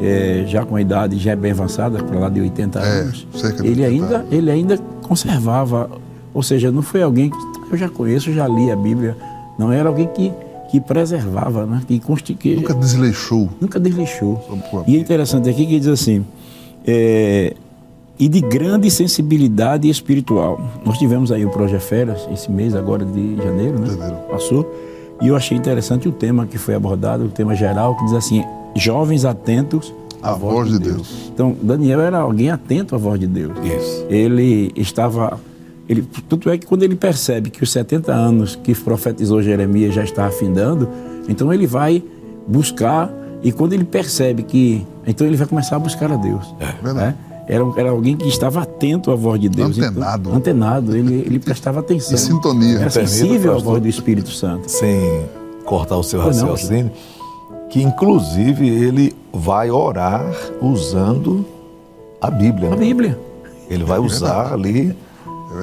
é, 0.05 0.45
já 0.47 0.65
com 0.65 0.77
a 0.77 0.81
idade 0.81 1.19
já 1.19 1.35
bem 1.35 1.53
avançada, 1.53 2.03
para 2.03 2.19
lá 2.19 2.29
de 2.29 2.41
80 2.41 2.79
É, 2.79 3.01
anos, 3.01 3.27
ele 3.63 3.83
80 3.83 3.87
ainda, 3.87 4.27
ele 4.31 4.51
ainda 4.51 4.79
conservava, 5.03 5.91
ou 6.33 6.43
seja, 6.43 6.71
não 6.71 6.83
foi 6.83 7.03
alguém 7.03 7.31
que 7.31 7.37
eu 7.73 7.77
já 7.79 7.89
conheço, 7.89 8.33
já 8.33 8.47
li 8.47 8.71
a 8.71 8.77
Bíblia, 8.77 9.17
não 9.59 9.71
era 9.73 9.89
alguém 9.89 10.07
que, 10.09 10.33
que 10.71 10.81
preservava, 10.81 11.65
né? 11.67 11.81
que, 11.87 11.99
consti- 12.01 12.35
que 12.35 12.57
Nunca 12.57 12.75
desleixou. 12.75 13.49
nunca 13.61 13.79
desleixou. 13.81 14.43
E 14.87 14.97
é 14.97 14.99
interessante 15.01 15.49
aqui 15.49 15.67
que 15.67 15.79
diz 15.79 15.89
assim, 15.89 16.25
é, 16.87 17.55
e 18.19 18.29
de 18.29 18.41
grande 18.41 18.91
sensibilidade 18.91 19.89
espiritual. 19.89 20.61
Nós 20.85 20.99
tivemos 20.99 21.33
aí 21.33 21.45
o 21.45 21.51
Projeto 21.51 21.81
Feras, 21.81 22.29
esse 22.33 22.51
mês 22.51 22.75
agora 22.75 23.05
de 23.05 23.37
janeiro, 23.37 23.79
né? 23.79 23.87
Janeiro. 23.89 24.17
Passou. 24.31 24.73
E 25.21 25.29
eu 25.29 25.37
achei 25.37 25.57
interessante 25.57 26.09
o 26.09 26.13
tema 26.13 26.45
que 26.47 26.59
foi 26.59 26.75
abordado, 26.75 27.25
o 27.25 27.29
tema 27.29 27.55
geral, 27.55 27.97
que 27.97 28.05
diz 28.05 28.15
assim, 28.15 28.45
jovens 28.75 29.25
atentos 29.25 29.93
à, 30.23 30.31
À 30.31 30.35
voz 30.35 30.71
de 30.71 30.79
Deus. 30.79 31.31
Então, 31.33 31.55
Daniel 31.63 32.01
era 32.01 32.19
alguém 32.19 32.51
atento 32.51 32.95
à 32.95 32.99
voz 32.99 33.21
de 33.21 33.27
Deus 33.27 33.53
Isso. 33.63 34.07
ele 34.09 34.73
estava. 34.77 35.39
Ele, 35.87 36.03
tanto 36.29 36.49
é 36.49 36.57
que 36.57 36.67
quando 36.67 36.83
ele 36.83 36.97
percebe 36.97 37.51
que 37.51 37.63
os 37.63 37.71
70 37.71 38.11
anos 38.11 38.57
que 38.57 38.75
profetizou 38.75 39.43
Jeremias 39.43 39.95
já 39.95 40.03
está 40.03 40.25
afindando, 40.25 40.89
então 41.29 41.53
ele 41.53 41.67
vai 41.67 42.03
buscar, 42.47 43.13
e 43.43 43.53
quando 43.53 43.75
ele 43.75 43.85
percebe 43.85 44.43
que. 44.43 44.87
Então 45.07 45.27
ele 45.27 45.37
vai 45.37 45.47
começar 45.47 45.77
a 45.77 45.79
buscar 45.79 46.11
a 46.11 46.17
Deus. 46.17 46.55
Verdade. 46.83 47.15
É? 47.31 47.35
Era, 47.47 47.65
era 47.77 47.91
alguém 47.91 48.17
que 48.17 48.27
estava 48.27 48.63
atento 48.63 49.11
à 49.11 49.15
voz 49.15 49.39
de 49.39 49.51
Deus. 49.51 49.77
Antenado. 49.79 50.29
Então, 50.31 50.35
antenado, 50.35 50.97
ele, 50.97 51.17
ele 51.27 51.39
prestava 51.39 51.81
atenção. 51.81 52.15
Em 52.15 52.17
sintonia. 52.17 52.79
Era 52.79 52.91
sensível 52.91 53.55
à 53.55 53.59
voz 53.59 53.83
do 53.83 53.89
Espírito 53.89 54.31
Santo. 54.31 54.71
Sem 54.71 55.27
cortar 55.65 55.97
o 55.97 56.03
seu 56.03 56.23
Pois 56.23 56.39
não, 56.39 56.51
raciocínio, 56.51 56.91
que 57.75 57.83
inclusive 57.83 58.69
ele 58.69 59.13
vai 59.33 59.69
orar 59.69 60.25
usando 60.63 61.45
a 62.21 62.31
Bíblia. 62.31 62.69
A 62.69 62.71
né? 62.71 62.77
Bíblia. 62.77 63.19
Ele 63.69 63.83
vai 63.83 63.99
usar 63.99 64.53
ali, 64.53 64.97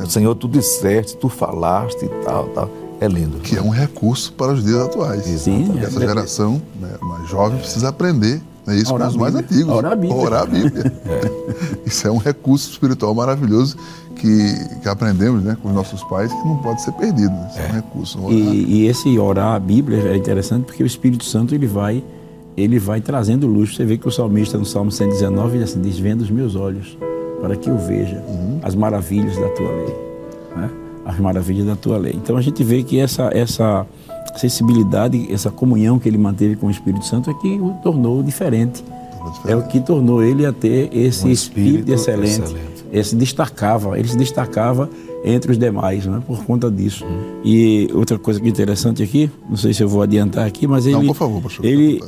Senhor, 0.09 0.35
tu 0.35 0.49
disseste, 0.49 1.15
tu 1.15 1.29
falaste 1.29 2.03
e 2.03 2.09
tal, 2.25 2.49
tal. 2.49 2.69
É 2.99 3.07
lindo. 3.07 3.37
Que 3.39 3.57
é 3.57 3.61
um 3.61 3.69
recurso 3.69 4.33
para 4.33 4.51
os 4.51 4.61
dias 4.61 4.81
atuais. 4.81 5.23
Sim, 5.23 5.71
é 5.77 5.83
essa 5.83 5.97
verdade. 5.97 6.07
geração 6.07 6.61
né, 6.81 6.89
mais 7.01 7.29
jovem 7.29 7.59
precisa 7.59 7.87
aprender 7.87 8.41
né, 8.67 8.75
isso 8.75 8.93
com 8.93 9.01
os 9.01 9.15
a 9.15 9.17
mais 9.17 9.33
antigos. 9.33 9.73
Orar 9.73 9.93
a 9.93 9.95
Bíblia. 9.95 10.21
Orar 10.21 10.41
a 10.41 10.45
Bíblia. 10.45 10.83
Isso 11.91 12.07
é 12.07 12.11
um 12.11 12.17
recurso 12.17 12.71
espiritual 12.71 13.13
maravilhoso 13.13 13.75
que, 14.15 14.79
que 14.81 14.87
aprendemos 14.87 15.43
né, 15.43 15.57
com 15.61 15.69
os 15.69 15.75
nossos 15.75 16.03
pais 16.05 16.31
que 16.31 16.47
não 16.47 16.57
pode 16.57 16.81
ser 16.81 16.93
perdido. 16.93 17.33
Isso 17.49 17.59
é, 17.59 17.67
um 17.67 17.71
recurso. 17.73 18.19
E, 18.31 18.81
e 18.81 18.87
esse 18.87 19.19
orar 19.19 19.55
a 19.55 19.59
Bíblia 19.59 19.99
é 20.09 20.15
interessante 20.15 20.65
porque 20.65 20.81
o 20.81 20.85
Espírito 20.85 21.25
Santo 21.25 21.53
ele 21.53 21.67
vai 21.67 22.03
ele 22.55 22.79
vai 22.79 23.01
trazendo 23.01 23.47
luz. 23.47 23.75
Você 23.75 23.85
vê 23.85 23.97
que 23.97 24.07
o 24.07 24.11
salmista 24.11 24.57
no 24.57 24.65
Salmo 24.65 24.91
119 24.91 25.57
ele 25.57 25.63
assim, 25.63 25.81
diz: 25.81 25.97
Vendo 25.97 26.21
os 26.21 26.29
meus 26.29 26.55
olhos 26.55 26.97
para 27.41 27.55
que 27.55 27.69
eu 27.69 27.77
veja 27.77 28.23
as 28.61 28.75
maravilhas 28.75 29.35
da 29.35 29.49
tua 29.49 29.71
lei. 29.71 29.95
né? 30.55 30.69
As 31.05 31.19
maravilhas 31.19 31.65
da 31.65 31.75
tua 31.75 31.97
lei. 31.97 32.13
Então 32.15 32.37
a 32.37 32.41
gente 32.41 32.63
vê 32.63 32.83
que 32.83 32.99
essa, 32.99 33.29
essa 33.33 33.85
sensibilidade, 34.37 35.31
essa 35.33 35.49
comunhão 35.49 35.97
que 35.97 36.07
ele 36.07 36.17
manteve 36.17 36.55
com 36.55 36.67
o 36.67 36.71
Espírito 36.71 37.05
Santo 37.05 37.29
é 37.29 37.33
que 37.33 37.59
o 37.59 37.73
tornou 37.81 38.21
diferente. 38.21 38.83
É 39.45 39.55
o 39.55 39.63
que 39.63 39.79
tornou 39.79 40.23
ele 40.23 40.45
a 40.45 40.51
ter 40.53 40.89
esse 40.95 41.25
Um 41.25 41.29
espírito, 41.29 41.91
espírito 41.91 41.93
excelente. 41.93 42.41
excelente. 42.43 42.85
Ele 42.91 43.03
se 43.03 43.15
destacava, 43.15 43.97
ele 43.97 44.07
se 44.07 44.17
destacava 44.17 44.89
entre 45.23 45.51
os 45.51 45.57
demais, 45.57 46.05
né, 46.05 46.21
por 46.25 46.43
conta 46.43 46.69
disso. 46.69 47.05
E 47.43 47.87
outra 47.93 48.17
coisa 48.17 48.39
que 48.39 48.47
é 48.47 48.49
interessante 48.49 49.01
aqui, 49.03 49.29
não 49.49 49.55
sei 49.55 49.73
se 49.73 49.83
eu 49.83 49.87
vou 49.87 50.01
adiantar 50.01 50.45
aqui, 50.47 50.65
mas 50.67 50.85
ele, 50.85 50.95
Não, 50.95 51.05
por 51.05 51.15
favor, 51.15 51.41
pastor. 51.41 51.63
ele 51.65 52.01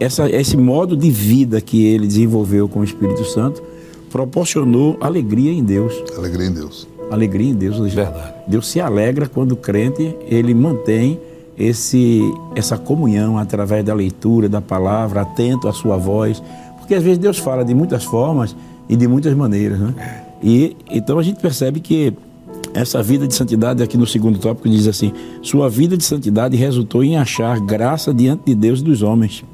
essa, 0.00 0.28
esse 0.28 0.56
modo 0.56 0.96
de 0.96 1.10
vida 1.10 1.60
que 1.60 1.84
ele 1.86 2.06
desenvolveu 2.06 2.68
com 2.68 2.80
o 2.80 2.84
Espírito 2.84 3.24
Santo 3.24 3.62
proporcionou 4.10 4.96
alegria 5.00 5.52
em 5.52 5.62
Deus. 5.62 5.92
Alegria 6.16 6.46
em 6.46 6.52
Deus. 6.52 6.88
Alegria 7.10 7.50
em 7.50 7.54
Deus. 7.54 7.78
Verdade. 7.92 8.34
Deus 8.46 8.66
se 8.68 8.80
alegra 8.80 9.28
quando 9.28 9.52
o 9.52 9.56
crente 9.56 10.16
ele 10.28 10.54
mantém 10.54 11.20
esse, 11.58 12.20
essa 12.54 12.76
comunhão 12.76 13.38
através 13.38 13.84
da 13.84 13.94
leitura, 13.94 14.48
da 14.48 14.60
palavra, 14.60 15.22
atento 15.22 15.68
à 15.68 15.72
sua 15.72 15.96
voz. 15.96 16.42
Porque 16.78 16.94
às 16.94 17.02
vezes 17.02 17.18
Deus 17.18 17.38
fala 17.38 17.64
de 17.64 17.74
muitas 17.74 18.04
formas 18.04 18.54
e 18.88 18.96
de 18.96 19.08
muitas 19.08 19.34
maneiras. 19.34 19.78
Né? 19.78 19.94
E 20.42 20.76
então 20.90 21.18
a 21.18 21.22
gente 21.22 21.40
percebe 21.40 21.80
que 21.80 22.12
essa 22.74 23.02
vida 23.02 23.26
de 23.26 23.34
santidade, 23.34 23.82
aqui 23.82 23.96
no 23.96 24.06
segundo 24.06 24.38
tópico, 24.38 24.68
diz 24.68 24.86
assim: 24.86 25.12
Sua 25.42 25.70
vida 25.70 25.96
de 25.96 26.04
santidade 26.04 26.56
resultou 26.56 27.04
em 27.04 27.16
achar 27.16 27.58
graça 27.60 28.12
diante 28.12 28.42
de 28.46 28.54
Deus 28.54 28.80
e 28.80 28.84
dos 28.84 29.02
homens. 29.02 29.44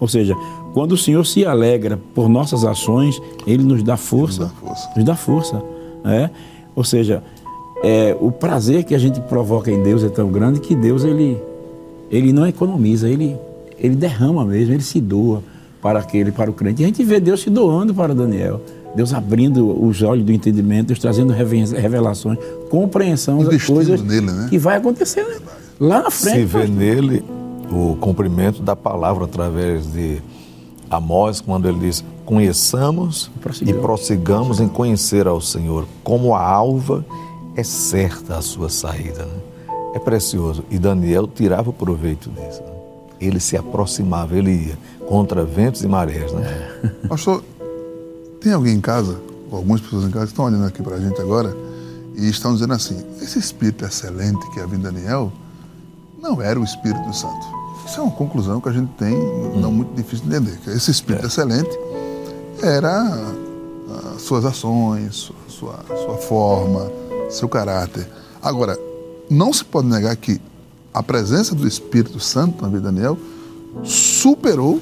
Ou 0.00 0.08
seja, 0.08 0.34
quando 0.72 0.92
o 0.92 0.96
Senhor 0.98 1.24
se 1.24 1.46
alegra 1.46 1.98
por 2.14 2.28
nossas 2.28 2.64
ações, 2.64 3.20
Ele 3.46 3.62
nos 3.62 3.82
dá 3.82 3.96
força. 3.96 4.42
Nos 4.42 4.50
dá 4.52 4.56
força. 4.60 4.92
Nos 4.96 5.04
dá 5.04 5.16
força. 5.16 5.62
né? 6.04 6.30
Ou 6.74 6.82
seja, 6.82 7.22
é, 7.84 8.16
o 8.18 8.30
prazer 8.32 8.84
que 8.84 8.94
a 8.94 8.98
gente 8.98 9.20
provoca 9.20 9.70
em 9.70 9.82
Deus 9.82 10.02
é 10.02 10.08
tão 10.08 10.30
grande 10.30 10.58
que 10.60 10.74
Deus 10.74 11.04
ele, 11.04 11.36
ele 12.10 12.32
não 12.32 12.46
economiza, 12.46 13.08
ele, 13.08 13.36
ele 13.78 13.94
derrama 13.94 14.42
mesmo, 14.44 14.72
ele 14.72 14.82
se 14.82 15.00
doa 15.00 15.42
para 15.82 15.98
aquele, 15.98 16.32
para 16.32 16.50
o 16.50 16.54
crente. 16.54 16.80
E 16.80 16.84
a 16.84 16.88
gente 16.88 17.04
vê 17.04 17.20
Deus 17.20 17.42
se 17.42 17.50
doando 17.50 17.92
para 17.94 18.14
Daniel. 18.14 18.60
Deus 18.96 19.12
abrindo 19.12 19.84
os 19.84 20.00
olhos 20.02 20.24
do 20.24 20.32
entendimento, 20.32 20.86
Deus 20.88 20.98
trazendo 21.00 21.32
reve- 21.32 21.64
revelações, 21.78 22.38
compreensão 22.70 23.44
das 23.44 23.64
coisas 23.64 24.00
nele, 24.00 24.30
né? 24.32 24.46
que 24.48 24.56
vai 24.56 24.76
acontecer 24.78 25.26
lá 25.78 26.04
na 26.04 26.10
frente. 26.10 26.36
Se 26.38 26.44
vê 26.44 26.66
nele 26.66 27.22
o 27.70 27.96
cumprimento 28.00 28.62
da 28.62 28.74
palavra 28.76 29.24
através 29.24 29.92
de 29.92 30.22
Amós, 30.88 31.40
quando 31.40 31.68
ele 31.68 31.80
diz: 31.80 32.04
Conheçamos 32.24 33.30
Prossigamos. 33.42 33.78
e 33.78 33.82
prossigamos 33.82 34.60
em 34.60 34.68
conhecer 34.68 35.26
ao 35.26 35.40
Senhor, 35.40 35.86
como 36.04 36.32
a 36.34 36.40
alva 36.42 37.04
é 37.56 37.62
certa 37.62 38.36
a 38.38 38.42
sua 38.42 38.68
saída. 38.68 39.24
né? 39.24 39.40
É 39.94 39.98
precioso. 39.98 40.64
E 40.70 40.78
Daniel 40.78 41.26
tirava 41.28 41.72
proveito 41.72 42.30
disso. 42.30 42.62
né? 42.62 42.70
Ele 43.20 43.38
se 43.38 43.56
aproximava, 43.56 44.36
ele 44.36 44.50
ia 44.50 44.78
contra 45.06 45.44
ventos 45.44 45.82
e 45.82 45.88
marés. 45.88 46.32
Né? 46.32 46.92
Pastor, 47.08 47.42
tem 48.40 48.52
alguém 48.52 48.74
em 48.74 48.80
casa, 48.80 49.18
ou 49.50 49.58
algumas 49.58 49.80
pessoas 49.80 50.04
em 50.04 50.10
casa, 50.10 50.26
que 50.26 50.32
estão 50.32 50.44
olhando 50.46 50.66
aqui 50.66 50.82
para 50.82 50.96
a 50.96 51.00
gente 51.00 51.20
agora 51.20 51.56
e 52.16 52.28
estão 52.28 52.52
dizendo 52.54 52.74
assim: 52.74 53.02
esse 53.22 53.38
espírito 53.38 53.84
excelente 53.84 54.48
que 54.50 54.60
havia 54.60 54.78
em 54.78 54.82
Daniel 54.82 55.32
não 56.20 56.42
era 56.42 56.58
o 56.58 56.64
Espírito 56.64 57.12
Santo. 57.14 57.46
Isso 57.86 58.00
é 58.00 58.02
uma 58.02 58.12
conclusão 58.12 58.60
que 58.60 58.68
a 58.68 58.72
gente 58.72 58.90
tem, 58.98 59.14
não 59.56 59.70
muito 59.70 59.94
difícil 59.94 60.26
de 60.26 60.34
entender. 60.34 60.58
Que 60.58 60.70
esse 60.70 60.90
espírito 60.90 61.26
excelente 61.26 61.78
era 62.62 63.32
suas 64.18 64.44
ações, 64.44 65.30
sua, 65.48 65.78
sua 65.86 66.16
forma, 66.16 66.90
seu 67.34 67.48
caráter. 67.48 68.08
Agora, 68.42 68.78
não 69.30 69.52
se 69.52 69.64
pode 69.64 69.88
negar 69.88 70.14
que 70.16 70.40
a 70.92 71.02
presença 71.02 71.54
do 71.54 71.66
Espírito 71.66 72.20
Santo 72.20 72.62
na 72.62 72.68
vida 72.68 72.88
de 72.88 72.94
Daniel 72.94 73.18
superou 73.82 74.80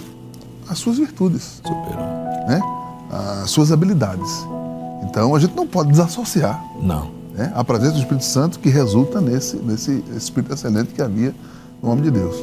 as 0.69 0.79
suas 0.79 0.99
virtudes 0.99 1.61
Superou. 1.65 2.05
né, 2.49 2.61
as 3.43 3.51
suas 3.51 3.73
habilidades. 3.73 4.47
Então 5.05 5.35
a 5.35 5.39
gente 5.39 5.55
não 5.57 5.67
pode 5.67 5.91
desassociar 5.91 6.63
Não. 6.81 7.11
né, 7.35 7.53
a 7.55 7.65
presença 7.65 7.93
do 7.93 7.99
Espírito 7.99 8.25
Santo 8.25 8.59
que 8.59 8.69
resulta 8.69 9.21
nesse, 9.21 9.57
nesse 9.57 10.05
Espírito 10.17 10.53
excelente 10.55 10.93
que 10.93 11.03
havia 11.03 11.35
no 11.83 11.91
homem 11.91 12.05
de 12.05 12.11
Deus. 12.11 12.37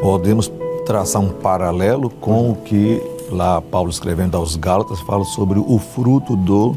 Podemos 0.00 0.50
traçar 0.84 1.20
um 1.22 1.30
paralelo 1.30 2.10
com 2.10 2.52
o 2.52 2.56
que 2.56 3.02
lá 3.30 3.60
Paulo 3.60 3.90
escrevendo 3.90 4.36
aos 4.36 4.54
Gálatas 4.54 5.00
fala 5.00 5.24
sobre 5.24 5.58
o 5.58 5.78
fruto 5.78 6.36
do 6.36 6.76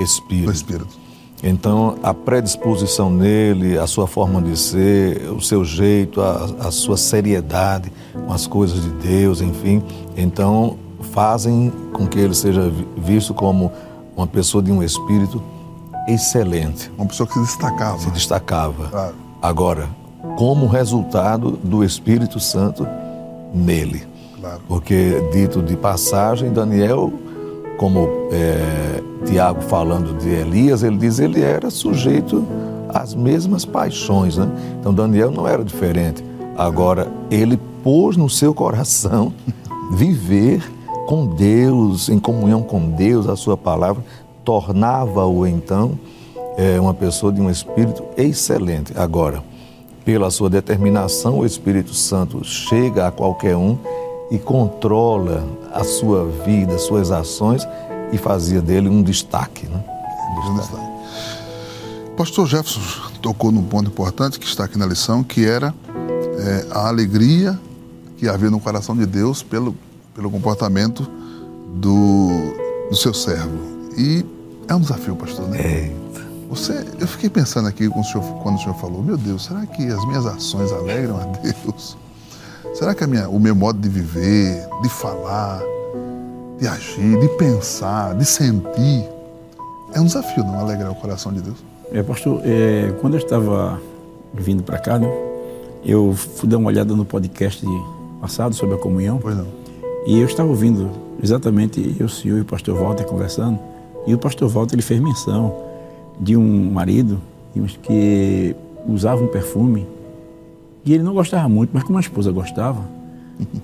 Espírito. 0.00 0.46
Do 0.46 0.52
Espírito. 0.52 1.01
Então, 1.42 1.96
a 2.02 2.14
predisposição 2.14 3.10
nele, 3.10 3.76
a 3.76 3.86
sua 3.86 4.06
forma 4.06 4.40
de 4.40 4.56
ser, 4.56 5.28
o 5.30 5.40
seu 5.40 5.64
jeito, 5.64 6.20
a, 6.20 6.48
a 6.68 6.70
sua 6.70 6.96
seriedade 6.96 7.92
com 8.26 8.32
as 8.32 8.46
coisas 8.46 8.80
de 8.80 8.90
Deus, 8.90 9.40
enfim, 9.40 9.82
então 10.16 10.76
fazem 11.12 11.72
com 11.92 12.06
que 12.06 12.18
ele 12.20 12.34
seja 12.34 12.70
vi- 12.70 12.86
visto 12.96 13.34
como 13.34 13.72
uma 14.16 14.26
pessoa 14.26 14.62
de 14.62 14.70
um 14.70 14.82
espírito 14.84 15.42
excelente, 16.08 16.90
Uma 16.96 17.06
pessoa 17.06 17.26
que 17.26 17.34
se 17.34 17.40
destacava. 17.40 17.98
se 17.98 18.10
destacava. 18.10 18.88
Claro. 18.88 19.14
Agora, 19.40 19.88
como 20.36 20.66
resultado 20.66 21.52
do 21.62 21.82
Espírito 21.84 22.38
Santo 22.38 22.86
nele. 23.52 24.04
Claro. 24.40 24.60
Porque, 24.68 25.28
dito 25.32 25.60
de 25.62 25.76
passagem, 25.76 26.52
Daniel, 26.52 27.12
como 27.82 28.08
é, 28.30 29.02
Tiago 29.26 29.60
falando 29.62 30.16
de 30.16 30.28
Elias, 30.28 30.84
ele 30.84 30.96
diz 30.98 31.18
ele 31.18 31.42
era 31.42 31.68
sujeito 31.68 32.46
as 32.88 33.12
mesmas 33.12 33.64
paixões. 33.64 34.36
Né? 34.36 34.48
Então 34.78 34.94
Daniel 34.94 35.32
não 35.32 35.48
era 35.48 35.64
diferente. 35.64 36.22
Agora, 36.56 37.10
ele 37.28 37.58
pôs 37.82 38.16
no 38.16 38.30
seu 38.30 38.54
coração 38.54 39.32
viver 39.94 40.62
com 41.08 41.26
Deus, 41.26 42.08
em 42.08 42.20
comunhão 42.20 42.62
com 42.62 42.88
Deus, 42.88 43.28
a 43.28 43.34
sua 43.34 43.56
palavra, 43.56 44.04
tornava-o 44.44 45.44
então 45.44 45.98
é, 46.56 46.78
uma 46.78 46.94
pessoa 46.94 47.32
de 47.32 47.40
um 47.40 47.50
espírito 47.50 48.04
excelente. 48.16 48.92
Agora, 48.96 49.42
pela 50.04 50.30
sua 50.30 50.48
determinação, 50.48 51.40
o 51.40 51.44
Espírito 51.44 51.94
Santo 51.94 52.44
chega 52.44 53.08
a 53.08 53.10
qualquer 53.10 53.56
um 53.56 53.76
e 54.32 54.38
controla 54.38 55.46
a 55.74 55.84
sua 55.84 56.24
vida, 56.42 56.78
suas 56.78 57.10
ações 57.10 57.68
e 58.10 58.16
fazia 58.16 58.62
dele 58.62 58.88
um 58.88 59.02
destaque. 59.02 59.66
Né? 59.66 59.84
Um 60.48 60.56
destaque. 60.56 60.92
Pastor 62.16 62.46
Jefferson 62.46 62.80
tocou 63.20 63.52
num 63.52 63.62
ponto 63.62 63.90
importante 63.90 64.40
que 64.40 64.46
está 64.46 64.64
aqui 64.64 64.78
na 64.78 64.86
lição, 64.86 65.22
que 65.22 65.44
era 65.44 65.74
é, 66.38 66.66
a 66.70 66.88
alegria 66.88 67.60
que 68.16 68.26
havia 68.26 68.50
no 68.50 68.58
coração 68.58 68.96
de 68.96 69.04
Deus 69.04 69.42
pelo, 69.42 69.76
pelo 70.14 70.30
comportamento 70.30 71.06
do, 71.74 72.28
do 72.88 72.96
seu 72.96 73.12
servo. 73.12 73.58
E 73.98 74.24
é 74.66 74.74
um 74.74 74.80
desafio, 74.80 75.14
pastor, 75.14 75.46
né? 75.48 75.60
É. 75.60 75.92
Você, 76.48 76.86
eu 76.98 77.06
fiquei 77.06 77.28
pensando 77.28 77.68
aqui 77.68 77.86
o 77.86 78.04
senhor, 78.04 78.22
quando 78.42 78.56
o 78.56 78.58
senhor 78.58 78.76
falou, 78.76 79.02
meu 79.02 79.18
Deus, 79.18 79.44
será 79.44 79.66
que 79.66 79.86
as 79.88 80.06
minhas 80.06 80.24
ações 80.24 80.72
alegram 80.72 81.18
a 81.20 81.24
Deus? 81.38 81.98
Será 82.74 82.94
que 82.94 83.06
minha, 83.06 83.28
o 83.28 83.38
meu 83.38 83.54
modo 83.54 83.78
de 83.78 83.88
viver, 83.88 84.66
de 84.82 84.88
falar, 84.88 85.60
de 86.58 86.66
agir, 86.66 87.20
de 87.20 87.28
pensar, 87.36 88.14
de 88.14 88.24
sentir, 88.24 89.06
é 89.92 90.00
um 90.00 90.06
desafio 90.06 90.42
não 90.42 90.58
alegrar 90.58 90.90
o 90.90 90.94
coração 90.94 91.32
de 91.34 91.42
Deus? 91.42 91.58
É, 91.92 92.02
pastor, 92.02 92.40
é, 92.44 92.90
quando 93.02 93.14
eu 93.14 93.18
estava 93.18 93.78
vindo 94.32 94.62
para 94.62 94.78
cá, 94.78 94.98
né, 94.98 95.06
eu 95.84 96.14
fui 96.14 96.48
dar 96.48 96.56
uma 96.56 96.68
olhada 96.68 96.96
no 96.96 97.04
podcast 97.04 97.62
passado 98.22 98.54
sobre 98.54 98.76
a 98.76 98.78
comunhão. 98.78 99.18
Pois 99.20 99.36
não. 99.36 99.46
E 100.06 100.18
eu 100.18 100.26
estava 100.26 100.48
ouvindo 100.48 100.90
exatamente 101.22 101.94
eu, 102.00 102.06
o 102.06 102.08
senhor 102.08 102.38
e 102.38 102.40
o 102.40 102.44
pastor 102.44 102.78
Walter 102.78 103.04
conversando. 103.04 103.58
E 104.06 104.14
o 104.14 104.18
pastor 104.18 104.48
Walter 104.48 104.76
ele 104.76 104.82
fez 104.82 104.98
menção 104.98 105.54
de 106.18 106.38
um 106.38 106.70
marido 106.70 107.20
que 107.82 108.56
usava 108.88 109.22
um 109.22 109.26
perfume 109.26 109.86
e 110.84 110.92
ele 110.94 111.02
não 111.02 111.14
gostava 111.14 111.48
muito, 111.48 111.70
mas 111.72 111.82
como 111.84 111.98
a 111.98 112.00
esposa 112.00 112.32
gostava, 112.32 112.80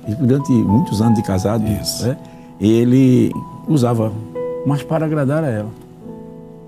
e 0.07 0.15
durante 0.15 0.53
muitos 0.53 1.01
anos 1.01 1.17
de 1.17 1.23
casado, 1.23 1.63
né, 1.65 2.17
ele 2.61 3.33
usava, 3.67 4.13
mas 4.67 4.83
para 4.83 5.05
agradar 5.07 5.45
a 5.45 5.49
ela, 5.49 5.71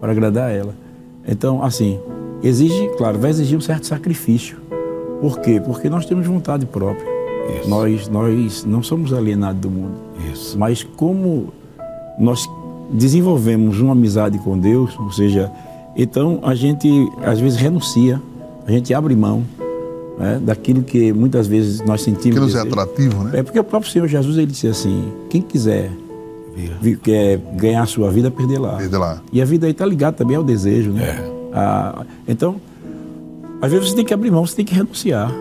para 0.01 0.13
agradar 0.13 0.49
a 0.49 0.53
ela. 0.53 0.75
Então, 1.27 1.63
assim, 1.63 2.01
exige, 2.43 2.89
claro, 2.97 3.19
vai 3.19 3.31
exigir 3.31 3.57
um 3.57 3.61
certo 3.61 3.87
sacrifício. 3.87 4.59
Por 5.21 5.41
quê? 5.41 5.61
Porque 5.61 5.89
nós 5.89 6.07
temos 6.07 6.27
vontade 6.27 6.65
própria. 6.67 7.07
Isso. 7.59 7.69
Nós, 7.69 8.09
nós 8.09 8.65
não 8.65 8.83
somos 8.83 9.13
alienados 9.13 9.61
do 9.61 9.71
mundo. 9.71 9.95
Isso. 10.33 10.59
Mas 10.59 10.83
como 10.83 11.53
nós 12.19 12.49
desenvolvemos 12.91 13.81
uma 13.81 13.93
amizade 13.93 14.39
com 14.39 14.59
Deus, 14.59 14.99
ou 14.99 15.13
seja, 15.13 15.51
então 15.97 16.41
a 16.43 16.55
gente 16.55 16.89
às 17.23 17.39
vezes 17.39 17.59
renuncia, 17.59 18.21
a 18.67 18.71
gente 18.71 18.93
abre 18.95 19.15
mão 19.15 19.45
né, 20.21 20.39
daquilo 20.41 20.83
que 20.83 21.13
muitas 21.15 21.47
vezes 21.47 21.81
nós 21.81 22.03
sentimos. 22.03 22.39
Que 22.39 22.45
nos 22.45 22.55
é 22.55 22.61
atrativo, 22.61 23.25
né? 23.25 23.41
É 23.41 23.43
porque 23.43 23.59
o 23.59 23.65
próprio 23.65 23.91
Senhor 23.91 24.07
Jesus 24.07 24.37
ele 24.37 24.47
disse 24.47 24.69
assim: 24.69 25.11
quem 25.31 25.41
quiser 25.41 25.91
quer 27.03 27.39
ganhar 27.57 27.83
a 27.83 27.87
sua 27.87 28.11
vida, 28.11 28.31
perder 28.31 28.59
lá. 28.59 28.77
Perder 28.77 28.99
lá. 28.99 29.23
E 29.33 29.41
a 29.41 29.45
vida 29.47 29.67
aí 29.67 29.73
está 29.73 29.87
ligada 29.87 30.17
também 30.19 30.37
ao 30.37 30.45
desejo, 30.45 30.91
né? 30.91 31.05
É. 31.05 31.31
Ah, 31.55 32.05
então, 32.29 32.61
às 33.63 33.73
vezes 33.73 33.89
você 33.89 33.97
tem 33.97 34.05
que 34.05 34.13
abrir 34.13 34.31
mão, 34.31 34.47
você 34.47 34.57
tem 34.57 34.65
que 34.65 34.75
renunciar. 34.75 35.33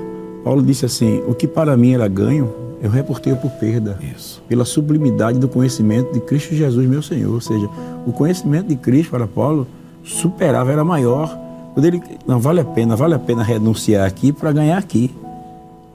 Paulo 0.46 0.64
disse 0.64 0.86
assim: 0.86 1.22
o 1.28 1.34
que 1.34 1.46
para 1.46 1.76
mim 1.76 1.94
era 1.94 2.08
ganho, 2.08 2.50
eu 2.82 2.90
reportei 2.90 3.36
por 3.36 3.52
perda. 3.52 4.00
Isso. 4.16 4.42
Pela 4.48 4.64
sublimidade 4.64 5.40
do 5.40 5.50
conhecimento 5.50 6.14
de 6.14 6.22
Cristo 6.22 6.56
Jesus, 6.56 6.88
meu 6.88 7.02
Senhor. 7.02 7.34
Ou 7.34 7.42
seja, 7.42 7.70
o 8.08 8.14
conhecimento 8.14 8.68
de 8.68 8.78
Cristo 8.78 9.12
para 9.12 9.28
Paulo 9.28 9.68
superava, 10.04 10.72
era 10.72 10.86
maior. 10.86 11.49
Quando 11.74 11.86
ele, 11.86 12.02
não 12.28 12.40
vale 12.40 12.60
a 12.60 12.66
pena, 12.66 12.96
vale 12.96 13.14
a 13.14 13.20
pena 13.20 13.44
renunciar 13.44 14.06
aqui 14.06 14.32
para 14.32 14.52
ganhar 14.52 14.78
aqui. 14.78 15.12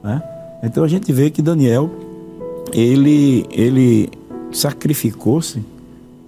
Né? 0.03 0.23
Então 0.63 0.85
a 0.85 0.89
gente 0.89 1.13
vê 1.13 1.31
que 1.31 1.43
Daniel, 1.43 1.91
ele, 2.73 3.45
ele 3.51 4.11
sacrificou-se 4.53 5.63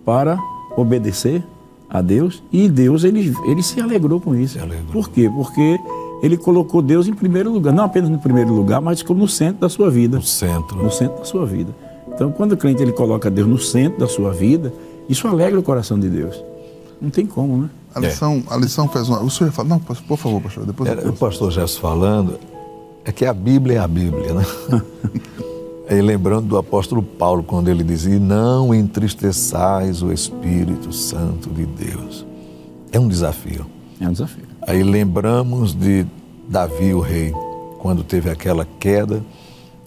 para 0.05 0.39
obedecer 0.77 1.43
a 1.89 2.03
Deus 2.03 2.43
e 2.53 2.69
Deus 2.69 3.05
ele, 3.05 3.35
ele 3.47 3.63
se 3.63 3.81
alegrou 3.81 4.21
com 4.21 4.35
isso. 4.35 4.59
Alegrou. 4.59 4.93
Por 4.93 5.11
quê? 5.11 5.31
Porque 5.33 5.79
ele 6.23 6.37
colocou 6.37 6.83
Deus 6.83 7.07
em 7.07 7.15
primeiro 7.15 7.51
lugar, 7.51 7.73
não 7.73 7.85
apenas 7.85 8.11
no 8.11 8.19
primeiro 8.19 8.53
lugar, 8.53 8.81
mas 8.81 9.03
como 9.03 9.21
no 9.21 9.29
centro 9.29 9.61
da 9.61 9.69
sua 9.69 9.91
vida. 9.91 10.17
No 10.17 10.23
centro. 10.23 10.83
No 10.83 10.91
centro 10.91 11.19
da 11.19 11.25
sua 11.25 11.47
vida. 11.47 11.75
Então, 12.09 12.33
quando 12.33 12.53
o 12.53 12.57
crente 12.57 12.83
ele 12.83 12.93
coloca 12.93 13.31
Deus 13.31 13.47
no 13.47 13.59
centro 13.59 14.01
da 14.01 14.09
sua 14.09 14.33
vida, 14.33 14.73
isso 15.09 15.29
alegra 15.29 15.59
o 15.59 15.63
coração 15.63 15.99
de 15.99 16.09
Deus. 16.09 16.43
Não 17.01 17.11
tem 17.11 17.27
como, 17.27 17.59
né? 17.59 17.71
A 17.97 18.01
lição, 18.01 18.43
é. 18.51 18.55
a 18.55 18.57
lição 18.59 18.89
faz 18.89 19.09
uma. 19.09 19.23
O 19.23 19.31
senhor 19.31 19.51
fala, 19.51 19.71
não, 19.71 19.79
por 19.79 20.19
favor, 20.19 20.43
pastor, 20.43 20.67
depois. 20.67 20.91
O 21.07 21.13
pastor 21.15 21.51
Gerson 21.51 21.81
falando, 21.81 22.39
é 23.07 23.11
que 23.11 23.25
a 23.25 23.33
Bíblia 23.33 23.79
é 23.79 23.81
a 23.81 23.89
Bíblia, 23.89 24.35
né? 24.35 24.45
E 25.89 26.01
lembrando 26.01 26.49
do 26.49 26.59
apóstolo 26.59 27.01
Paulo, 27.01 27.45
quando 27.45 27.69
ele 27.69 27.85
dizia: 27.85 28.19
Não 28.19 28.75
entristeçais 28.75 30.03
o 30.03 30.13
Espírito 30.13 30.93
Santo 30.93 31.49
de 31.49 31.65
Deus. 31.65 32.27
É 32.91 32.99
um 32.99 33.07
desafio. 33.07 33.65
É 34.01 34.09
um 34.09 34.11
desafio. 34.11 34.43
Aí 34.67 34.83
lembramos 34.83 35.73
de 35.73 36.05
Davi, 36.49 36.93
o 36.93 36.99
rei, 36.99 37.33
quando 37.79 38.03
teve 38.03 38.29
aquela 38.29 38.67
queda, 38.81 39.23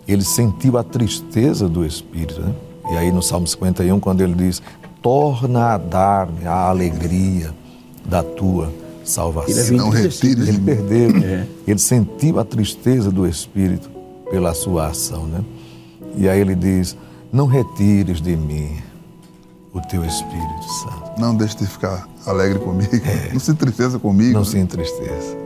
ele 0.07 0.23
sentiu 0.23 0.77
a 0.77 0.85
tristeza 0.85 1.67
do 1.67 1.85
Espírito. 1.85 2.39
Né? 2.39 2.55
E 2.93 2.95
aí 2.95 3.11
no 3.11 3.21
Salmo 3.21 3.45
51, 3.45 3.99
quando 3.99 4.21
ele 4.21 4.35
diz: 4.35 4.61
Torna 5.01 5.73
a 5.73 5.77
dar-me 5.77 6.47
a 6.47 6.69
alegria 6.69 7.53
da 8.09 8.23
tua 8.23 8.73
salvação. 9.03 9.55
Ele, 9.57 9.75
é 9.75 9.77
não 9.77 9.89
retire. 9.89 10.41
ele 10.41 10.59
perdeu. 10.59 11.17
É. 11.23 11.47
Ele 11.67 11.79
sentiu 11.79 12.39
a 12.39 12.45
tristeza 12.45 13.11
do 13.11 13.27
Espírito 13.27 13.89
pela 14.29 14.53
sua 14.53 14.87
ação. 14.87 15.25
Né? 15.25 15.43
E 16.17 16.27
aí 16.27 16.39
ele 16.39 16.55
diz: 16.55 16.97
Não 17.31 17.45
retires 17.45 18.21
de 18.21 18.35
mim 18.35 18.77
o 19.73 19.81
teu 19.81 20.03
Espírito 20.03 20.63
Santo. 20.83 21.19
Não 21.19 21.35
deixe 21.35 21.57
de 21.57 21.67
ficar 21.67 22.07
alegre 22.25 22.59
comigo. 22.59 22.89
É. 22.95 23.33
Não 23.33 23.39
se 23.39 23.51
entristeça 23.51 23.99
comigo. 23.99 24.33
Não 24.33 24.41
né? 24.41 24.45
se 24.45 24.57
entristeça. 24.57 25.37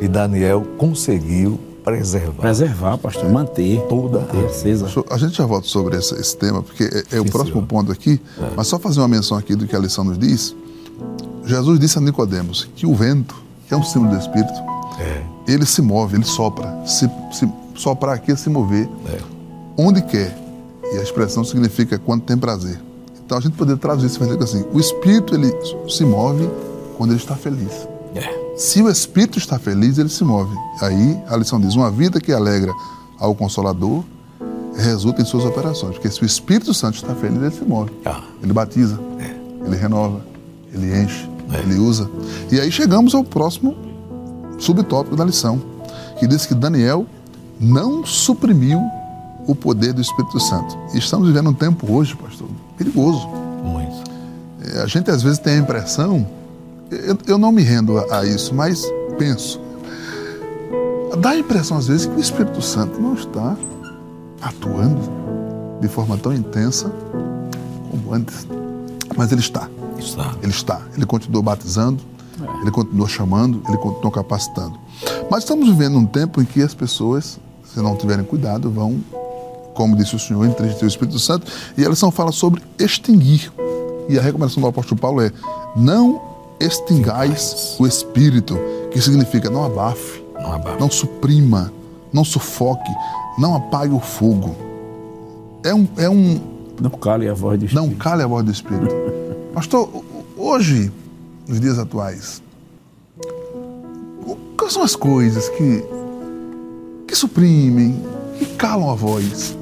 E 0.00 0.08
Daniel 0.08 0.62
conseguiu 0.76 1.58
preservar. 1.84 2.42
Preservar, 2.42 2.98
pastor, 2.98 3.30
manter 3.30 3.80
toda 3.88 4.20
manter 4.20 4.46
acesa. 4.46 4.86
A 5.10 5.16
gente 5.16 5.36
já 5.36 5.46
volta 5.46 5.66
sobre 5.66 5.96
esse, 5.96 6.14
esse 6.14 6.36
tema, 6.36 6.62
porque 6.62 6.84
é, 6.84 7.16
é 7.16 7.20
o 7.20 7.24
próximo 7.24 7.54
senhor. 7.54 7.66
ponto 7.66 7.90
aqui, 7.90 8.20
é. 8.38 8.50
mas 8.56 8.66
só 8.66 8.78
fazer 8.78 9.00
uma 9.00 9.08
menção 9.08 9.36
aqui 9.36 9.54
do 9.54 9.66
que 9.66 9.74
a 9.74 9.78
lição 9.78 10.04
nos 10.04 10.18
diz. 10.18 10.54
Jesus 11.48 11.80
disse 11.80 11.98
a 11.98 12.00
Nicodemos 12.00 12.68
que 12.76 12.86
o 12.86 12.94
vento, 12.94 13.34
que 13.66 13.74
é 13.74 13.76
um 13.76 13.82
símbolo 13.82 14.12
do 14.12 14.20
Espírito, 14.20 14.52
é. 15.00 15.22
ele 15.46 15.66
se 15.66 15.82
move, 15.82 16.16
ele 16.16 16.24
sopra. 16.24 16.86
Se, 16.86 17.10
se 17.32 17.50
soprar 17.74 18.14
aqui 18.14 18.32
é 18.32 18.36
se 18.36 18.50
mover. 18.50 18.88
É 19.06 19.38
onde 19.78 20.02
quer. 20.02 20.36
E 20.92 20.98
a 20.98 21.02
expressão 21.02 21.44
significa 21.44 21.98
quando 21.98 22.22
tem 22.22 22.36
prazer. 22.36 22.80
Então 23.24 23.38
a 23.38 23.40
gente 23.40 23.56
poderia 23.56 23.80
traduzir 23.80 24.08
esse 24.08 24.18
versículo 24.18 24.44
assim: 24.44 24.64
o 24.72 24.80
espírito 24.80 25.34
ele 25.34 25.54
se 25.88 26.04
move 26.04 26.50
quando 26.96 27.10
ele 27.12 27.20
está 27.20 27.36
feliz. 27.36 27.88
É. 28.14 28.56
Se 28.56 28.82
o 28.82 28.90
espírito 28.90 29.38
está 29.38 29.58
feliz, 29.58 29.98
ele 29.98 30.08
se 30.08 30.24
move. 30.24 30.54
Aí 30.80 31.18
a 31.28 31.36
lição 31.36 31.60
diz: 31.60 31.74
uma 31.74 31.90
vida 31.90 32.20
que 32.20 32.32
alegra 32.32 32.72
ao 33.18 33.34
consolador 33.34 34.02
resulta 34.76 35.22
em 35.22 35.24
suas 35.24 35.44
operações. 35.44 35.94
Porque 35.94 36.10
se 36.10 36.22
o 36.22 36.24
Espírito 36.24 36.72
Santo 36.72 36.96
está 36.96 37.14
feliz, 37.14 37.42
ele 37.42 37.50
se 37.50 37.64
move. 37.64 37.90
Ah. 38.04 38.22
Ele 38.42 38.52
batiza, 38.52 38.98
é. 39.18 39.66
ele 39.66 39.76
renova, 39.76 40.24
ele 40.72 41.02
enche, 41.02 41.27
é. 41.52 41.60
ele 41.60 41.78
usa. 41.78 42.10
E 42.50 42.60
aí 42.60 42.70
chegamos 42.70 43.14
ao 43.14 43.24
próximo 43.24 43.76
subtópico 44.58 45.16
da 45.16 45.24
lição, 45.24 45.60
que 46.18 46.26
diz 46.26 46.46
que 46.46 46.54
Daniel 46.54 47.06
não 47.60 48.04
suprimiu 48.04 48.80
o 49.46 49.54
poder 49.54 49.92
do 49.92 50.00
Espírito 50.00 50.38
Santo. 50.38 50.76
E 50.94 50.98
estamos 50.98 51.26
vivendo 51.26 51.50
um 51.50 51.54
tempo 51.54 51.90
hoje, 51.92 52.14
pastor, 52.16 52.48
perigoso. 52.76 53.26
Muito. 53.64 53.96
É, 54.74 54.82
a 54.82 54.86
gente 54.86 55.10
às 55.10 55.22
vezes 55.22 55.38
tem 55.38 55.54
a 55.54 55.58
impressão, 55.58 56.26
eu, 56.90 57.16
eu 57.26 57.38
não 57.38 57.50
me 57.50 57.62
rendo 57.62 57.98
a, 57.98 58.18
a, 58.18 58.26
isso, 58.26 58.54
mas 58.54 58.84
penso. 59.18 59.60
Dá 61.18 61.30
a 61.30 61.38
impressão 61.38 61.78
às 61.78 61.88
vezes 61.88 62.06
que 62.06 62.14
o 62.14 62.20
Espírito 62.20 62.60
Santo 62.60 63.00
não 63.00 63.14
está 63.14 63.56
atuando 64.42 65.00
de 65.80 65.88
forma 65.88 66.16
tão 66.18 66.32
intensa 66.32 66.92
como 67.90 68.14
antes. 68.14 68.46
Mas 69.16 69.32
ele 69.32 69.40
está. 69.40 69.68
Está. 69.98 70.34
Ele 70.42 70.52
está. 70.52 70.80
Ele 70.96 71.06
continua 71.06 71.42
batizando, 71.42 72.02
é. 72.40 72.60
ele 72.62 72.70
continua 72.70 73.08
chamando, 73.08 73.62
ele 73.68 73.78
continua 73.78 74.10
capacitando. 74.10 74.78
Mas 75.30 75.44
estamos 75.44 75.68
vivendo 75.68 75.98
um 75.98 76.06
tempo 76.06 76.40
em 76.40 76.44
que 76.44 76.62
as 76.62 76.74
pessoas, 76.74 77.38
se 77.64 77.80
não 77.80 77.96
tiverem 77.96 78.24
cuidado, 78.24 78.70
vão 78.70 79.00
como 79.74 79.94
disse 79.94 80.16
o 80.16 80.18
Senhor, 80.18 80.44
entristecer 80.44 80.82
o 80.84 80.88
Espírito 80.88 81.18
Santo, 81.20 81.46
e 81.76 81.86
a 81.86 81.88
lição 81.88 82.10
fala 82.10 82.32
sobre 82.32 82.60
extinguir. 82.80 83.52
E 84.08 84.18
a 84.18 84.22
recomendação 84.22 84.60
do 84.60 84.66
apóstolo 84.68 85.00
Paulo 85.00 85.20
é: 85.22 85.30
não 85.76 86.20
extingais 86.58 87.76
o 87.78 87.86
Espírito, 87.86 88.58
que 88.90 88.98
que 88.98 89.00
significa 89.00 89.48
não 89.48 89.64
abafe, 89.64 90.20
Não 90.34 90.52
abafe. 90.52 90.80
não 90.80 90.90
suprima, 90.90 91.72
não 92.12 92.24
sufoque, 92.24 92.90
não 93.38 93.54
apague 93.54 93.94
o 93.94 94.00
fogo. 94.00 94.56
É 95.62 95.72
um, 95.72 95.86
é 95.96 96.08
um 96.10 96.40
Não 96.80 96.90
cale 96.90 97.28
a 97.28 97.34
voz 97.34 97.60
do 97.60 97.66
Espírito. 97.66 97.88
não 97.88 97.96
cale 97.96 98.22
a 98.24 98.26
voz 98.26 98.44
do 98.44 98.50
Espírito. 98.50 98.92
Pastor, 99.54 99.88
hoje, 100.36 100.92
nos 101.46 101.60
dias 101.60 101.78
atuais, 101.78 102.42
quais 104.56 104.72
são 104.72 104.82
as 104.82 104.94
coisas 104.94 105.48
que, 105.48 105.84
que 107.06 107.16
suprimem, 107.16 108.04
que 108.38 108.46
calam 108.56 108.90
a 108.90 108.94
voz 108.94 109.56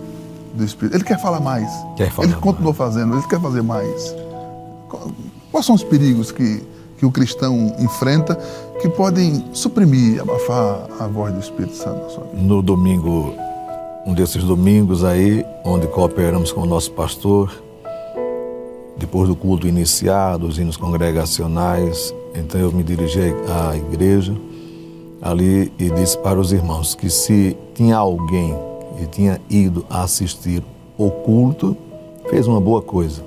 do 0.55 0.65
Espírito? 0.65 0.97
Ele 0.97 1.05
quer 1.05 1.21
falar 1.21 1.41
mais. 1.41 1.71
Quer 1.97 2.11
falar 2.11 2.29
ele 2.29 2.37
continua 2.37 2.75
fazendo, 2.75 3.17
ele 3.17 3.27
quer 3.27 3.41
fazer 3.41 3.63
mais. 3.63 4.15
Quais 5.53 5.65
são 5.65 5.75
os 5.75 5.85
perigos 5.85 6.33
que, 6.33 6.63
que 6.99 7.07
o 7.07 7.11
cristão 7.11 7.75
enfrenta 7.79 8.35
que 8.81 8.89
podem 8.89 9.45
suprimir, 9.53 10.21
abafar 10.21 10.89
a 10.99 11.07
voz 11.07 11.33
do 11.33 11.41
Espírito 11.41 11.77
Santo 11.77 12.03
na 12.03 12.09
sua 12.09 12.25
vida? 12.25 12.43
No 12.43 12.61
domingo, 12.61 13.33
um 14.05 14.13
desses 14.13 14.43
domingos 14.43 15.05
aí, 15.05 15.45
onde 15.65 15.87
cooperamos 15.87 16.53
com 16.53 16.63
o 16.63 16.67
nosso 16.67 16.91
pastor, 16.93 17.51
depois 18.97 19.29
do 19.29 19.37
culto 19.37 19.67
iniciado, 19.67 20.47
os 20.47 20.59
hinos 20.59 20.77
congregacionais, 20.77 22.15
então 22.35 22.61
eu 22.61 22.73
me 22.73 22.83
dirigi 22.83 23.35
à 23.49 23.77
igreja 23.77 24.35
ali 25.21 25.73
e 25.79 25.91
disse 25.91 26.17
para 26.19 26.39
os 26.39 26.53
irmãos 26.53 26.95
que 26.95 27.11
se 27.11 27.57
tinha 27.75 27.97
alguém 27.97 28.55
que 28.99 29.07
tinha 29.07 29.41
ido 29.51 29.85
assistir 29.91 30.63
o 30.97 31.11
culto, 31.11 31.77
fez 32.29 32.47
uma 32.47 32.61
boa 32.61 32.81
coisa. 32.81 33.23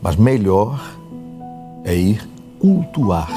Mas 0.00 0.16
melhor 0.16 0.80
é 1.84 1.94
ir 1.94 2.26
cultuar. 2.58 3.30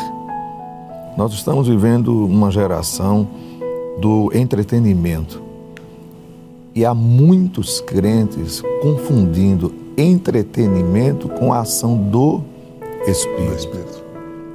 Nós 1.17 1.33
estamos 1.33 1.67
vivendo 1.67 2.25
uma 2.25 2.49
geração 2.49 3.27
do 3.99 4.31
entretenimento. 4.33 5.41
E 6.73 6.85
há 6.85 6.93
muitos 6.93 7.81
crentes 7.81 8.63
confundindo 8.81 9.82
entretenimento 9.97 11.29
com 11.29 11.53
a 11.53 11.59
ação 11.59 11.95
do 11.95 12.39
Do 12.39 12.43
Espírito. 13.09 13.55
Espírito. 13.55 14.03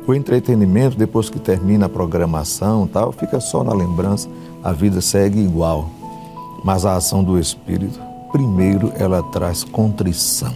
O 0.06 0.14
entretenimento, 0.14 0.96
depois 0.96 1.28
que 1.28 1.38
termina 1.38 1.86
a 1.86 1.88
programação 1.88 2.86
tal, 2.86 3.12
fica 3.12 3.40
só 3.40 3.62
na 3.62 3.74
lembrança, 3.74 4.28
a 4.64 4.72
vida 4.72 5.00
segue 5.00 5.38
igual. 5.38 5.90
Mas 6.64 6.86
a 6.86 6.96
ação 6.96 7.22
do 7.22 7.38
Espírito, 7.38 8.00
primeiro, 8.32 8.90
ela 8.96 9.22
traz 9.22 9.62
contrição. 9.62 10.54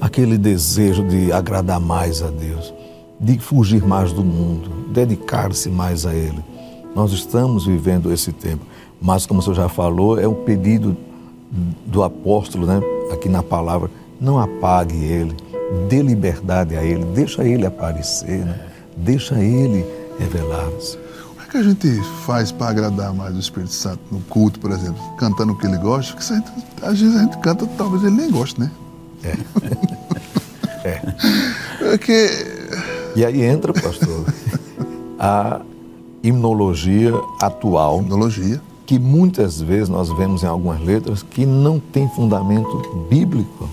Aquele 0.00 0.36
desejo 0.36 1.06
de 1.08 1.32
agradar 1.32 1.80
mais 1.80 2.22
a 2.22 2.28
Deus, 2.28 2.72
de 3.18 3.38
fugir 3.38 3.82
mais 3.82 4.12
do 4.12 4.22
mundo, 4.22 4.70
dedicar-se 4.92 5.68
mais 5.70 6.04
a 6.04 6.14
Ele. 6.14 6.44
Nós 6.94 7.12
estamos 7.12 7.66
vivendo 7.66 8.12
esse 8.12 8.32
tempo, 8.32 8.64
mas 9.00 9.24
como 9.24 9.40
o 9.40 9.42
senhor 9.42 9.54
já 9.54 9.68
falou, 9.68 10.18
é 10.18 10.28
um 10.28 10.34
pedido 10.34 10.96
do 11.86 12.02
apóstolo, 12.02 12.66
né? 12.66 12.80
Aqui 13.12 13.28
na 13.28 13.42
palavra, 13.42 13.90
não 14.20 14.38
apague 14.38 14.96
Ele, 14.96 15.36
dê 15.88 16.02
liberdade 16.02 16.76
a 16.76 16.82
Ele, 16.82 17.04
deixa 17.06 17.42
Ele 17.44 17.66
aparecer, 17.66 18.44
né? 18.44 18.58
deixa 18.96 19.34
Ele 19.36 19.84
revelar-se. 20.18 20.96
Como 21.28 21.42
é 21.42 21.50
que 21.50 21.56
a 21.56 21.62
gente 21.62 22.02
faz 22.26 22.52
para 22.52 22.68
agradar 22.70 23.12
mais 23.14 23.34
o 23.34 23.38
Espírito 23.40 23.72
Santo 23.72 24.00
no 24.10 24.20
culto, 24.22 24.60
por 24.60 24.70
exemplo? 24.70 25.00
Cantando 25.16 25.52
o 25.52 25.56
que 25.58 25.66
ele 25.66 25.78
gosta? 25.78 26.12
Porque 26.14 26.34
gente- 26.34 26.52
às 26.82 27.00
vezes 27.00 27.16
a 27.16 27.22
gente 27.22 27.38
canta, 27.38 27.66
talvez 27.78 28.02
ele 28.04 28.16
nem 28.16 28.30
goste, 28.30 28.60
né? 28.60 28.70
É. 29.24 29.36
Porque 31.78 32.28
E 33.16 33.24
aí 33.24 33.42
entra, 33.42 33.72
pastor, 33.72 34.24
a 35.18 35.60
himnologia 36.22 37.12
atual, 37.40 37.98
tecnologia, 37.98 38.60
que 38.90 38.98
muitas 38.98 39.60
vezes 39.60 39.88
nós 39.88 40.08
vemos 40.08 40.42
em 40.42 40.46
algumas 40.46 40.80
letras 40.84 41.22
que 41.22 41.46
não 41.46 41.78
tem 41.78 42.08
fundamento 42.08 43.06
bíblico, 43.08 43.68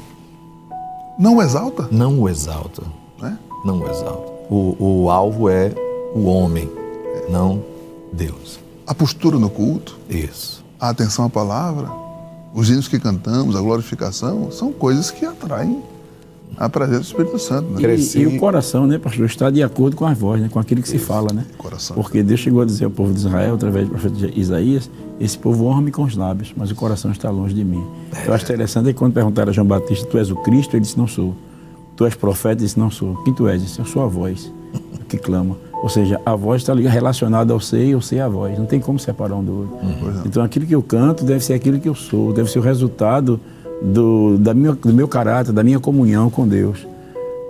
não 1.17 1.41
exalta, 1.41 1.87
não 1.89 2.19
o 2.19 2.29
exalta, 2.29 2.83
né? 3.19 3.35
não 3.65 3.79
o 3.79 3.89
exalta. 3.89 4.31
O, 4.47 4.75
o 4.77 5.09
alvo 5.09 5.49
é 5.49 5.73
o 6.13 6.25
homem, 6.25 6.69
não 7.31 7.63
Deus. 8.13 8.59
A 8.85 8.93
postura 8.93 9.39
no 9.39 9.49
culto, 9.49 9.97
Isso. 10.07 10.63
a 10.79 10.89
atenção 10.89 11.25
à 11.25 11.29
palavra, 11.31 11.89
os 12.53 12.69
hinos 12.69 12.87
que 12.87 12.99
cantamos, 12.99 13.55
a 13.55 13.59
glorificação, 13.59 14.51
são 14.51 14.71
coisas 14.71 15.09
que 15.09 15.25
atraem 15.25 15.81
a 16.55 16.69
presença 16.69 16.99
do 16.99 17.05
Espírito 17.05 17.39
Santo, 17.39 17.69
né? 17.71 17.95
E, 17.95 18.17
e 18.19 18.27
o 18.27 18.39
coração, 18.39 18.87
né, 18.87 18.97
pastor, 18.97 19.25
está 19.25 19.49
de 19.49 19.61
acordo 19.61 19.95
com 19.95 20.05
a 20.05 20.13
voz, 20.13 20.41
né, 20.41 20.49
com 20.51 20.59
aquilo 20.59 20.81
que 20.81 20.89
se 20.89 20.97
fala, 20.97 21.33
né? 21.33 21.45
Coração. 21.57 21.95
Porque 21.95 22.23
Deus 22.23 22.39
chegou 22.39 22.61
a 22.61 22.65
dizer 22.65 22.85
ao 22.85 22.91
povo 22.91 23.11
de 23.13 23.19
Israel, 23.19 23.55
através 23.55 23.85
do 23.85 23.91
profeta 23.91 24.31
Isaías, 24.35 24.89
esse 25.19 25.37
povo 25.37 25.65
honra-me 25.65 25.91
com 25.91 26.03
os 26.03 26.15
lábios, 26.15 26.53
mas 26.55 26.71
o 26.71 26.75
coração 26.75 27.11
está 27.11 27.29
longe 27.29 27.53
de 27.53 27.63
mim. 27.63 27.83
Eu 28.25 28.33
acho 28.33 28.43
interessante 28.45 28.89
é 28.89 28.93
que 28.93 28.99
quando 28.99 29.13
perguntaram 29.13 29.49
a 29.49 29.53
João 29.53 29.67
Batista, 29.67 30.07
tu 30.07 30.17
és 30.17 30.29
o 30.31 30.35
Cristo? 30.37 30.75
Ele 30.75 30.81
disse, 30.81 30.97
não 30.97 31.07
sou. 31.07 31.35
Tu 31.95 32.05
és 32.05 32.13
profeta? 32.15 32.61
Ele 32.61 32.65
disse, 32.65 32.79
não 32.79 32.91
sou. 32.91 33.15
Quem 33.23 33.33
tu 33.33 33.47
és? 33.47 33.55
Ele 33.55 33.65
disse, 33.65 33.79
eu 33.79 33.85
sou 33.85 34.03
a 34.03 34.07
voz 34.07 34.51
que 35.09 35.17
clama. 35.17 35.55
Ou 35.81 35.89
seja, 35.89 36.19
a 36.25 36.35
voz 36.35 36.61
está 36.61 36.73
ligada- 36.73 36.93
relacionada 36.93 37.53
ao 37.53 37.59
ser 37.59 37.85
e 37.85 37.91
eu 37.91 38.01
sei 38.01 38.19
a 38.19 38.27
voz. 38.27 38.57
Não 38.57 38.65
tem 38.65 38.79
como 38.79 38.99
separar 38.99 39.35
um 39.35 39.43
do 39.43 39.59
outro. 39.59 39.77
Não. 39.83 40.25
Então 40.25 40.43
aquilo 40.43 40.65
que 40.65 40.75
eu 40.75 40.83
canto 40.83 41.23
deve 41.23 41.43
ser 41.43 41.53
aquilo 41.53 41.79
que 41.79 41.87
eu 41.87 41.95
sou, 41.95 42.33
deve 42.33 42.49
ser 42.51 42.59
o 42.59 42.61
resultado 42.61 43.39
do, 43.81 44.37
da 44.37 44.53
minha, 44.53 44.73
do 44.73 44.93
meu 44.93 45.07
caráter, 45.07 45.51
da 45.51 45.63
minha 45.63 45.79
comunhão 45.79 46.29
com 46.29 46.47
Deus. 46.47 46.85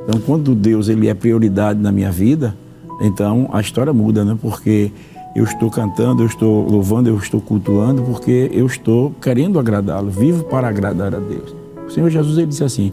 Então, 0.04 0.22
quando 0.22 0.56
Deus 0.56 0.90
ele 0.90 1.08
é 1.08 1.14
prioridade 1.14 1.80
na 1.80 1.92
minha 1.92 2.12
vida, 2.12 2.56
então 3.02 3.50
a 3.52 3.60
história 3.60 3.92
muda, 3.94 4.24
né? 4.24 4.38
Porque 4.42 4.92
eu 5.36 5.44
estou 5.44 5.70
cantando, 5.70 6.24
eu 6.24 6.28
estou 6.28 6.68
louvando, 6.68 7.10
eu 7.10 7.18
estou 7.18 7.40
cultuando, 7.40 8.02
porque 8.02 8.50
eu 8.52 8.66
estou 8.66 9.12
querendo 9.22 9.60
agradá-lo, 9.60 10.10
vivo 10.10 10.44
para 10.46 10.68
agradar 10.68 11.14
a 11.14 11.20
Deus. 11.20 11.54
O 11.88 11.92
Senhor 11.92 12.10
Jesus 12.10 12.38
ele 12.38 12.48
disse 12.48 12.64
assim, 12.64 12.92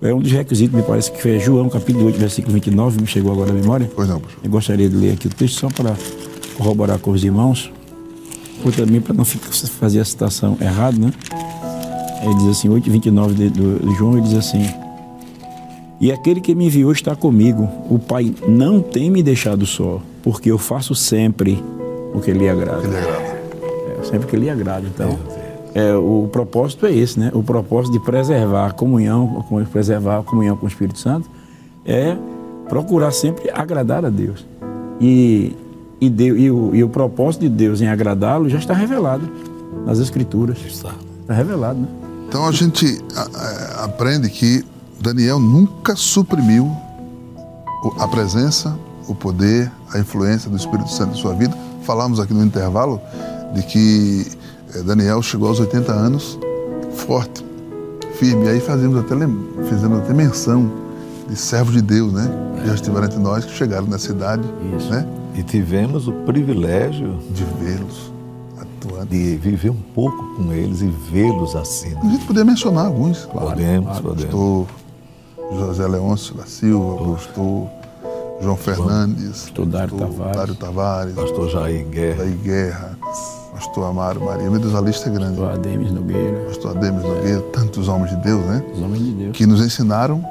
é 0.00 0.14
um 0.14 0.20
dos 0.20 0.30
requisitos, 0.30 0.76
me 0.76 0.82
parece 0.82 1.10
que 1.10 1.20
foi 1.20 1.40
João 1.40 1.68
capítulo 1.68 2.06
8, 2.06 2.18
versículo 2.18 2.54
29, 2.54 3.00
me 3.00 3.06
chegou 3.06 3.32
agora 3.32 3.50
à 3.50 3.54
memória. 3.54 3.90
Pois 3.96 4.08
não, 4.08 4.20
pastor. 4.20 4.40
Eu 4.44 4.50
gostaria 4.50 4.88
de 4.88 4.96
ler 4.96 5.14
aqui 5.14 5.26
o 5.26 5.30
texto 5.30 5.58
só 5.58 5.68
para 5.68 5.96
corroborar 6.56 6.98
com 6.98 7.10
os 7.10 7.24
irmãos, 7.24 7.72
ou 8.64 8.70
também 8.70 9.00
para 9.00 9.14
não 9.14 9.24
fazer 9.24 10.00
a 10.00 10.04
citação 10.04 10.56
errada, 10.60 10.98
né? 10.98 11.12
Ele 12.22 12.34
diz 12.36 12.48
assim, 12.58 12.68
8, 12.68 12.90
29 12.90 13.34
de, 13.34 13.48
do, 13.50 13.94
João, 13.94 14.12
ele 14.14 14.22
diz 14.22 14.34
assim: 14.34 14.64
E 16.00 16.10
aquele 16.10 16.40
que 16.40 16.54
me 16.54 16.66
enviou 16.66 16.92
está 16.92 17.14
comigo. 17.14 17.68
O 17.90 17.98
Pai 17.98 18.34
não 18.48 18.80
tem 18.80 19.10
me 19.10 19.22
deixado 19.22 19.64
só, 19.66 20.00
porque 20.22 20.50
eu 20.50 20.58
faço 20.58 20.94
sempre 20.94 21.62
o 22.14 22.20
que 22.20 22.32
lhe 22.32 22.48
agrada. 22.48 22.80
Que 22.80 22.86
lhe 22.88 22.96
agrada. 22.96 23.36
É, 24.00 24.04
sempre 24.04 24.26
que 24.26 24.36
lhe 24.36 24.48
agrada. 24.50 24.86
Então, 24.86 25.18
é, 25.74 25.94
o 25.94 26.28
propósito 26.32 26.86
é 26.86 26.92
esse, 26.94 27.20
né? 27.20 27.30
O 27.34 27.42
propósito 27.42 27.92
de 27.92 28.00
preservar 28.00 28.66
a 28.68 28.70
comunhão, 28.70 29.44
com- 29.48 29.62
preservar 29.64 30.18
a 30.18 30.22
comunhão 30.22 30.56
com 30.56 30.64
o 30.64 30.68
Espírito 30.68 30.98
Santo, 30.98 31.28
é 31.84 32.16
procurar 32.68 33.10
sempre 33.12 33.50
agradar 33.50 34.04
a 34.04 34.10
Deus. 34.10 34.44
E, 35.00 35.54
e, 36.00 36.08
Deu- 36.08 36.36
e 36.36 36.50
o, 36.50 36.74
e 36.74 36.82
o 36.82 36.88
propósito 36.88 37.42
de 37.42 37.48
Deus 37.50 37.80
em 37.82 37.86
agradá-lo 37.88 38.48
já 38.48 38.58
está 38.58 38.72
revelado 38.72 39.28
nas 39.86 39.98
Escrituras. 39.98 40.58
Está. 40.66 40.94
Está 41.20 41.34
revelado, 41.34 41.78
né? 41.80 41.88
Então 42.28 42.46
a 42.46 42.52
gente 42.52 43.02
a- 43.14 43.80
a- 43.80 43.84
aprende 43.84 44.28
que 44.28 44.64
Daniel 45.00 45.38
nunca 45.38 45.94
suprimiu 45.96 46.70
a 47.98 48.08
presença, 48.08 48.76
o 49.06 49.14
poder, 49.14 49.70
a 49.92 49.98
influência 49.98 50.50
do 50.50 50.56
Espírito 50.56 50.90
Santo 50.90 51.16
em 51.16 51.20
sua 51.20 51.34
vida. 51.34 51.56
Falamos 51.82 52.18
aqui 52.18 52.34
no 52.34 52.44
intervalo 52.44 53.00
de 53.54 53.62
que 53.62 54.26
eh, 54.74 54.82
Daniel 54.82 55.22
chegou 55.22 55.48
aos 55.48 55.60
80 55.60 55.92
anos 55.92 56.38
forte, 57.06 57.44
firme. 58.18 58.46
E 58.46 58.48
aí 58.48 58.60
fazemos 58.60 58.98
até, 58.98 59.14
fizemos 59.68 60.00
até 60.00 60.12
menção 60.12 60.70
de 61.28 61.36
servos 61.36 61.74
de 61.74 61.82
Deus, 61.82 62.12
né? 62.12 62.28
Que 62.60 62.66
já 62.68 62.74
estiveram 62.74 63.04
entre 63.06 63.18
nós, 63.20 63.44
que 63.44 63.52
chegaram 63.52 63.86
nessa 63.86 64.10
idade, 64.10 64.42
Isso. 64.76 64.90
né? 64.90 65.06
E 65.36 65.42
tivemos 65.42 66.08
o 66.08 66.12
privilégio 66.12 67.18
De 67.30 67.44
vê-los 67.60 68.10
de 69.08 69.36
viver 69.36 69.70
um 69.70 69.82
pouco 69.94 70.36
com 70.36 70.52
eles 70.52 70.82
e 70.82 70.88
vê-los 70.88 71.54
assim. 71.56 71.96
A 71.96 72.08
gente 72.08 72.26
poderia 72.26 72.44
mencionar 72.44 72.86
alguns, 72.86 73.24
claro. 73.26 73.48
podemos, 73.48 74.00
podemos. 74.00 74.24
Pastor 74.24 74.66
José 75.52 75.86
Leôncio 75.86 76.34
da 76.34 76.46
Silva, 76.46 77.12
pastor 77.12 77.68
João 78.40 78.56
Fernandes, 78.56 79.42
Pastor 79.42 79.66
Dário 79.66 79.96
Tavares. 79.96 80.36
Dário 80.36 80.54
Tavares, 80.54 81.14
Pastor 81.14 81.48
Jair 81.48 81.86
Guerra, 81.86 82.24
Daí 82.24 82.34
Guerra, 82.34 82.98
pastor 83.52 83.84
Amaro 83.84 84.24
Maria, 84.24 84.50
meu 84.50 84.60
Deus, 84.60 84.74
a 84.74 84.80
lista 84.80 85.08
é 85.08 85.12
grande. 85.12 85.40
O 85.40 85.48
Ademes 85.48 85.90
Nogueira, 85.90 86.44
Pastor 86.46 86.76
Ademes 86.76 87.02
Nogueira, 87.02 87.40
tantos 87.52 87.88
homens 87.88 88.10
de 88.10 88.16
Deus, 88.16 88.44
né? 88.44 88.62
os 88.74 88.82
homens 88.82 89.02
de 89.02 89.12
Deus. 89.12 89.36
Que 89.36 89.46
nos 89.46 89.64
ensinaram 89.64 90.22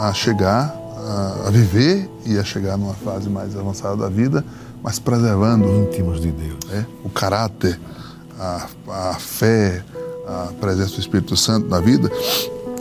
a 0.00 0.12
chegar, 0.14 0.74
a, 0.96 1.48
a 1.48 1.50
viver 1.50 2.08
e 2.24 2.38
a 2.38 2.44
chegar 2.44 2.78
numa 2.78 2.94
fase 2.94 3.28
mais 3.28 3.56
avançada 3.56 3.96
da 3.96 4.08
vida, 4.08 4.44
mas 4.82 4.98
preservando 4.98 5.66
íntimos 5.68 6.20
de 6.20 6.30
Deus. 6.32 6.58
né, 6.68 6.86
o 7.04 7.10
caráter, 7.10 7.78
a, 8.38 8.66
a 8.88 9.14
fé, 9.14 9.84
a 10.26 10.52
presença 10.60 10.94
do 10.94 11.00
Espírito 11.00 11.36
Santo 11.36 11.68
na 11.68 11.80
vida. 11.80 12.10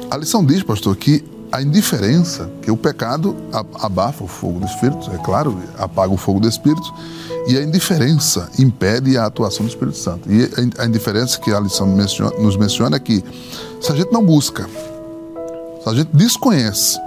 A 0.09 0.17
lição 0.17 0.43
diz, 0.43 0.63
pastor, 0.63 0.95
que 0.95 1.23
a 1.51 1.61
indiferença, 1.61 2.49
que 2.61 2.71
o 2.71 2.77
pecado 2.77 3.35
abafa 3.79 4.23
o 4.23 4.27
fogo 4.27 4.59
do 4.59 4.65
Espírito, 4.65 5.11
é 5.11 5.17
claro, 5.17 5.57
apaga 5.77 6.13
o 6.13 6.17
fogo 6.17 6.39
do 6.39 6.47
Espírito, 6.47 6.93
e 7.47 7.57
a 7.57 7.61
indiferença 7.61 8.49
impede 8.57 9.17
a 9.17 9.25
atuação 9.25 9.65
do 9.65 9.69
Espírito 9.69 9.97
Santo. 9.97 10.31
E 10.31 10.49
a 10.77 10.85
indiferença 10.85 11.39
que 11.39 11.51
a 11.51 11.59
lição 11.59 11.87
nos 12.39 12.55
menciona 12.55 12.95
é 12.95 12.99
que 12.99 13.23
se 13.81 13.91
a 13.91 13.95
gente 13.95 14.11
não 14.11 14.23
busca, 14.23 14.69
se 15.83 15.89
a 15.89 15.93
gente 15.93 16.09
desconhece 16.13 16.97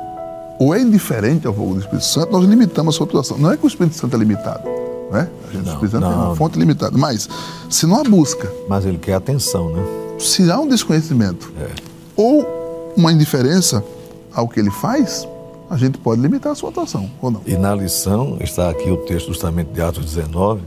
ou 0.58 0.74
é 0.74 0.80
indiferente 0.80 1.46
ao 1.46 1.54
fogo 1.54 1.74
do 1.74 1.80
Espírito 1.80 2.04
Santo, 2.04 2.32
nós 2.32 2.44
limitamos 2.44 2.94
a 2.94 2.98
sua 2.98 3.06
atuação. 3.06 3.38
Não 3.38 3.50
é 3.50 3.56
que 3.56 3.64
o 3.64 3.68
Espírito 3.68 3.96
Santo 3.96 4.14
é 4.14 4.18
limitado, 4.18 4.68
né? 5.10 5.28
A 5.48 5.52
gente, 5.52 5.66
não, 5.66 5.80
Santo 5.80 6.00
não. 6.00 6.08
tem 6.08 6.18
uma 6.18 6.36
fonte 6.36 6.58
limitada, 6.58 6.96
mas 6.96 7.28
se 7.70 7.86
não 7.86 8.00
há 8.00 8.04
busca... 8.04 8.50
Mas 8.68 8.84
ele 8.84 8.98
quer 8.98 9.14
atenção, 9.14 9.70
né? 9.70 9.82
Se 10.18 10.50
há 10.50 10.58
um 10.58 10.68
desconhecimento 10.68 11.52
é. 11.60 11.68
ou 12.16 12.92
uma 12.96 13.12
indiferença 13.12 13.84
ao 14.32 14.48
que 14.48 14.60
ele 14.60 14.70
faz, 14.70 15.26
a 15.68 15.76
gente 15.76 15.98
pode 15.98 16.20
limitar 16.20 16.52
a 16.52 16.54
sua 16.54 16.70
atuação, 16.70 17.10
ou 17.20 17.30
não. 17.30 17.40
E 17.46 17.56
na 17.56 17.74
lição 17.74 18.38
está 18.40 18.70
aqui 18.70 18.90
o 18.90 18.96
texto 18.98 19.28
justamente 19.28 19.68
de 19.72 19.80
Atos 19.80 20.04
19, 20.04 20.62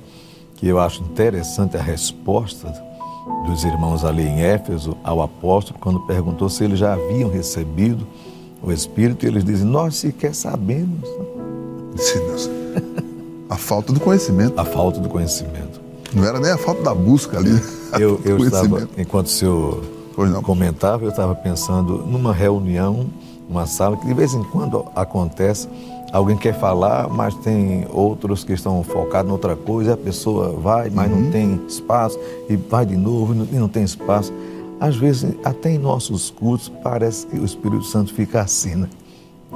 que 0.55 0.67
eu 0.67 0.79
acho 0.79 1.01
interessante 1.03 1.77
a 1.77 1.81
resposta 1.81 2.73
dos 3.45 3.63
irmãos 3.63 4.03
ali 4.03 4.23
em 4.23 4.41
Éfeso 4.41 4.97
ao 5.03 5.21
apóstolo, 5.21 5.79
quando 5.79 5.99
perguntou 6.01 6.49
se 6.49 6.63
eles 6.63 6.79
já 6.79 6.93
haviam 6.93 7.29
recebido 7.29 8.07
o 8.61 8.71
Espírito, 8.71 9.25
e 9.25 9.29
eles 9.29 9.43
dizem, 9.43 9.65
nós 9.65 9.95
sequer 9.95 10.33
sabemos. 10.33 11.07
A 13.49 13.57
falta 13.57 13.93
do 13.93 13.99
conhecimento. 13.99 14.59
A 14.59 14.65
falta 14.65 14.99
do 14.99 15.09
conhecimento. 15.09 15.81
Não 16.13 16.23
era 16.23 16.39
nem 16.39 16.51
a 16.51 16.57
falta 16.57 16.81
da 16.81 16.93
busca 16.93 17.37
ali. 17.37 17.61
Eu, 17.99 18.19
eu 18.25 18.37
estava, 18.45 18.87
enquanto 18.97 19.27
o 19.27 19.29
senhor 19.29 19.83
comentava, 20.43 21.03
eu 21.03 21.09
estava 21.09 21.35
pensando 21.35 21.97
numa 21.99 22.33
reunião 22.33 23.07
uma 23.49 23.65
sala 23.65 23.95
que 23.95 24.05
de 24.05 24.13
vez 24.13 24.33
em 24.33 24.43
quando 24.43 24.85
acontece, 24.95 25.69
alguém 26.11 26.35
quer 26.35 26.53
falar, 26.53 27.07
mas 27.07 27.33
tem 27.35 27.87
outros 27.91 28.43
que 28.43 28.53
estão 28.53 28.83
focados 28.83 29.29
em 29.29 29.31
outra 29.31 29.55
coisa, 29.55 29.93
a 29.93 29.97
pessoa 29.97 30.51
vai, 30.51 30.89
mas 30.89 31.09
uhum. 31.09 31.21
não 31.21 31.31
tem 31.31 31.61
espaço, 31.67 32.19
e 32.49 32.55
vai 32.55 32.85
de 32.85 32.97
novo 32.97 33.33
e 33.33 33.55
não 33.55 33.69
tem 33.69 33.83
espaço. 33.83 34.33
Às 34.79 34.95
vezes, 34.95 35.33
até 35.43 35.71
em 35.71 35.77
nossos 35.77 36.29
cultos, 36.29 36.71
parece 36.83 37.25
que 37.25 37.39
o 37.39 37.45
Espírito 37.45 37.83
Santo 37.83 38.13
fica 38.13 38.41
assim, 38.41 38.75
né? 38.75 38.89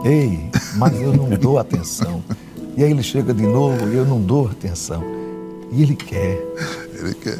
Ei, 0.03 0.49
mas 0.77 0.99
eu 0.99 1.13
não 1.13 1.29
dou 1.29 1.59
atenção. 1.59 2.23
E 2.75 2.83
aí 2.83 2.91
ele 2.91 3.03
chega 3.03 3.33
de 3.33 3.45
novo 3.45 3.87
e 3.89 3.95
eu 3.95 4.05
não 4.05 4.21
dou 4.21 4.47
atenção. 4.47 5.03
E 5.71 5.83
ele 5.83 5.95
quer. 5.95 6.41
Ele 6.97 7.13
quer. 7.15 7.37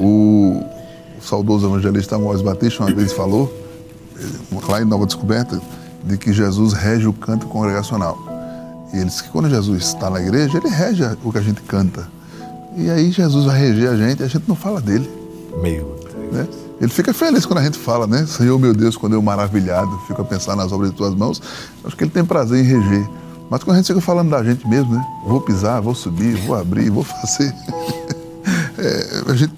O, 0.00 0.62
o 1.18 1.22
saudoso 1.22 1.66
evangelista 1.66 2.16
Amós 2.16 2.42
Batista 2.42 2.82
uma 2.82 2.92
vez 2.92 3.12
falou, 3.12 3.52
lá 4.68 4.80
em 4.80 4.84
Nova 4.84 5.06
Descoberta, 5.06 5.60
de 6.04 6.18
que 6.18 6.32
Jesus 6.32 6.72
rege 6.72 7.06
o 7.06 7.12
canto 7.12 7.46
congregacional. 7.46 8.18
E 8.92 8.96
ele 8.96 9.06
diz 9.06 9.20
que 9.20 9.28
quando 9.28 9.48
Jesus 9.48 9.84
está 9.84 10.10
na 10.10 10.20
igreja, 10.20 10.58
ele 10.58 10.68
rege 10.68 11.02
o 11.24 11.32
que 11.32 11.38
a 11.38 11.42
gente 11.42 11.60
canta. 11.62 12.08
E 12.76 12.90
aí 12.90 13.10
Jesus 13.10 13.44
vai 13.44 13.58
reger 13.58 13.90
a 13.90 13.96
gente 13.96 14.20
e 14.20 14.24
a 14.24 14.28
gente 14.28 14.44
não 14.48 14.56
fala 14.56 14.80
dele. 14.80 15.08
Meu 15.62 15.96
Deus. 16.02 16.32
Né? 16.32 16.48
Ele 16.80 16.90
fica 16.90 17.14
feliz 17.14 17.46
quando 17.46 17.60
a 17.60 17.62
gente 17.62 17.78
fala, 17.78 18.06
né? 18.06 18.26
Senhor, 18.26 18.58
meu 18.58 18.74
Deus, 18.74 18.96
quando 18.96 19.12
eu 19.12 19.22
maravilhado, 19.22 19.96
fico 20.06 20.20
a 20.22 20.24
pensar 20.24 20.56
nas 20.56 20.72
obras 20.72 20.90
de 20.90 20.96
tuas 20.96 21.14
mãos. 21.14 21.40
Acho 21.84 21.96
que 21.96 22.04
ele 22.04 22.10
tem 22.10 22.24
prazer 22.24 22.60
em 22.60 22.66
reger. 22.66 23.08
Mas 23.54 23.62
quando 23.62 23.76
a 23.76 23.78
gente 23.78 23.86
fica 23.86 24.00
falando 24.00 24.30
da 24.30 24.42
gente 24.42 24.66
mesmo, 24.66 24.92
né? 24.92 25.06
Vou 25.24 25.40
pisar, 25.40 25.80
vou 25.80 25.94
subir, 25.94 26.34
vou 26.38 26.56
abrir, 26.56 26.90
vou 26.90 27.04
fazer. 27.04 27.54
é, 28.76 29.30
a 29.30 29.34
gente 29.36 29.54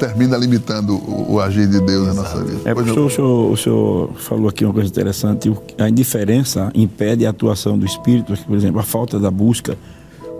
termina 0.00 0.36
limitando 0.36 0.96
o, 0.96 1.34
o 1.34 1.40
agir 1.40 1.68
de 1.68 1.80
Deus 1.80 2.08
Exato. 2.08 2.16
na 2.16 2.22
nossa 2.22 2.42
vida. 2.42 2.68
É, 2.68 2.74
pastor, 2.74 3.06
o, 3.06 3.08
senhor, 3.08 3.52
o 3.52 3.56
senhor 3.56 4.12
falou 4.14 4.48
aqui 4.48 4.64
uma 4.64 4.74
coisa 4.74 4.88
interessante, 4.88 5.56
a 5.78 5.88
indiferença 5.88 6.72
impede 6.74 7.24
a 7.24 7.30
atuação 7.30 7.78
do 7.78 7.86
Espírito, 7.86 8.36
por 8.48 8.56
exemplo, 8.56 8.80
a 8.80 8.82
falta 8.82 9.20
da 9.20 9.30
busca, 9.30 9.78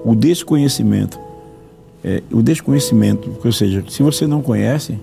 o 0.04 0.12
desconhecimento. 0.16 1.16
É, 2.02 2.24
o 2.32 2.42
desconhecimento, 2.42 3.30
ou 3.44 3.52
seja, 3.52 3.84
se 3.88 4.02
você 4.02 4.26
não 4.26 4.42
conhece, 4.42 4.98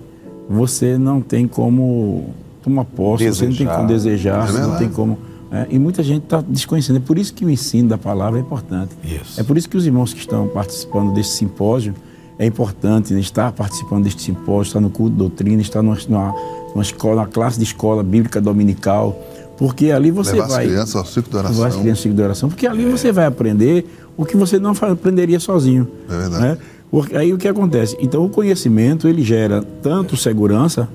você 0.46 0.98
não 0.98 1.22
tem 1.22 1.48
como 1.48 2.34
tomar 2.62 2.84
posse, 2.84 3.24
desejar. 3.24 3.46
você 3.46 3.48
não 3.48 3.56
tem 3.56 3.76
como 3.76 3.88
desejar, 3.88 4.44
é 4.44 4.52
você 4.52 4.60
não 4.60 4.76
tem 4.76 4.88
como... 4.90 5.31
É, 5.52 5.66
e 5.68 5.78
muita 5.78 6.02
gente 6.02 6.24
está 6.24 6.40
desconhecendo. 6.40 6.96
É 6.96 7.00
por 7.00 7.18
isso 7.18 7.34
que 7.34 7.44
o 7.44 7.50
ensino 7.50 7.90
da 7.90 7.98
palavra 7.98 8.38
é 8.38 8.42
importante. 8.42 8.96
Isso. 9.04 9.38
É 9.38 9.44
por 9.44 9.58
isso 9.58 9.68
que 9.68 9.76
os 9.76 9.84
irmãos 9.84 10.14
que 10.14 10.20
estão 10.20 10.48
participando 10.48 11.12
desse 11.12 11.36
simpósio, 11.36 11.94
é 12.38 12.46
importante 12.46 13.16
estar 13.20 13.52
participando 13.52 14.04
deste 14.04 14.22
simpósio, 14.22 14.70
estar 14.70 14.80
no 14.80 14.88
culto 14.88 15.12
de 15.12 15.18
doutrina, 15.18 15.60
estar 15.60 15.82
numa, 15.82 15.96
numa, 16.08 16.82
escola, 16.82 17.16
numa 17.16 17.26
classe 17.26 17.58
de 17.58 17.64
escola 17.64 18.02
bíblica 18.02 18.40
dominical, 18.40 19.16
porque 19.58 19.90
ali 19.90 20.10
você 20.10 20.32
levar 20.32 20.48
vai... 20.48 20.66
Levar 20.66 20.82
as 20.82 20.90
crianças 20.90 20.96
ao 20.96 21.04
ciclo 21.04 21.30
de 21.30 21.36
oração. 21.36 21.56
Levar 21.56 21.68
as 21.68 21.74
crianças 21.74 21.98
ao 21.98 22.02
ciclo 22.02 22.16
de 22.16 22.22
oração, 22.22 22.48
porque 22.48 22.66
ali 22.66 22.84
é. 22.86 22.90
você 22.90 23.12
vai 23.12 23.26
aprender 23.26 23.86
o 24.16 24.24
que 24.24 24.36
você 24.36 24.58
não 24.58 24.70
aprenderia 24.70 25.38
sozinho. 25.38 25.86
É 26.08 26.16
verdade. 26.16 26.42
Né? 26.42 26.58
Porque 26.90 27.16
aí 27.16 27.32
o 27.32 27.38
que 27.38 27.46
acontece? 27.46 27.96
Então 28.00 28.24
o 28.24 28.28
conhecimento, 28.28 29.06
ele 29.06 29.22
gera 29.22 29.62
tanto 29.82 30.16
segurança, 30.16 30.88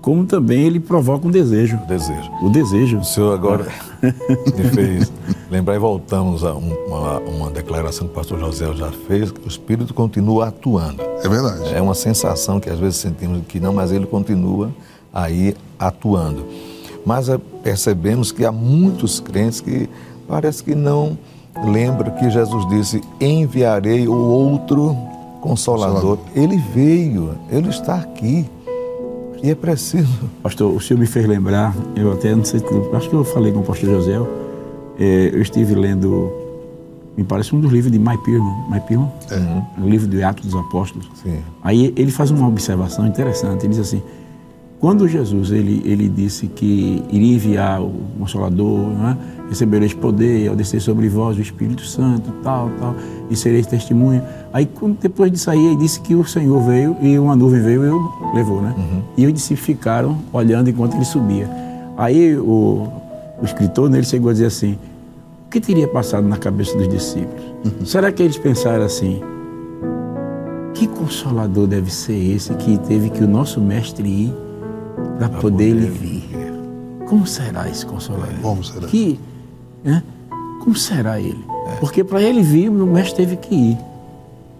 como 0.00 0.24
também 0.24 0.62
ele 0.62 0.80
provoca 0.80 1.26
um 1.26 1.30
desejo. 1.30 1.76
O 1.76 1.86
desejo. 1.86 2.30
O 2.42 2.48
desejo. 2.48 2.98
O 2.98 3.04
senhor 3.04 3.34
agora 3.34 3.66
me 4.02 4.64
fez 4.70 5.12
lembrar 5.50 5.74
e 5.74 5.78
voltamos 5.78 6.44
a 6.44 6.54
uma, 6.54 7.18
uma 7.18 7.50
declaração 7.50 8.06
que 8.06 8.12
o 8.12 8.16
pastor 8.16 8.38
José 8.38 8.72
já 8.74 8.90
fez, 8.90 9.30
que 9.30 9.44
o 9.44 9.48
Espírito 9.48 9.92
continua 9.92 10.48
atuando. 10.48 11.02
É 11.02 11.28
verdade. 11.28 11.74
É 11.74 11.82
uma 11.82 11.94
sensação 11.94 12.58
que 12.58 12.70
às 12.70 12.78
vezes 12.78 12.96
sentimos 12.96 13.42
que 13.46 13.60
não, 13.60 13.72
mas 13.74 13.92
ele 13.92 14.06
continua 14.06 14.70
aí 15.12 15.54
atuando. 15.78 16.46
Mas 17.04 17.28
eh, 17.28 17.38
percebemos 17.62 18.32
que 18.32 18.44
há 18.44 18.52
muitos 18.52 19.20
crentes 19.20 19.60
que 19.60 19.88
parece 20.28 20.62
que 20.62 20.74
não 20.74 21.18
lembram 21.64 22.12
que 22.12 22.30
Jesus 22.30 22.66
disse: 22.68 23.02
enviarei 23.20 24.06
o 24.06 24.14
outro 24.14 24.96
consolador. 25.40 26.18
consolador. 26.18 26.18
Ele 26.34 26.56
veio, 26.56 27.34
ele 27.50 27.68
está 27.68 27.96
aqui. 27.96 28.46
E 29.42 29.50
é 29.50 29.54
preciso. 29.54 30.30
Pastor, 30.42 30.74
o 30.74 30.80
senhor 30.80 31.00
me 31.00 31.06
fez 31.06 31.26
lembrar, 31.26 31.74
eu 31.96 32.12
até 32.12 32.34
não 32.34 32.44
sei, 32.44 32.60
acho 32.94 33.08
que 33.08 33.14
eu 33.14 33.24
falei 33.24 33.52
com 33.52 33.60
o 33.60 33.62
pastor 33.62 33.90
José, 33.90 34.18
é, 34.98 35.30
eu 35.32 35.40
estive 35.40 35.74
lendo, 35.74 36.30
me 37.16 37.24
parece 37.24 37.54
um 37.54 37.60
dos 37.60 37.72
livros 37.72 37.90
de 37.90 37.98
Mike 37.98 38.22
Pierman, 38.24 38.54
é. 39.30 39.80
o 39.80 39.88
livro 39.88 40.06
do 40.06 40.22
Atos 40.22 40.44
dos 40.44 40.54
Apóstolos. 40.54 41.08
Sim. 41.22 41.38
Aí 41.62 41.92
ele 41.96 42.10
faz 42.10 42.30
uma 42.30 42.46
observação 42.46 43.06
interessante, 43.06 43.64
ele 43.64 43.70
diz 43.70 43.80
assim, 43.80 44.02
quando 44.80 45.06
Jesus 45.06 45.50
ele, 45.50 45.82
ele 45.84 46.08
disse 46.08 46.46
que 46.46 47.02
iria 47.10 47.34
enviar 47.34 47.82
o 47.82 47.92
Consolador, 48.18 48.88
né? 48.88 49.16
recebereis 49.46 49.92
poder 49.92 50.48
ao 50.48 50.56
descer 50.56 50.80
sobre 50.80 51.06
vós 51.06 51.36
o 51.36 51.40
Espírito 51.42 51.84
Santo, 51.84 52.32
tal, 52.42 52.70
tal, 52.78 52.94
e 53.28 53.36
sereis 53.36 53.66
testemunha. 53.66 54.24
Aí 54.50 54.66
depois 54.98 55.30
de 55.30 55.38
sair, 55.38 55.66
ele 55.66 55.76
disse 55.76 56.00
que 56.00 56.14
o 56.14 56.24
Senhor 56.24 56.58
veio 56.62 56.96
e 57.02 57.18
uma 57.18 57.36
nuvem 57.36 57.60
veio 57.60 57.84
e 57.84 57.88
o 57.90 58.34
levou, 58.34 58.62
né? 58.62 58.74
Uhum. 58.74 59.02
E 59.18 59.24
eles 59.24 59.42
se 59.42 59.54
ficaram 59.54 60.16
olhando 60.32 60.70
enquanto 60.70 60.94
ele 60.94 61.04
subia. 61.04 61.50
Aí 61.98 62.34
o, 62.36 62.88
o 63.38 63.44
escritor 63.44 63.90
nele 63.90 64.06
chegou 64.06 64.30
a 64.30 64.32
dizer 64.32 64.46
assim: 64.46 64.78
o 65.46 65.50
que 65.50 65.60
teria 65.60 65.88
passado 65.88 66.26
na 66.26 66.38
cabeça 66.38 66.74
dos 66.78 66.88
discípulos? 66.88 67.44
Uhum. 67.66 67.84
Será 67.84 68.10
que 68.10 68.22
eles 68.22 68.38
pensaram 68.38 68.84
assim? 68.86 69.20
Que 70.72 70.86
consolador 70.86 71.66
deve 71.66 71.92
ser 71.92 72.16
esse 72.16 72.54
que 72.54 72.78
teve 72.78 73.10
que 73.10 73.22
o 73.22 73.28
nosso 73.28 73.60
mestre 73.60 74.08
ir? 74.08 74.49
Para 75.18 75.28
poder 75.28 75.64
ele 75.68 75.86
vir. 75.86 76.24
Como 77.08 77.26
será 77.26 77.68
esse 77.68 77.84
consolador? 77.84 78.34
Como 78.40 78.62
será? 78.62 78.86
Que, 78.86 79.18
né? 79.84 80.02
Como 80.62 80.76
será 80.76 81.20
ele? 81.20 81.44
É. 81.66 81.76
Porque 81.76 82.04
para 82.04 82.22
ele 82.22 82.42
vir, 82.42 82.68
o 82.68 82.86
mestre 82.86 83.24
teve 83.24 83.36
que 83.36 83.54
ir. 83.54 83.78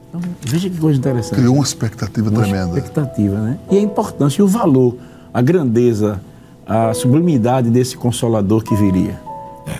Então, 0.08 0.20
veja 0.42 0.68
que 0.68 0.76
coisa 0.78 0.98
interessante. 0.98 1.38
Criou 1.38 1.54
uma 1.54 1.64
expectativa 1.64 2.28
uma 2.28 2.42
tremenda. 2.42 2.76
expectativa, 2.78 3.36
né? 3.38 3.58
E 3.70 3.78
a 3.78 3.80
importância, 3.80 4.42
e 4.42 4.44
o 4.44 4.48
valor, 4.48 4.96
a 5.32 5.40
grandeza, 5.40 6.20
a 6.66 6.92
sublimidade 6.92 7.70
desse 7.70 7.96
consolador 7.96 8.64
que 8.64 8.74
viria. 8.74 9.20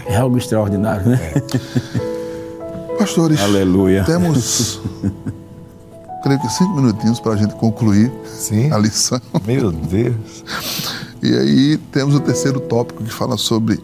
É, 0.06 0.12
é 0.12 0.16
algo 0.16 0.38
extraordinário, 0.38 1.08
né? 1.08 1.20
É. 1.34 2.96
Pastores, 2.96 3.40
Aleluia. 3.40 4.04
temos 4.04 4.80
creio 6.22 6.40
que 6.40 6.48
cinco 6.48 6.74
minutinhos 6.74 7.20
para 7.20 7.32
a 7.32 7.36
gente 7.36 7.54
concluir 7.54 8.12
Sim. 8.24 8.70
a 8.72 8.78
lição. 8.78 9.20
Meu 9.46 9.72
Deus. 9.72 10.44
E 11.22 11.34
aí 11.34 11.76
temos 11.92 12.14
o 12.14 12.20
terceiro 12.20 12.60
tópico 12.60 13.02
que 13.02 13.12
fala 13.12 13.36
sobre 13.36 13.82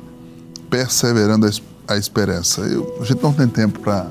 perseverando 0.71 1.49
a 1.89 1.97
esperança. 1.97 2.63
Eu, 2.63 2.97
a 3.01 3.05
gente 3.05 3.23
não 3.23 3.33
tem 3.33 3.47
tempo 3.47 3.81
para, 3.81 4.07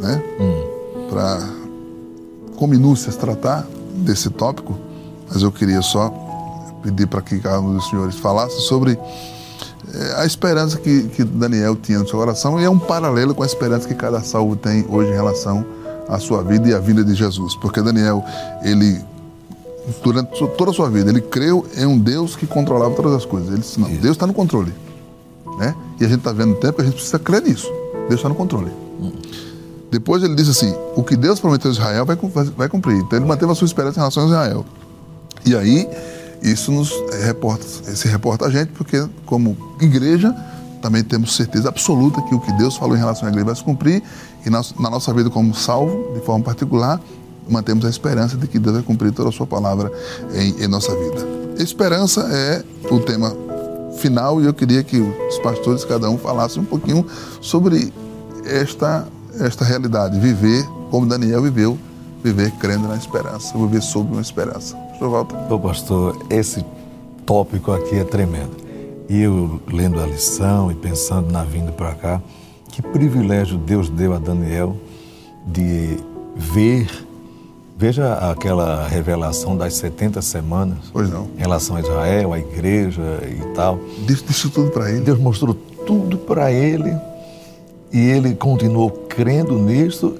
né, 0.00 0.22
hum. 0.40 1.08
para 1.10 1.60
com 2.56 2.66
minúcias 2.66 3.16
tratar 3.16 3.66
desse 3.96 4.28
tópico, 4.30 4.78
mas 5.28 5.42
eu 5.42 5.50
queria 5.50 5.80
só 5.80 6.12
pedir 6.82 7.06
para 7.06 7.22
que 7.22 7.38
cada 7.38 7.60
um 7.60 7.74
dos 7.74 7.88
senhores 7.88 8.16
falasse 8.16 8.60
sobre 8.62 8.98
é, 9.94 10.20
a 10.20 10.26
esperança 10.26 10.78
que, 10.78 11.04
que 11.08 11.24
Daniel 11.24 11.76
tinha 11.76 11.98
no 11.98 12.08
seu 12.08 12.18
coração 12.18 12.60
e 12.60 12.64
é 12.64 12.70
um 12.70 12.78
paralelo 12.78 13.34
com 13.34 13.42
a 13.42 13.46
esperança 13.46 13.88
que 13.88 13.94
cada 13.94 14.22
salvo 14.22 14.56
tem 14.56 14.84
hoje 14.88 15.10
em 15.10 15.14
relação 15.14 15.58
a 15.58 15.79
sua 16.18 16.42
vida 16.42 16.68
e 16.68 16.74
a 16.74 16.78
vida 16.78 17.04
de 17.04 17.14
Jesus. 17.14 17.54
Porque 17.56 17.80
Daniel, 17.80 18.24
ele, 18.62 19.00
durante 20.02 20.46
toda 20.56 20.70
a 20.70 20.74
sua 20.74 20.90
vida, 20.90 21.10
ele 21.10 21.20
creu 21.20 21.66
em 21.76 21.86
um 21.86 21.98
Deus 21.98 22.36
que 22.36 22.46
controlava 22.46 22.94
todas 22.94 23.12
as 23.12 23.24
coisas. 23.24 23.48
Ele 23.48 23.60
disse, 23.60 23.78
não, 23.78 23.88
Deus 23.88 24.16
está 24.16 24.26
no 24.26 24.34
controle. 24.34 24.72
Né? 25.58 25.74
E 26.00 26.04
a 26.04 26.08
gente 26.08 26.18
está 26.18 26.32
vendo 26.32 26.52
o 26.52 26.56
tempo 26.56 26.74
que 26.74 26.82
a 26.82 26.84
gente 26.84 26.94
precisa 26.94 27.18
crer 27.18 27.42
nisso. 27.42 27.70
Deus 28.08 28.18
está 28.18 28.28
no 28.28 28.34
controle. 28.34 28.70
Depois 29.90 30.22
ele 30.22 30.34
disse 30.34 30.50
assim: 30.50 30.74
o 30.94 31.02
que 31.02 31.16
Deus 31.16 31.40
prometeu 31.40 31.70
a 31.70 31.74
Israel 31.74 32.06
vai, 32.06 32.16
vai 32.56 32.68
cumprir. 32.68 32.96
Então 32.98 33.18
ele 33.18 33.26
manteve 33.26 33.50
a 33.50 33.54
sua 33.54 33.66
esperança 33.66 33.98
em 33.98 34.00
relação 34.00 34.22
a 34.22 34.26
Israel. 34.26 34.64
E 35.44 35.56
aí, 35.56 35.88
isso 36.42 36.70
nos 36.70 36.92
reporta, 37.24 37.64
se 37.64 38.08
reporta 38.08 38.46
a 38.46 38.50
gente, 38.50 38.68
porque 38.72 39.04
como 39.26 39.56
igreja, 39.80 40.34
também 40.80 41.02
temos 41.02 41.36
certeza 41.36 41.68
absoluta 41.68 42.22
que 42.22 42.34
o 42.34 42.40
que 42.40 42.52
Deus 42.52 42.76
falou 42.76 42.96
em 42.96 42.98
relação 42.98 43.26
à 43.26 43.30
igreja 43.30 43.46
vai 43.46 43.54
se 43.54 43.64
cumprir. 43.64 44.02
E 44.44 44.50
na, 44.50 44.62
na 44.78 44.90
nossa 44.90 45.12
vida 45.12 45.30
como 45.30 45.54
salvo, 45.54 46.14
de 46.14 46.20
forma 46.20 46.44
particular, 46.44 47.00
mantemos 47.48 47.84
a 47.84 47.88
esperança 47.88 48.36
de 48.36 48.46
que 48.46 48.58
Deus 48.58 48.76
vai 48.76 48.82
cumprir 48.82 49.12
toda 49.12 49.28
a 49.28 49.32
sua 49.32 49.46
palavra 49.46 49.92
em, 50.32 50.64
em 50.64 50.68
nossa 50.68 50.94
vida. 50.94 51.26
Esperança 51.58 52.22
é 52.32 52.64
o 52.90 53.00
tema 53.00 53.34
final 53.98 54.40
e 54.40 54.46
eu 54.46 54.54
queria 54.54 54.82
que 54.82 54.98
os 54.98 55.38
pastores, 55.38 55.84
cada 55.84 56.08
um, 56.08 56.16
falassem 56.16 56.62
um 56.62 56.64
pouquinho 56.64 57.06
sobre 57.40 57.92
esta, 58.44 59.06
esta 59.38 59.64
realidade, 59.64 60.18
viver 60.18 60.64
como 60.90 61.06
Daniel 61.06 61.42
viveu, 61.42 61.78
viver 62.22 62.50
crendo 62.52 62.88
na 62.88 62.96
esperança, 62.96 63.56
viver 63.56 63.82
sob 63.82 64.10
uma 64.12 64.22
esperança. 64.22 64.76
Pastor 64.76 65.10
Walter. 65.10 65.58
Pastor, 65.58 66.26
esse 66.30 66.64
tópico 67.24 67.72
aqui 67.72 67.96
é 67.96 68.04
tremendo. 68.04 68.59
E 69.10 69.20
eu 69.20 69.60
lendo 69.66 70.00
a 70.00 70.06
lição 70.06 70.70
e 70.70 70.74
pensando 70.74 71.30
na 71.30 71.44
vinda 71.44 71.70
para 71.72 71.92
cá, 71.94 72.22
que 72.72 72.80
privilégio 72.80 73.58
Deus 73.58 73.90
deu 73.90 74.14
a 74.14 74.18
Daniel 74.18 74.74
de 75.46 75.98
ver 76.34 76.88
Veja 77.80 78.12
aquela 78.30 78.86
revelação 78.86 79.56
das 79.56 79.72
70 79.72 80.20
semanas. 80.20 80.92
Em 81.34 81.40
relação 81.40 81.76
a 81.76 81.80
Israel, 81.80 82.34
a 82.34 82.38
igreja 82.38 83.00
e 83.26 83.54
tal. 83.54 83.80
Deus 84.06 84.22
disse 84.22 84.50
tudo 84.50 84.70
para 84.70 84.90
ele. 84.90 85.00
Deus 85.00 85.18
mostrou 85.18 85.54
tudo 85.86 86.18
para 86.18 86.52
ele 86.52 86.94
e 87.90 87.98
ele 87.98 88.34
continuou 88.34 88.90
crendo 88.90 89.58
nisso, 89.58 90.14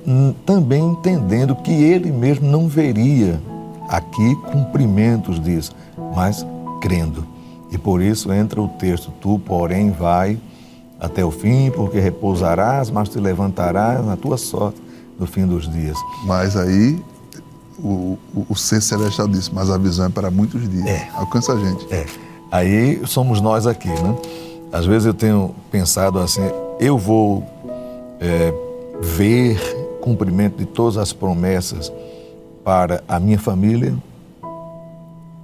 também 0.47 0.82
entendendo 0.82 1.55
que 1.55 1.70
ele 1.70 2.11
mesmo 2.11 2.51
não 2.51 2.66
veria 2.66 3.38
aqui 3.91 4.34
cumprimentos 4.51 5.38
disso, 5.38 5.72
mas 6.16 6.47
crendo. 6.80 7.26
E 7.71 7.79
por 7.79 8.03
isso 8.03 8.33
entra 8.33 8.61
o 8.61 8.68
texto: 8.68 9.12
Tu, 9.21 9.39
porém, 9.41 9.91
vai 9.91 10.39
até 10.99 11.25
o 11.25 11.31
fim, 11.31 11.71
porque 11.71 11.99
repousarás, 11.99 12.91
mas 12.91 13.09
te 13.09 13.18
levantarás 13.18 14.05
na 14.05 14.16
tua 14.16 14.37
sorte 14.37 14.81
no 15.18 15.27
fim 15.27 15.47
dos 15.47 15.71
dias. 15.71 15.97
Mas 16.27 16.57
aí 16.57 17.03
o, 17.83 18.18
o, 18.35 18.47
o 18.51 18.57
ser 18.57 18.83
celestial 18.83 19.27
disse, 19.27 19.53
mas 19.55 19.71
a 19.71 19.79
visão 19.79 20.07
é 20.07 20.09
para 20.09 20.31
muitos 20.31 20.68
dias. 20.68 20.87
É. 20.87 21.09
Alcança 21.14 21.53
a 21.53 21.57
gente. 21.59 21.93
É. 21.93 22.07
Aí 22.53 23.01
somos 23.07 23.41
nós 23.41 23.66
aqui, 23.66 23.89
né? 23.89 24.16
Às 24.73 24.87
vezes 24.87 25.07
eu 25.07 25.14
tenho 25.14 25.55
pensado 25.71 26.18
assim, 26.18 26.43
eu 26.79 26.97
vou 26.97 27.45
é, 28.21 28.53
ver 29.01 29.59
cumprimento 30.01 30.57
de 30.57 30.66
todas 30.66 30.97
as 30.97 31.12
promessas 31.12 31.93
para 32.64 33.03
a 33.09 33.18
minha 33.18 33.39
família, 33.39 33.95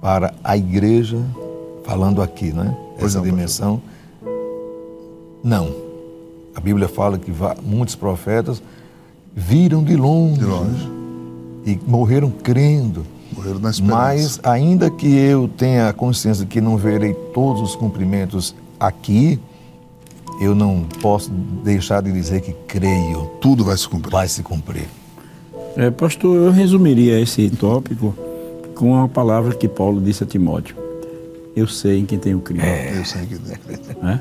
para 0.01 0.33
a 0.43 0.55
igreja, 0.55 1.17
falando 1.87 2.21
aqui, 2.21 2.51
né? 2.51 2.75
Essa 2.99 3.21
dimensão. 3.21 3.81
Não. 5.43 5.73
A 6.53 6.59
Bíblia 6.59 6.87
fala 6.87 7.17
que 7.17 7.31
muitos 7.63 7.95
profetas 7.95 8.61
viram 9.33 9.83
de 9.83 9.95
longe. 9.95 10.39
De 10.39 10.45
longe 10.45 10.97
e 11.65 11.79
morreram 11.85 12.29
crendo. 12.29 13.05
Morreram 13.35 13.59
na 13.59 13.69
esperança. 13.69 13.95
Mas 13.95 14.39
ainda 14.43 14.89
que 14.89 15.07
eu 15.07 15.47
tenha 15.47 15.89
a 15.89 15.93
consciência 15.93 16.45
de 16.45 16.51
que 16.51 16.61
não 16.61 16.77
verei 16.77 17.13
todos 17.13 17.61
os 17.61 17.75
cumprimentos 17.75 18.55
aqui, 18.79 19.39
eu 20.41 20.55
não 20.55 20.85
posso 21.01 21.29
deixar 21.31 22.01
de 22.01 22.11
dizer 22.11 22.41
que 22.41 22.53
creio. 22.67 23.29
Tudo 23.41 23.63
vai 23.63 23.77
se 23.77 23.87
cumprir. 23.87 24.11
Vai 24.11 24.27
se 24.27 24.43
cumprir. 24.43 24.87
É, 25.75 25.91
pastor, 25.91 26.35
eu 26.35 26.51
resumiria 26.51 27.19
esse 27.19 27.49
tópico 27.49 28.15
com 28.75 29.01
a 29.01 29.07
palavra 29.07 29.53
que 29.53 29.67
Paulo 29.67 30.01
disse 30.01 30.23
a 30.23 30.27
Timóteo. 30.27 30.86
Eu 31.57 31.65
sei 31.65 31.97
em 31.97 32.05
quem 32.05 32.19
tenho 32.19 32.39
crido. 32.39 32.63
É. 32.63 32.95
Eu 32.95 33.03
sei 33.03 33.23
em 33.23 33.25
quem 33.25 33.37
tenho 33.39 33.57
crido. 33.57 34.07
É? 34.07 34.19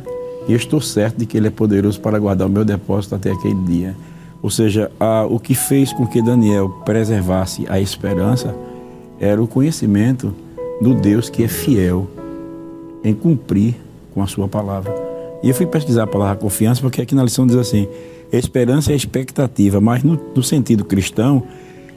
E 0.49 0.53
eu 0.53 0.57
estou 0.57 0.80
certo 0.80 1.18
de 1.18 1.26
que 1.26 1.37
ele 1.37 1.49
é 1.49 1.51
poderoso 1.51 2.01
para 2.01 2.18
guardar 2.18 2.49
o 2.49 2.51
meu 2.51 2.64
depósito 2.64 3.14
até 3.14 3.30
aquele 3.30 3.62
dia. 3.66 3.95
Ou 4.43 4.49
seja, 4.49 4.91
a, 4.99 5.26
o 5.26 5.39
que 5.39 5.55
fez 5.55 5.93
com 5.93 6.07
que 6.07 6.22
Daniel 6.22 6.70
preservasse 6.87 7.66
a 7.68 7.78
esperança 7.78 8.57
era 9.20 9.43
o 9.43 9.47
conhecimento 9.47 10.34
do 10.80 10.95
Deus 10.95 11.28
que 11.28 11.45
é 11.45 11.49
fiel 11.49 12.09
em 13.05 13.12
cumprir 13.12 13.74
com 14.14 14.22
a 14.22 14.26
sua 14.26 14.49
palavra. 14.49 14.95
E 15.43 15.51
eu 15.51 15.55
fui 15.55 15.66
pesquisar 15.66 16.05
a 16.05 16.07
palavra 16.07 16.37
confiança 16.37 16.80
porque 16.80 17.03
aqui 17.03 17.14
na 17.14 17.22
lição 17.22 17.47
diz 17.47 17.57
assim: 17.57 17.87
esperança 18.32 18.93
é 18.93 18.97
expectativa, 18.97 19.78
mas 19.78 20.03
no, 20.03 20.18
no 20.34 20.43
sentido 20.43 20.87
cristão 20.87 21.43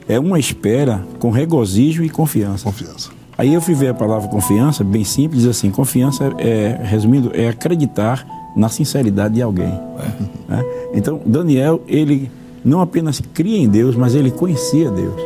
é 0.06 0.20
uma 0.20 0.38
espera 0.38 1.02
com 1.18 1.30
regozijo 1.30 2.04
e 2.04 2.10
confiança. 2.10 2.64
Confiança. 2.64 3.19
Aí 3.40 3.54
eu 3.54 3.60
fui 3.62 3.72
ver 3.72 3.88
a 3.88 3.94
palavra 3.94 4.28
confiança, 4.28 4.84
bem 4.84 5.02
simples, 5.02 5.46
assim: 5.46 5.70
confiança, 5.70 6.30
é, 6.36 6.78
resumindo, 6.82 7.30
é 7.32 7.48
acreditar 7.48 8.26
na 8.54 8.68
sinceridade 8.68 9.36
de 9.36 9.40
alguém. 9.40 9.72
É. 9.72 10.52
Né? 10.52 10.64
Então, 10.92 11.18
Daniel, 11.24 11.80
ele 11.88 12.30
não 12.62 12.82
apenas 12.82 13.18
cria 13.32 13.56
em 13.56 13.66
Deus, 13.66 13.96
mas 13.96 14.14
ele 14.14 14.30
conhecia 14.30 14.90
Deus. 14.90 15.18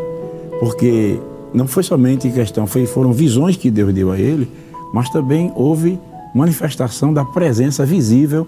Porque 0.60 1.18
não 1.52 1.66
foi 1.66 1.82
somente 1.82 2.30
questão, 2.30 2.68
foi, 2.68 2.86
foram 2.86 3.12
visões 3.12 3.56
que 3.56 3.68
Deus 3.68 3.92
deu 3.92 4.12
a 4.12 4.16
ele, 4.16 4.48
mas 4.92 5.10
também 5.10 5.50
houve 5.56 5.98
manifestação 6.32 7.12
da 7.12 7.24
presença 7.24 7.84
visível 7.84 8.46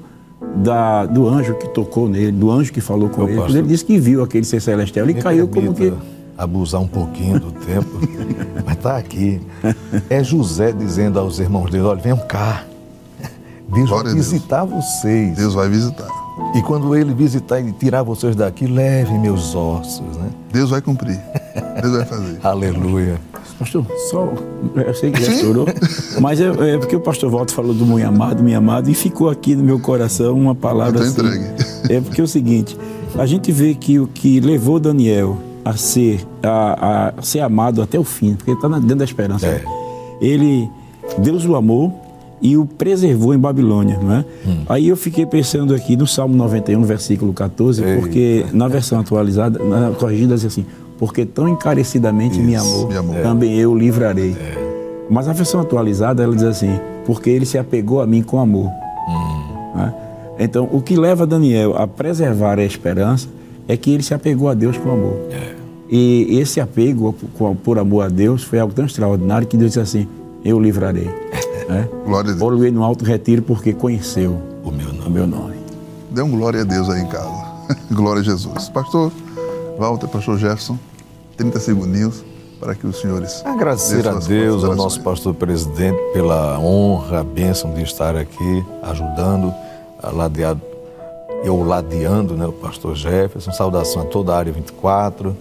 da, 0.54 1.06
do 1.06 1.26
anjo 1.26 1.54
que 1.54 1.68
tocou 1.70 2.08
nele, 2.08 2.30
do 2.30 2.52
anjo 2.52 2.72
que 2.72 2.80
falou 2.80 3.08
com 3.08 3.22
Eu 3.22 3.44
ele. 3.48 3.58
Ele 3.58 3.66
disse 3.66 3.84
que 3.84 3.98
viu 3.98 4.22
aquele 4.22 4.44
ser 4.44 4.62
celestial, 4.62 5.06
ele 5.06 5.20
caiu 5.20 5.48
como 5.48 5.74
que. 5.74 5.92
Abusar 6.36 6.80
um 6.80 6.86
pouquinho 6.86 7.40
do 7.40 7.50
tempo, 7.50 7.98
mas 8.64 8.76
está 8.76 8.96
aqui. 8.96 9.40
É 10.10 10.22
José 10.22 10.70
dizendo 10.72 11.18
aos 11.18 11.38
irmãos 11.38 11.70
dele: 11.70 11.84
olha, 11.84 12.00
venham 12.00 12.18
cá. 12.18 12.64
Deus 13.68 13.88
Glória 13.88 14.10
vai 14.10 14.14
visitar 14.14 14.64
Deus. 14.64 14.84
vocês. 14.84 15.36
Deus 15.36 15.54
vai 15.54 15.68
visitar. 15.68 16.08
E 16.54 16.62
quando 16.62 16.94
ele 16.94 17.14
visitar 17.14 17.60
e 17.60 17.72
tirar 17.72 18.02
vocês 18.02 18.36
daqui, 18.36 18.66
leve 18.66 19.16
meus 19.18 19.54
ossos, 19.54 20.16
né? 20.18 20.28
Deus 20.52 20.70
vai 20.70 20.82
cumprir. 20.82 21.18
Deus 21.80 21.96
vai 21.96 22.04
fazer. 22.04 22.38
Aleluia. 22.46 23.18
Pastor, 23.58 23.86
só. 24.10 24.28
Eu 24.74 24.94
sei 24.94 25.10
que 25.10 25.24
já 25.24 25.32
estourou, 25.32 25.66
mas 26.20 26.38
é, 26.40 26.48
é, 26.48 26.78
porque 26.78 26.94
o 26.94 27.00
pastor 27.00 27.30
Walter 27.30 27.54
falou 27.54 27.72
do 27.72 27.86
muito 27.86 28.06
amado, 28.06 28.42
muito 28.42 28.54
amado, 28.54 28.90
e 28.90 28.94
ficou 28.94 29.30
aqui 29.30 29.56
no 29.56 29.64
meu 29.64 29.80
coração 29.80 30.38
uma 30.38 30.54
palavra 30.54 31.02
assim. 31.02 31.12
Entregue. 31.12 31.44
É 31.88 32.00
porque 32.00 32.20
é 32.20 32.24
o 32.24 32.28
seguinte: 32.28 32.76
a 33.16 33.24
gente 33.24 33.50
vê 33.50 33.74
que 33.74 33.98
o 33.98 34.06
que 34.06 34.40
levou 34.40 34.78
Daniel 34.78 35.38
a 35.66 35.76
ser, 35.76 36.24
a, 36.44 37.14
a 37.18 37.22
ser 37.22 37.40
amado 37.40 37.82
até 37.82 37.98
o 37.98 38.04
fim, 38.04 38.34
porque 38.34 38.52
ele 38.52 38.58
está 38.58 38.68
dentro 38.68 38.94
da 38.94 39.04
esperança. 39.04 39.48
É. 39.48 39.64
Ele, 40.20 40.70
Deus 41.18 41.44
o 41.44 41.56
amou, 41.56 41.92
e 42.40 42.56
o 42.56 42.64
preservou 42.64 43.34
em 43.34 43.38
Babilônia. 43.38 43.98
Não 44.00 44.14
é? 44.14 44.24
Hum. 44.46 44.62
Aí 44.68 44.86
eu 44.86 44.96
fiquei 44.96 45.26
pensando 45.26 45.74
aqui 45.74 45.96
no 45.96 46.06
Salmo 46.06 46.36
91, 46.36 46.80
versículo 46.84 47.32
14, 47.32 47.82
Eita. 47.82 48.00
porque 48.00 48.46
na 48.52 48.68
versão 48.68 49.00
atualizada, 49.00 49.58
na 49.58 49.90
corrigida, 49.90 50.36
diz 50.36 50.44
assim: 50.44 50.64
Porque 51.00 51.24
tão 51.24 51.48
encarecidamente 51.48 52.38
Isso, 52.38 52.46
me 52.46 52.54
amou, 52.54 52.86
me 52.86 52.96
amou, 52.96 53.16
também 53.16 53.58
eu 53.58 53.74
livrarei. 53.74 54.36
É. 54.38 55.06
Mas 55.10 55.26
a 55.26 55.32
versão 55.32 55.60
atualizada, 55.60 56.22
ela 56.22 56.34
diz 56.34 56.44
assim: 56.44 56.78
Porque 57.04 57.28
ele 57.28 57.44
se 57.44 57.58
apegou 57.58 58.00
a 58.00 58.06
mim 58.06 58.22
com 58.22 58.38
amor. 58.38 58.70
Hum. 59.08 59.80
É? 59.80 60.44
Então, 60.44 60.68
o 60.70 60.80
que 60.80 60.94
leva 60.94 61.26
Daniel 61.26 61.76
a 61.76 61.88
preservar 61.88 62.60
a 62.60 62.64
esperança 62.64 63.26
é 63.66 63.76
que 63.76 63.90
ele 63.90 64.04
se 64.04 64.14
apegou 64.14 64.48
a 64.48 64.54
Deus 64.54 64.76
com 64.76 64.92
amor. 64.92 65.16
E 65.88 66.38
esse 66.38 66.60
apego 66.60 67.14
por 67.62 67.78
amor 67.78 68.06
a 68.06 68.08
Deus 68.08 68.42
foi 68.42 68.58
algo 68.58 68.74
tão 68.74 68.84
extraordinário 68.84 69.46
que 69.46 69.56
Deus 69.56 69.72
disse 69.72 69.80
assim: 69.80 70.08
Eu 70.44 70.60
livrarei. 70.60 71.08
Né? 71.66 71.88
Glória 72.04 72.30
a 72.30 72.32
Deus. 72.32 72.42
Orgulhei 72.42 72.70
no 72.70 72.84
alto 72.84 73.04
retiro 73.04 73.42
porque 73.42 73.72
conheceu 73.72 74.40
o 74.62 74.70
meu 74.70 74.92
nome. 74.92 75.06
O 75.08 75.10
meu 75.10 75.26
nome. 75.26 75.56
Dê 76.12 76.22
um 76.22 76.30
glória 76.30 76.60
a 76.60 76.64
Deus 76.64 76.88
aí 76.88 77.02
em 77.02 77.08
casa. 77.08 77.28
glória 77.90 78.20
a 78.20 78.24
Jesus. 78.24 78.68
Pastor 78.68 79.10
Walter, 79.76 80.06
pastor 80.06 80.38
Jefferson, 80.38 80.78
30 81.36 81.58
segundinhos 81.58 82.24
para 82.60 82.74
que 82.74 82.86
os 82.86 83.00
senhores. 83.00 83.44
Agradecer 83.44 84.06
a 84.08 84.14
Deus, 84.14 84.64
ao 84.64 84.74
nosso 84.74 85.00
pastor 85.00 85.34
presidente, 85.34 85.98
pela 86.12 86.58
honra, 86.58 87.20
a 87.20 87.24
bênção 87.24 87.74
de 87.74 87.82
estar 87.82 88.16
aqui 88.16 88.64
ajudando, 88.82 89.52
a 90.02 90.10
ladear, 90.10 90.56
eu 91.44 91.62
ladeando 91.62 92.34
né, 92.34 92.46
o 92.46 92.52
pastor 92.52 92.94
Jefferson. 92.94 93.52
Saudação 93.52 94.02
a 94.02 94.04
toda 94.06 94.34
a 94.34 94.38
área 94.38 94.52
24, 94.52 95.36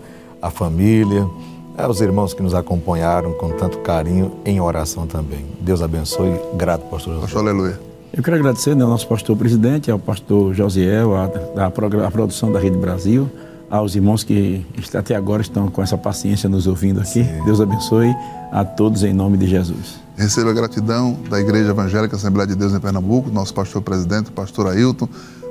a 0.46 0.52
família 0.52 1.28
aos 1.76 2.02
irmãos 2.02 2.34
que 2.34 2.44
nos 2.44 2.54
acompanharam 2.54 3.34
com 3.34 3.50
tanto 3.50 3.80
carinho 3.80 4.32
em 4.46 4.62
oração 4.62 5.08
também. 5.08 5.44
Deus 5.60 5.82
abençoe. 5.82 6.40
Grato, 6.56 6.84
pastor 6.84 7.16
José. 7.16 7.26
Pastor, 7.26 7.42
aleluia. 7.42 7.80
Eu 8.14 8.22
quero 8.22 8.38
agradecer 8.38 8.76
né, 8.76 8.84
ao 8.84 8.90
nosso 8.90 9.08
pastor 9.08 9.36
presidente, 9.36 9.90
ao 9.90 9.98
pastor 9.98 10.54
Josiel, 10.54 11.16
a, 11.16 11.30
a 11.66 12.12
produção 12.12 12.52
da 12.52 12.60
Rede 12.60 12.78
Brasil, 12.78 13.30
aos 13.70 13.96
irmãos 13.96 14.24
que 14.24 14.64
até 14.94 15.16
agora 15.16 15.42
estão 15.42 15.68
com 15.68 15.82
essa 15.82 15.98
paciência 15.98 16.48
nos 16.48 16.68
ouvindo 16.68 17.02
aqui. 17.02 17.24
Sim. 17.24 17.44
Deus 17.44 17.60
abençoe 17.60 18.14
a 18.52 18.64
todos 18.64 19.04
em 19.04 19.14
nome 19.14 19.38
de 19.38 19.48
Jesus. 19.48 20.00
Receba 20.16 20.52
a 20.52 20.54
gratidão 20.54 21.18
da 21.28 21.42
Igreja 21.42 21.72
Evangélica 21.72 22.16
Assembleia 22.16 22.48
de 22.48 22.56
Deus 22.56 22.72
em 22.72 22.80
Pernambuco, 22.80 23.32
nosso 23.32 23.54
pastor 23.54 23.82
presidente, 23.82 24.32
pastor 24.32 24.68
Ailton, 24.68 25.10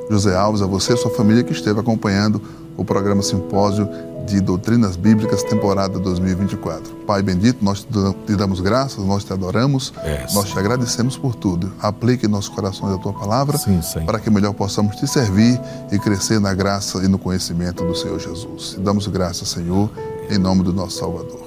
José 0.08 0.34
Alves, 0.34 0.62
a 0.62 0.66
você 0.66 0.92
e 0.92 0.94
a 0.94 0.96
sua 0.96 1.10
família 1.10 1.42
que 1.42 1.52
esteve 1.52 1.80
acompanhando 1.80 2.40
o 2.76 2.84
programa 2.84 3.22
Simpósio 3.22 3.88
de 4.26 4.40
Doutrinas 4.40 4.96
Bíblicas, 4.96 5.42
temporada 5.42 5.98
2024. 5.98 6.94
Pai 7.06 7.22
bendito, 7.22 7.62
nós 7.62 7.86
te 8.26 8.34
damos 8.34 8.60
graças, 8.60 9.04
nós 9.04 9.22
te 9.22 9.32
adoramos, 9.32 9.92
é, 10.02 10.26
nós 10.32 10.48
te 10.48 10.58
agradecemos 10.58 11.16
por 11.16 11.34
tudo. 11.34 11.72
Aplique 11.80 12.26
em 12.26 12.28
nossos 12.28 12.48
corações 12.48 12.94
a 12.94 12.98
tua 12.98 13.12
palavra 13.12 13.58
sim, 13.58 13.80
para 14.06 14.18
que 14.18 14.30
melhor 14.30 14.54
possamos 14.54 14.96
te 14.96 15.06
servir 15.06 15.60
e 15.92 15.98
crescer 15.98 16.40
na 16.40 16.54
graça 16.54 16.98
e 17.04 17.08
no 17.08 17.18
conhecimento 17.18 17.84
do 17.84 17.94
Senhor 17.94 18.18
Jesus. 18.18 18.70
Te 18.70 18.80
damos 18.80 19.06
graças, 19.06 19.48
Senhor, 19.48 19.90
em 20.30 20.38
nome 20.38 20.62
do 20.62 20.72
nosso 20.72 20.98
Salvador. 20.98 21.44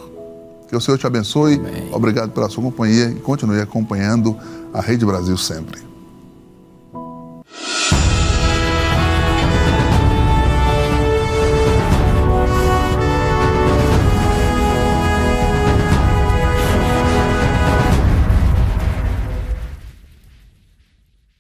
Que 0.68 0.76
o 0.76 0.82
Senhor 0.82 0.98
te 0.98 1.08
abençoe. 1.08 1.56
Amém. 1.56 1.90
Obrigado 1.92 2.32
pela 2.32 2.50
sua 2.50 2.64
companhia 2.64 3.10
e 3.10 3.16
continue 3.16 3.62
acompanhando 3.62 4.38
a 4.74 4.82
Rede 4.82 5.06
Brasil 5.06 5.38
sempre. 5.38 5.88